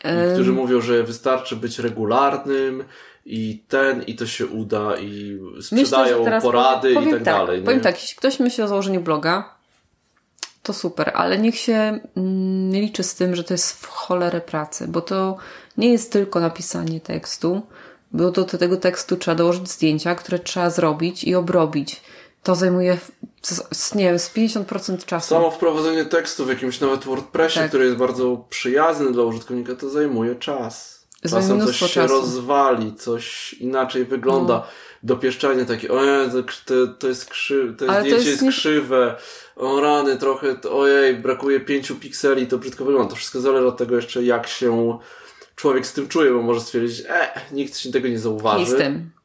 [0.04, 0.34] Um...
[0.34, 2.84] Którzy mówią, że wystarczy być regularnym
[3.26, 7.46] i ten, i to się uda, i sprzedają Myślę, porady powiem, powiem i tak, tak
[7.46, 7.62] dalej.
[7.62, 7.84] Powiem nie?
[7.84, 9.56] tak, jeśli ktoś myśli o założeniu bloga,
[10.64, 14.88] to super, ale niech się mm, liczy z tym, że to jest w cholerę pracy,
[14.88, 15.38] bo to
[15.78, 17.62] nie jest tylko napisanie tekstu,
[18.12, 22.02] bo do tego tekstu trzeba dołożyć zdjęcia, które trzeba zrobić i obrobić.
[22.44, 22.98] To zajmuje,
[23.96, 25.30] nie wiem, z 50% czasu.
[25.30, 27.68] Samo wprowadzenie tekstu w jakimś nawet WordPressie, tak.
[27.68, 31.02] który jest bardzo przyjazny dla użytkownika, to zajmuje czas.
[31.30, 32.14] Czasem coś się czasu.
[32.14, 34.54] rozwali, coś inaczej wygląda.
[34.54, 34.64] No.
[35.04, 36.30] Dopieszczanie takie, ojej,
[36.66, 39.16] to, to jest, krzy, to zdjęcie jest, jest krzywe,
[39.56, 43.10] o rany, trochę, ojej, brakuje pięciu pikseli, to brzydko wygląda.
[43.10, 44.98] To wszystko zależy od tego jeszcze, jak się
[45.56, 48.60] człowiek z tym czuje, bo może stwierdzić, e, nikt się tego nie zauważy.
[48.62, 48.94] Jestem.
[48.96, 49.21] E,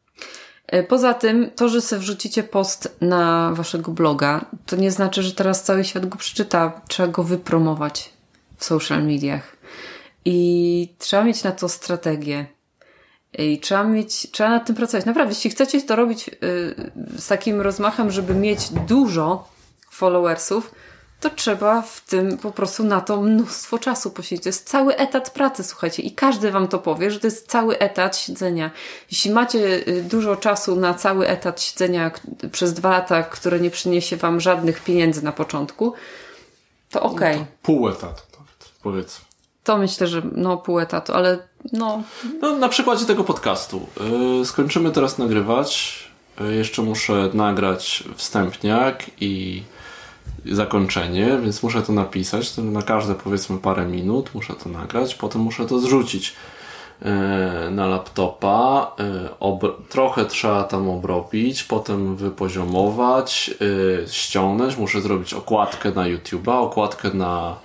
[0.89, 5.63] poza tym, to, że sobie wrzucicie post na waszego bloga, to nie znaczy, że teraz
[5.63, 6.81] cały świat go przeczyta.
[6.89, 8.13] Trzeba go wypromować
[8.57, 9.57] w social mediach.
[10.25, 12.47] I trzeba mieć na to strategię.
[13.39, 15.07] I trzeba mieć, trzeba nad tym pracować.
[15.07, 16.39] Naprawdę, jeśli chcecie to robić yy,
[17.19, 19.49] z takim rozmachem, żeby mieć dużo
[19.91, 20.75] followersów,
[21.21, 24.43] to trzeba w tym po prostu na to mnóstwo czasu poświęcić.
[24.43, 27.79] To jest cały etat pracy, słuchajcie, i każdy wam to powie, że to jest cały
[27.79, 28.71] etat siedzenia.
[29.11, 32.11] Jeśli macie y, dużo czasu na cały etat siedzenia
[32.53, 35.95] przez dwa lata, które nie przyniesie wam żadnych pieniędzy na początku,
[36.91, 37.35] to no okej.
[37.35, 37.39] Okay.
[37.39, 39.25] No pół etatu nawet, powiedzmy.
[39.65, 41.39] To myślę, że no pół etatu, ale
[41.73, 42.03] no...
[42.41, 43.87] no na przykładzie tego podcastu.
[44.39, 45.99] Yy, skończymy teraz nagrywać.
[46.41, 49.63] Yy, jeszcze muszę nagrać wstępniak i
[50.53, 52.57] zakończenie, więc muszę to napisać.
[52.57, 56.35] Na każde powiedzmy parę minut muszę to nagrać, potem muszę to zrzucić
[57.03, 58.93] e, na laptopa.
[59.41, 63.51] E, trochę trzeba tam obrobić, potem wypoziomować,
[64.05, 64.77] e, ściągnąć.
[64.77, 67.57] Muszę zrobić okładkę na YouTube'a, okładkę na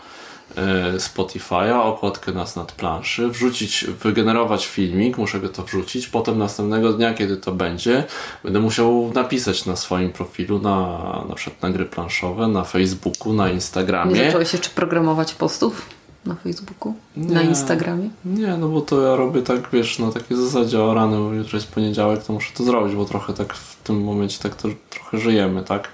[0.98, 7.14] Spotify'a, okładkę nas nad planszy, wrzucić, wygenerować filmik, muszę go to wrzucić, potem następnego dnia,
[7.14, 8.04] kiedy to będzie,
[8.44, 10.98] będę musiał napisać na swoim profilu, na,
[11.30, 14.14] na przykład na gry planszowe, na Facebooku, na Instagramie.
[14.14, 15.86] Nie zacząłeś jeszcze programować postów?
[16.26, 16.94] Na Facebooku?
[17.18, 18.10] Nie, na Instagramie?
[18.26, 21.58] Nie, no bo to ja robię tak, wiesz, na takiej zasadzie o rany, bo jutro
[21.58, 25.18] jest poniedziałek, to muszę to zrobić, bo trochę tak w tym momencie tak to trochę
[25.18, 25.90] żyjemy, tak?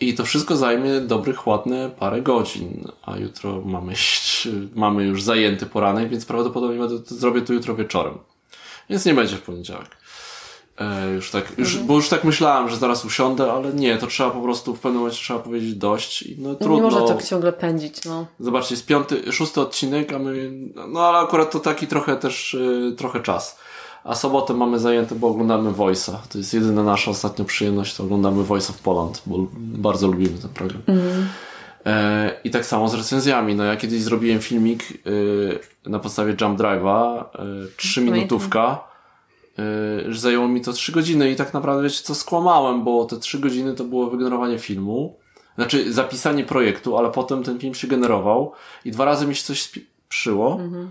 [0.00, 3.92] I to wszystko zajmie dobrych, ładne parę godzin, a jutro mamy,
[4.74, 8.18] mamy już zajęty poranek, więc prawdopodobnie będę, to zrobię to jutro wieczorem.
[8.90, 9.96] Więc nie będzie w poniedziałek.
[10.78, 11.86] E, już tak, już, mhm.
[11.86, 14.98] bo już tak myślałem, że zaraz usiądę, ale nie, to trzeba po prostu w pewnym
[15.00, 16.22] momencie trzeba powiedzieć dość.
[16.22, 16.76] I no, trudno.
[16.76, 18.26] Nie może tak ciągle pędzić, no.
[18.40, 20.52] Zobaczcie, jest piąty, szósty odcinek, a my,
[20.88, 23.58] no ale akurat to taki trochę też, y, trochę czas.
[24.06, 26.16] A sobotę mamy zajęte, bo oglądamy Voice'a.
[26.28, 30.50] To jest jedyna nasza ostatnia przyjemność, to oglądamy Voice of Poland, bo bardzo lubimy ten
[30.50, 30.82] program.
[30.86, 31.26] Mm.
[32.44, 33.54] I tak samo z recenzjami.
[33.54, 34.82] No ja kiedyś zrobiłem filmik
[35.86, 37.24] e, na podstawie Jump Drive'a, e,
[37.76, 38.84] trzy minutówka,
[40.08, 43.38] że zajęło mi to trzy godziny i tak naprawdę wiecie co, skłamałem, bo te trzy
[43.38, 45.16] godziny to było wygenerowanie filmu,
[45.56, 48.52] znaczy zapisanie projektu, ale potem ten film się generował
[48.84, 50.54] i dwa razy mi się coś sprzyło.
[50.54, 50.86] Mm -hmm.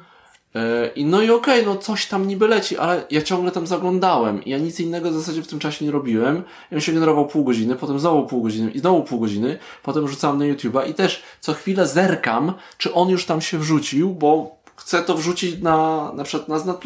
[0.55, 3.67] E, I no i okej, okay, no coś tam niby leci, ale ja ciągle tam
[3.67, 6.43] zaglądałem ja nic innego w zasadzie w tym czasie nie robiłem.
[6.71, 10.37] Ja się generował pół godziny, potem znowu pół godziny i znowu pół godziny, potem rzucałem
[10.37, 15.03] na YouTube'a i też co chwilę zerkam, czy on już tam się wrzucił, bo chcę
[15.03, 16.83] to wrzucić na, na przykład na znad.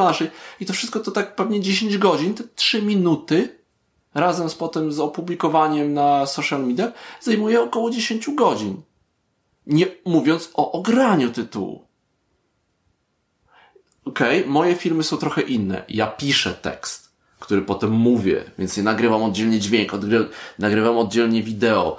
[0.59, 3.59] I to wszystko to tak pewnie 10 godzin, te 3 minuty,
[4.13, 6.91] razem z potem z opublikowaniem na social media,
[7.21, 8.81] zajmuje około 10 godzin.
[9.67, 11.88] Nie mówiąc o ograniu tytułu
[14.09, 15.83] okej, okay, moje filmy są trochę inne.
[15.89, 19.91] Ja piszę tekst, który potem mówię, więc nie nagrywam oddzielnie dźwięk,
[20.59, 21.97] nagrywam oddzielnie wideo.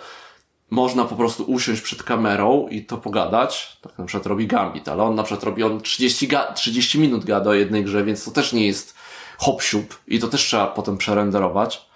[0.70, 3.78] Można po prostu usiąść przed kamerą i to pogadać.
[3.82, 7.50] Tak na przykład robi Gambit, ale on na przykład robi on 30, 30 minut gada
[7.50, 8.94] o jednej grze, więc to też nie jest
[9.38, 9.62] hop
[10.06, 11.86] i to też trzeba potem przerenderować.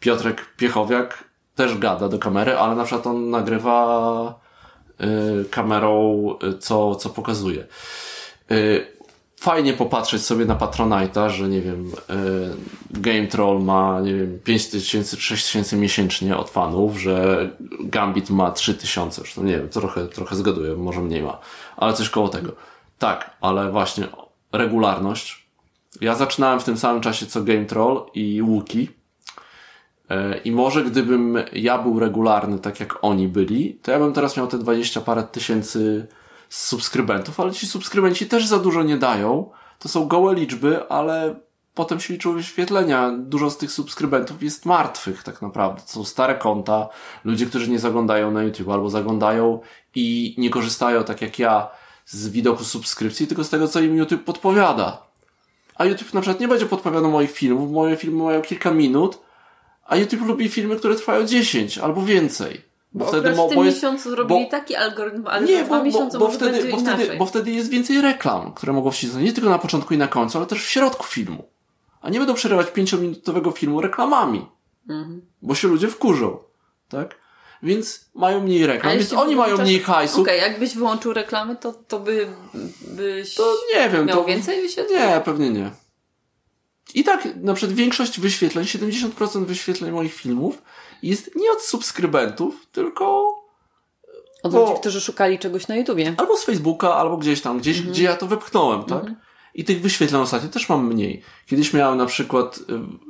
[0.00, 4.40] Piotrek Piechowiak też gada do kamery, ale na przykład on nagrywa
[5.00, 7.66] y, kamerą, y, co, co pokazuje.
[8.50, 8.97] Y,
[9.40, 15.16] fajnie popatrzeć sobie na Patronite'a, że nie wiem, y, Game Troll ma, nie wiem, 5000
[15.16, 17.50] czy 6000 miesięcznie od fanów, że
[17.80, 21.38] Gambit ma 3000, zresztą nie wiem, trochę, trochę zgaduję, może mniej ma,
[21.76, 22.52] ale coś koło tego.
[22.98, 24.08] Tak, ale właśnie
[24.52, 25.46] regularność.
[26.00, 28.88] Ja zaczynałem w tym samym czasie co Game Troll i Łuki.
[30.10, 34.36] Y, I może gdybym ja był regularny tak jak oni byli, to ja bym teraz
[34.36, 36.06] miał te 20 parę tysięcy
[36.48, 39.50] subskrybentów, ale ci subskrybenci też za dużo nie dają.
[39.78, 41.40] To są gołe liczby, ale
[41.74, 43.12] potem się liczą wyświetlenia.
[43.18, 45.82] Dużo z tych subskrybentów jest martwych tak naprawdę.
[45.82, 46.88] To są stare konta,
[47.24, 49.60] ludzie, którzy nie zaglądają na YouTube albo zaglądają
[49.94, 51.68] i nie korzystają tak jak ja
[52.06, 55.02] z widoku subskrypcji, tylko z tego, co im YouTube podpowiada.
[55.74, 59.18] A YouTube na przykład nie będzie podpowiadał moich filmów, moje filmy mają kilka minut,
[59.86, 62.62] a YouTube lubi filmy, które trwają 10 albo więcej
[62.98, 66.26] Bo wtedy w tym miesiącu zrobili bo, taki algorytm, ale nie, za bo, miesiące bo,
[66.26, 69.58] bo, wtedy, bo, wtedy, bo wtedy jest więcej reklam, które mogą wcisnąć nie tylko na
[69.58, 71.44] początku i na końcu, ale też w środku filmu.
[72.00, 74.46] A nie będą przerywać pięciominutowego filmu reklamami.
[74.88, 75.22] Mhm.
[75.42, 76.38] Bo się ludzie wkurzą.
[76.88, 77.14] Tak?
[77.62, 80.20] Więc mają mniej reklam, więc oni mają mniej hajsu.
[80.20, 82.28] Okej, okay, jakbyś wyłączył reklamy, to, to by,
[82.80, 84.98] byś to nie wiem, miał to, więcej wyświetleń?
[84.98, 85.70] Nie, pewnie nie.
[86.94, 90.62] I tak, na przykład większość wyświetleń, 70% wyświetleń moich filmów
[91.02, 93.34] jest nie od subskrybentów, tylko
[94.42, 96.14] od bo, ludzi, którzy szukali czegoś na YouTubie.
[96.16, 97.94] Albo z Facebooka, albo gdzieś tam, gdzieś, mhm.
[97.94, 99.00] gdzie ja to wepchnąłem, tak?
[99.00, 99.16] Mhm.
[99.54, 101.22] I tych wyświetleń ostatnio też mam mniej.
[101.46, 102.58] Kiedyś miałem na przykład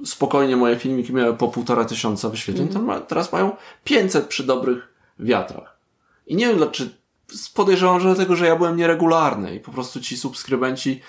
[0.02, 3.02] y, spokojnie moje filmiki miały po półtora tysiąca wyświetleń, mm.
[3.02, 4.88] teraz mają 500 przy dobrych
[5.18, 5.78] wiatrach.
[6.26, 6.90] I nie wiem dlaczego,
[7.54, 11.00] podejrzewam, że dlatego, że ja byłem nieregularny i po prostu ci subskrybenci,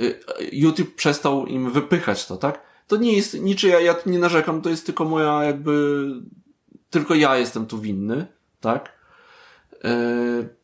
[0.00, 0.20] y,
[0.52, 2.69] YouTube przestał im wypychać to, tak?
[2.90, 6.06] To nie jest niczyja, ja nie narzekam, to jest tylko moja jakby,
[6.90, 8.26] tylko ja jestem tu winny,
[8.60, 8.92] tak?
[9.84, 10.54] Yy,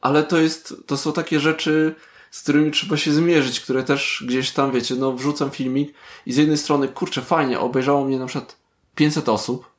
[0.00, 1.94] ale to jest, to są takie rzeczy,
[2.30, 5.94] z którymi trzeba się zmierzyć, które też gdzieś tam, wiecie, no wrzucam filmik
[6.26, 8.56] i z jednej strony, kurczę, fajnie, obejrzało mnie na przykład
[8.94, 9.70] 500 osób.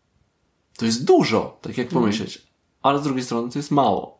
[0.77, 2.01] To jest dużo, tak jak mhm.
[2.01, 2.37] pomyśleć.
[2.37, 2.47] Mm.
[2.81, 4.16] Ale z drugiej strony to jest mało.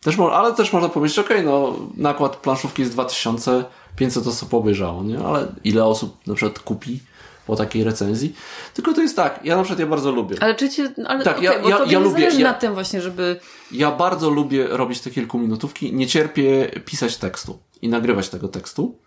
[0.00, 5.18] Też, ale też można pomyśleć, okej, okay, no nakład planszówki jest 2500 osób obejrzało, nie?
[5.18, 7.00] Ale ile osób na przykład kupi
[7.46, 8.34] po takiej recenzji.
[8.74, 10.36] Tylko to jest tak, ja na przykład ja bardzo lubię.
[10.40, 13.40] Ale czy cię, ale tak, okay, ja, ja, ja lubię, ja, na tym właśnie, żeby...
[13.72, 18.98] Ja bardzo lubię robić te kilkuminutówki, nie cierpię pisać tekstu i nagrywać tego tekstu.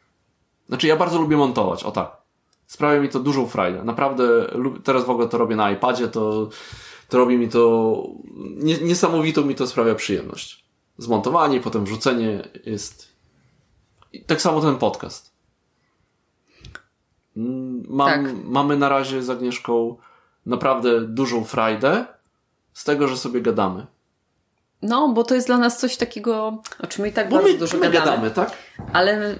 [0.68, 2.18] Znaczy ja bardzo lubię montować, o tak.
[2.68, 3.84] Sprawia mi to dużą frajdę.
[3.84, 4.24] Naprawdę,
[4.84, 6.50] teraz w ogóle to robię na iPadzie, to,
[7.10, 8.04] to robi mi to,
[8.82, 10.63] niesamowitą mi to sprawia przyjemność.
[11.04, 13.08] Zmontowanie, potem wrzucenie jest...
[14.28, 15.34] tak samo ten podcast.
[17.36, 18.34] Mam, tak.
[18.44, 19.98] Mamy na razie z Agnieszką
[20.46, 22.06] naprawdę dużą frajdę
[22.74, 23.86] z tego, że sobie gadamy.
[24.82, 27.58] No, bo to jest dla nas coś takiego, o czym i tak bo bardzo my,
[27.58, 28.06] dużo my gadamy.
[28.06, 28.52] gadamy tak?
[28.94, 29.36] Ale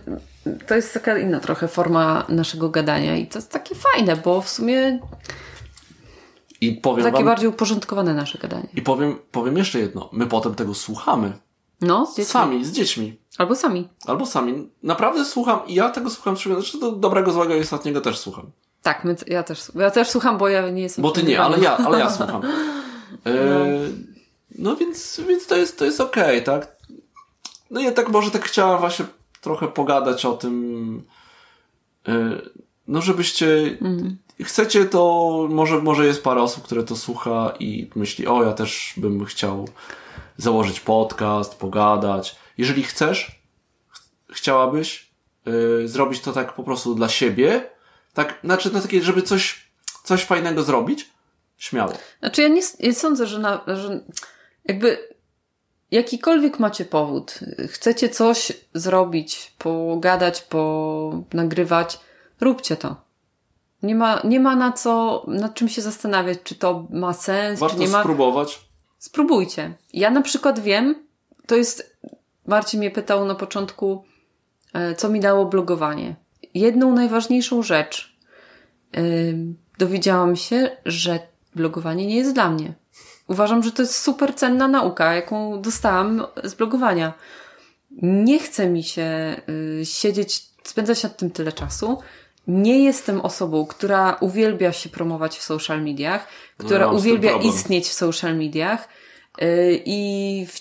[0.68, 4.50] to jest taka inna trochę forma naszego gadania i to jest takie fajne, bo w
[4.50, 5.00] sumie
[6.62, 8.68] i powiem takie wam, bardziej uporządkowane nasze gadanie.
[8.76, 10.10] I powiem, powiem jeszcze jedno.
[10.14, 11.34] My potem tego słuchamy.
[11.84, 12.32] No, z dziećmi.
[12.32, 13.18] Sami, z dziećmi.
[13.38, 13.88] Albo sami.
[14.06, 14.70] Albo sami.
[14.84, 18.52] Naprawdę słucham i ja tego słucham Znaczy do dobrego, złego i ostatniego też słucham.
[18.82, 21.04] Tak, my, ja, też, ja też słucham, bo ja nie jestem...
[21.04, 22.42] Bo ty nie, ale ja, ale ja słucham.
[23.26, 23.68] E,
[24.56, 26.76] no więc, więc to jest, to jest okej, okay, tak?
[27.72, 29.06] No ja tak może tak chciałam właśnie
[29.42, 31.04] trochę pogadać o tym,
[32.08, 32.42] e,
[32.88, 34.18] no żebyście, mm.
[34.44, 38.94] chcecie to, może, może jest parę osób, które to słucha i myśli, o ja też
[38.98, 39.68] bym chciał
[40.38, 42.36] założyć podcast, pogadać.
[42.58, 43.42] Jeżeli chcesz,
[43.90, 44.00] ch
[44.30, 45.12] chciałabyś
[45.46, 47.70] yy, zrobić to tak po prostu dla siebie,
[48.14, 49.72] tak, znaczy na takie, żeby coś,
[50.04, 51.10] coś fajnego zrobić,
[51.58, 51.94] śmiało.
[52.20, 54.00] Znaczy ja nie, nie sądzę, że, na, że
[54.66, 55.14] jakby
[55.92, 57.40] jakikolwiek macie powód,
[57.70, 60.48] chcecie coś zrobić, pogadać,
[61.30, 62.00] ponagrywać,
[62.42, 62.96] róbcie to.
[63.84, 67.76] Nie ma, nie ma na co, nad czym się zastanawiać, czy to ma sens, Warto
[67.76, 68.00] czy nie ma.
[68.00, 68.62] spróbować.
[69.04, 69.74] Spróbujcie.
[69.94, 70.96] Ja na przykład wiem,
[71.48, 71.98] to jest,
[72.46, 74.04] Marcin mnie pytał na początku,
[74.74, 76.16] e, co mi dało blogowanie.
[76.54, 78.18] Jedną najważniejszą rzecz
[79.78, 81.20] dowiedziałam się, że
[81.56, 82.74] blogowanie nie jest dla mnie.
[83.28, 87.14] Uważam, że to jest super cenna nauka, jaką dostałam z blogowania.
[88.02, 89.36] Nie chce mi się
[89.78, 91.98] yy, siedzieć, spędzać nad tym tyle czasu.
[92.48, 97.94] Nie jestem osobą, która uwielbia się promować w social mediach, która no, uwielbia istnieć w
[97.94, 98.88] social mediach
[99.42, 100.60] yy, i, w,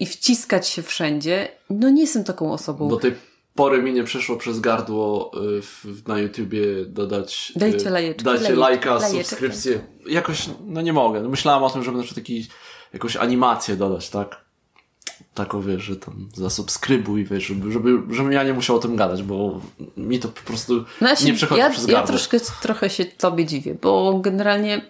[0.00, 1.48] i wciskać się wszędzie.
[1.70, 2.88] No nie jestem taką osobą.
[2.88, 3.14] Do tej
[3.54, 7.52] pory mi nie przeszło przez gardło y, w, na YouTubie dodać.
[7.56, 8.24] Y, dajcie lajeczkę.
[8.24, 9.24] Dajcie lajka, lajeczkę.
[9.24, 9.80] subskrypcję.
[10.06, 11.20] Jakoś, no nie mogę.
[11.20, 12.46] No myślałam o tym, żeby na przykład taki,
[12.92, 14.47] jakąś animację dodać, tak?
[15.34, 19.22] Taką, wiesz, że tam zasubskrybuj, wiesz, żeby, żeby, żebym ja nie musiał o tym gadać,
[19.22, 19.60] bo
[19.96, 22.00] mi to po prostu znaczy, nie przechodzi ja, przez gardło.
[22.00, 24.80] Ja troszkę, trochę się tobie dziwię, bo generalnie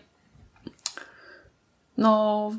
[1.97, 2.53] no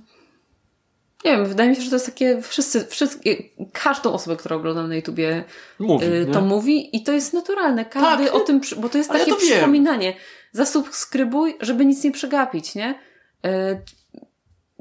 [1.26, 3.44] nie wiem, wydaje mi się, że to jest takie, wszyscy, wszystkie,
[3.74, 5.44] każdą osobę, która ogląda na YouTubie
[5.80, 6.48] mówi, y, to nie?
[6.48, 7.86] mówi i to jest naturalne.
[7.86, 10.12] Każdy tak, o tym, bo to jest takie ja to przypominanie.
[10.12, 10.22] Wiem.
[10.52, 13.00] Zasubskrybuj, żeby nic nie przegapić, nie?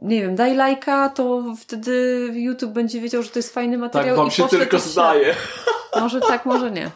[0.03, 4.17] Nie wiem, daj lajka, to wtedy YouTube będzie wiedział, że to jest fajny materiał.
[4.17, 5.35] Tak, wam się tylko zdaje.
[6.01, 6.91] Może tak, może nie.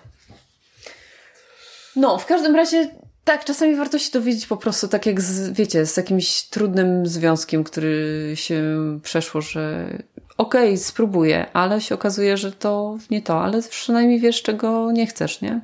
[1.96, 2.90] No, w każdym razie
[3.24, 7.64] tak, czasami warto się dowiedzieć po prostu, tak jak z, wiecie, z jakimś trudnym związkiem,
[7.64, 8.62] który się
[9.02, 9.90] przeszło, że
[10.36, 15.06] okej, okay, spróbuję, ale się okazuje, że to nie to, ale przynajmniej wiesz, czego nie
[15.06, 15.60] chcesz, nie?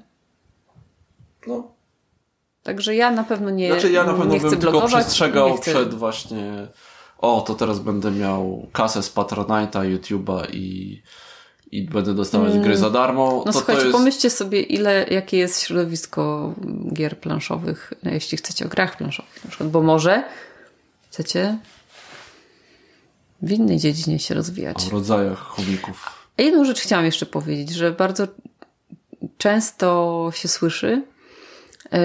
[1.46, 1.72] No.
[2.62, 5.94] Także ja na pewno nie, Znaczy ja na pewno nie chcę bym tylko przestrzegał przed
[5.94, 6.66] właśnie
[7.18, 11.02] o, to teraz będę miał kasę z Patronite'a, YouTube'a i,
[11.70, 13.42] i będę dostawać gry za darmo.
[13.46, 13.98] No to, słuchajcie, to jest...
[13.98, 16.54] pomyślcie sobie, ile, jakie jest środowisko
[16.92, 20.24] gier planszowych, jeśli chcecie o grach planszowych na przykład, bo może
[21.10, 21.58] chcecie
[23.42, 24.86] w innej dziedzinie się rozwijać.
[24.86, 26.28] O rodzajach chomików.
[26.38, 28.26] A jedną rzecz chciałam jeszcze powiedzieć, że bardzo
[29.38, 31.02] często się słyszy,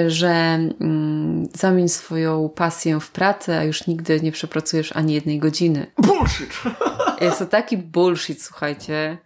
[0.07, 5.87] że mm, zamień swoją pasję w pracę, a już nigdy nie przepracujesz ani jednej godziny.
[5.97, 6.49] Bullshit!
[7.21, 9.17] Jest to taki bullshit, słuchajcie.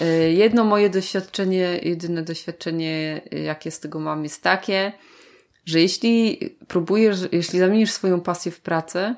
[0.00, 4.92] E, Jedno moje doświadczenie, jedyne doświadczenie, e, jakie z tego mam, jest takie,
[5.64, 6.38] że jeśli
[6.68, 9.14] próbujesz, jeśli zamienisz swoją pasję w pracę,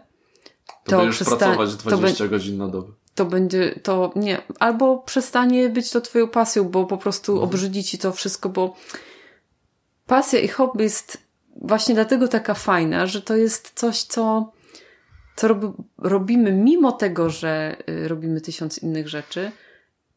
[0.84, 2.92] To, To przysta- pracować to 20 godzin na dobę.
[3.14, 7.48] to będzie to nie, albo przestanie być to twoją pasją, bo po prostu Mhm.
[7.48, 8.74] obrzydzi ci to wszystko, bo
[10.06, 11.18] pasja i hobby jest
[11.62, 14.52] właśnie dlatego taka fajna, że to jest coś, co,
[15.36, 15.66] co robi,
[15.98, 19.50] robimy mimo tego, że y, robimy tysiąc innych rzeczy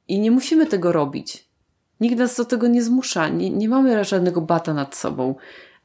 [0.08, 1.50] i nie musimy tego robić.
[2.00, 5.36] Nikt nas do tego nie zmusza, nie, nie mamy żadnego bata nad sobą.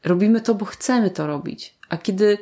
[0.05, 1.75] Robimy to, bo chcemy to robić.
[1.89, 2.39] A kiedy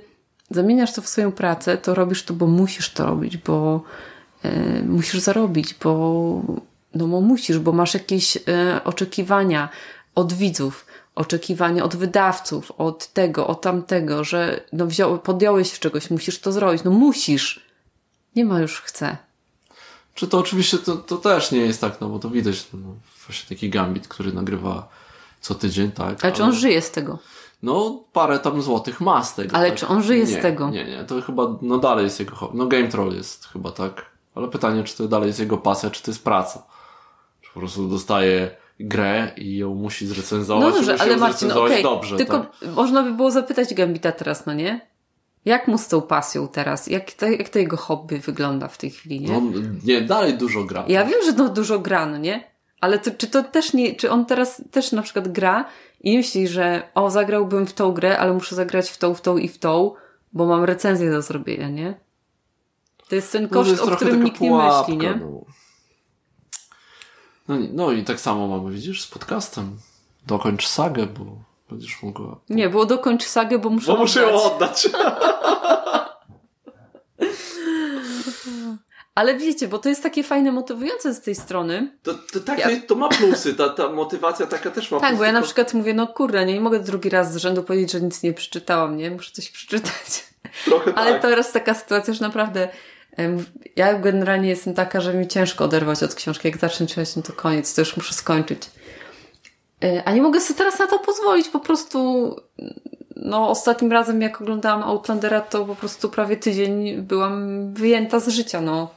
[0.50, 3.82] zamieniasz to w swoją pracę, to robisz to, bo musisz to robić, bo
[4.42, 6.42] e, musisz zarobić, bo,
[6.94, 8.40] no bo musisz, bo masz jakieś e,
[8.84, 9.68] oczekiwania
[10.14, 16.10] od widzów, oczekiwania od wydawców, od tego, od tamtego, że no wziął, podjąłeś się czegoś,
[16.10, 17.60] musisz to zrobić, no musisz.
[18.36, 19.16] Nie ma już chcę.
[20.14, 22.94] Czy to oczywiście to, to też nie jest tak, no bo to widać, no,
[23.26, 24.88] właśnie taki Gambit, który nagrywa
[25.40, 26.24] co tydzień, tak.
[26.24, 27.18] Ale czy on żyje z tego?
[27.62, 29.56] No, parę tam złotych ma z tego.
[29.56, 29.78] Ale tak?
[29.78, 30.70] czy on żyje z nie, tego?
[30.70, 32.50] Nie, nie, to chyba, no dalej jest jego.
[32.54, 34.06] No Game Troll jest chyba tak.
[34.34, 36.62] Ale pytanie, czy to dalej jest jego pasja, czy to jest praca.
[37.40, 38.56] Czy po prostu dostaje
[38.88, 42.16] grę i ją musi zrecenzować, No dobrze, ale Marcin, okej, dobrze.
[42.16, 42.50] tylko tak?
[42.74, 44.92] można by było zapytać Gambita teraz, no nie?
[45.44, 46.86] Jak mu z tą pasją teraz?
[46.86, 49.28] Jak to, jak to jego hobby wygląda w tej chwili, nie?
[49.28, 49.42] No,
[49.84, 50.84] nie, dalej dużo gra.
[50.88, 52.44] Ja wiem, że no dużo gra, no nie?
[52.80, 55.64] Ale to, czy to też nie, czy on teraz też na przykład gra
[56.00, 59.20] i nie myśli, że o, zagrałbym w tą grę, ale muszę zagrać w tą, w
[59.20, 59.94] tą i w tą,
[60.32, 61.94] bo mam recenzję do zrobienia, nie?
[63.08, 65.14] To jest ten No, koszt, jest o którym nikt nie pułapka, myśli, nie?
[65.14, 65.44] No.
[67.48, 69.76] No, i- no i tak samo mamy, widzisz, z podcastem.
[70.26, 71.24] Dokończ sagę, bo
[71.70, 72.40] będziesz mogła...
[72.50, 74.88] Nie, było dokończ sagę, bo muszę Bo muszę ją oddać.
[79.14, 81.98] Ale wiecie, bo to jest takie fajne, motywujące z tej strony.
[82.02, 85.18] To, to, tak, Ja- to ma plusy, ta, ta motywacja taka też ma Tak, plusy.
[85.18, 88.00] bo ja na przykład mówię, no kurde, nie, mogę drugi raz z rzędu powiedzieć, że
[88.00, 89.10] nic nie przeczytałam, nie?
[89.10, 90.24] Muszę coś przeczytać.
[90.64, 91.22] Trochę Ale tak.
[91.22, 92.68] teraz taka sytuacja, że naprawdę
[93.76, 96.48] ja generalnie jestem taka, że mi ciężko oderwać od książki.
[96.48, 98.70] Jak zacznę czytać, no to koniec, to już muszę skończyć.
[99.84, 102.36] E, A nie mogę sobie teraz na to pozwolić, po prostu
[103.16, 108.60] no ostatnim razem jak oglądałam Outlandera, to po prostu prawie tydzień byłam wyjęta z życia,
[108.60, 108.90] no.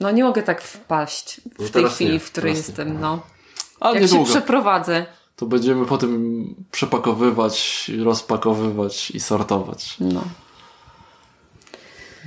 [0.00, 2.72] No nie mogę tak wpaść w No tej chwili, nie, w której teraz nie.
[2.72, 3.22] jestem, no.
[3.80, 4.30] Ale Jak się niedługo.
[4.32, 5.06] przeprowadzę.
[5.36, 9.96] To będziemy potem przepakowywać, rozpakowywać i sortować.
[10.00, 10.24] No,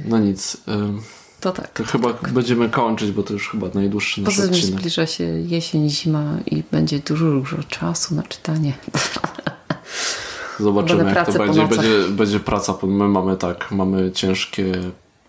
[0.06, 0.58] No nic.
[0.68, 1.02] ym,
[1.40, 1.72] to tak.
[1.74, 4.80] To chyba będziemy kończyć, bo to już chyba najdłuższy nasz Poza tym odcinek.
[4.80, 8.74] zbliża się jesień, zima i będzie dużo, dużo czasu na czytanie.
[10.60, 11.68] Zobaczymy, Będę jak to będzie.
[11.68, 12.10] będzie.
[12.10, 12.78] Będzie praca.
[12.84, 14.72] My mamy tak, mamy ciężkie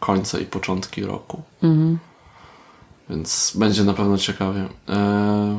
[0.01, 1.43] końce i początki roku.
[1.63, 1.99] Mhm.
[3.11, 4.61] Więc będzie na pewno ciekawie.
[4.89, 5.59] Eee,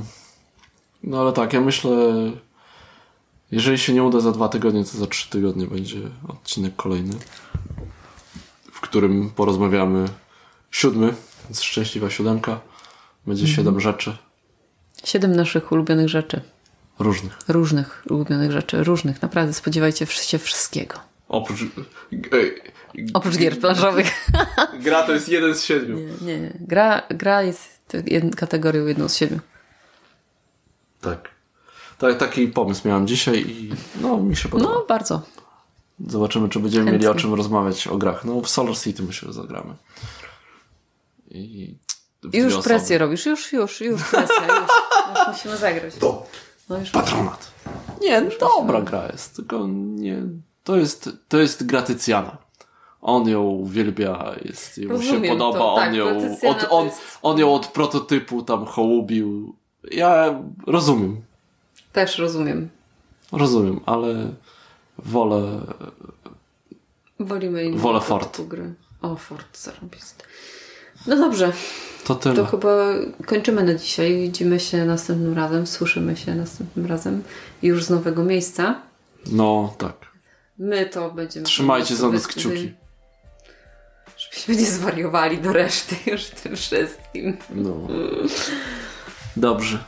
[1.04, 1.92] no ale tak, ja myślę,
[3.52, 7.16] jeżeli się nie uda za dwa tygodnie, to za trzy tygodnie będzie odcinek kolejny,
[8.80, 10.06] w którym porozmawiamy
[10.72, 11.14] siódmy,
[11.46, 12.60] więc szczęśliwa siódemka.
[13.28, 13.56] Będzie Mhm.
[13.56, 14.18] siedem rzeczy
[15.04, 16.42] Siedem naszych ulubionych rzeczy.
[17.00, 17.38] różnych.
[17.48, 18.84] Różnych ulubionych rzeczy.
[18.84, 19.22] Różnych.
[19.22, 21.00] Naprawdę spodziewajcie się wszystkiego.
[21.30, 21.60] Oprócz...
[23.14, 24.12] Oprócz gier planszowych.
[24.84, 25.98] Gra to jest jeden z siedmiu.
[26.22, 26.54] Nie, nie.
[26.60, 29.40] Gra, gra jest jed- kategorią jedną z siedmiu.
[31.02, 31.30] Tak.
[31.98, 32.18] tak.
[32.18, 34.72] Taki pomysł miałem dzisiaj i no mi się podoba.
[34.74, 35.22] No, bardzo.
[36.08, 37.08] Zobaczymy, czy będziemy Chętnie.
[37.08, 38.26] mieli o czym rozmawiać o grach.
[38.26, 39.74] No w Solar City myślę, że zagramy.
[41.32, 41.76] I
[42.24, 42.98] w Już dwie presję osoby.
[42.98, 43.26] robisz.
[43.26, 44.36] Już, już, już presja.
[44.48, 44.70] Już,
[45.18, 45.96] już musimy zagrać.
[45.96, 46.26] To
[46.70, 47.52] No już patronat.
[48.02, 50.22] Nie, no dobra gra jest, tylko nie...
[50.64, 52.38] To jest, to jest Gratycjana.
[53.02, 56.08] On ją uwielbia, jest, mu się podoba, to, on tak, ją,
[56.50, 59.56] od, on, jest- on ją od prototypu tam hołubił.
[59.92, 61.22] Ja rozumiem,
[61.94, 62.70] Też rozumiem.
[63.32, 64.34] rozumiem, ale
[65.06, 65.62] wolę
[67.20, 68.42] Wolimy inne Wolę Fort.
[68.42, 68.74] gry.
[69.02, 70.24] O, Fort zarobisty.
[71.08, 71.54] No dobrze.
[72.04, 72.36] to tyle.
[72.36, 72.76] To chyba
[73.26, 74.16] kończymy na dzisiaj.
[74.22, 77.24] Widzimy się następnym razem, słyszymy się następnym razem
[77.62, 78.82] już z nowego miejsca.
[79.32, 79.96] No, tak.
[80.58, 81.46] My to będziemy...
[81.46, 82.74] Trzymajcie za nas kciuki.
[84.18, 87.38] Żebyśmy nie zwariowali do reszty już tym wszystkim.
[87.56, 87.76] No.
[89.38, 89.84] Dobrze.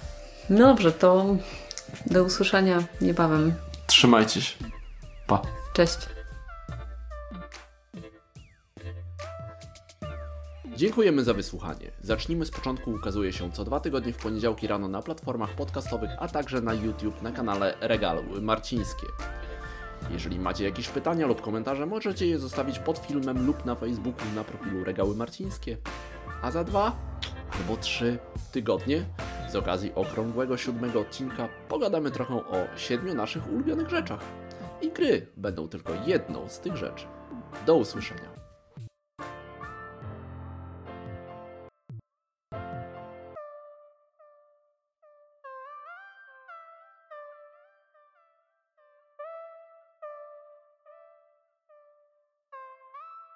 [0.50, 1.38] No dobrze, to
[2.06, 3.54] do usłyszenia niebawem.
[3.88, 4.56] Trzymajcie się.
[5.32, 5.42] Pa.
[5.74, 5.98] Cześć.
[10.76, 11.92] Dziękujemy za wysłuchanie.
[12.02, 16.28] Zacznijmy z początku ukazuje się co dwa tygodnie w poniedziałki rano na platformach podcastowych, a
[16.28, 19.08] także na YouTube na kanale Regały Marcińskie.
[20.10, 24.44] Jeżeli macie jakieś pytania lub komentarze, możecie je zostawić pod filmem lub na Facebooku na
[24.44, 25.78] profilu Regały Marcińskie.
[26.42, 26.96] A za dwa
[27.52, 28.20] albo trzy
[28.52, 29.06] tygodnie,
[29.50, 34.20] z okazji okrągłego siódmego odcinka, pogadamy trochę o siedmiu naszych ulubionych rzeczach.
[34.82, 37.06] I gry będą tylko jedną z tych rzeczy.
[37.66, 38.31] Do usłyszenia.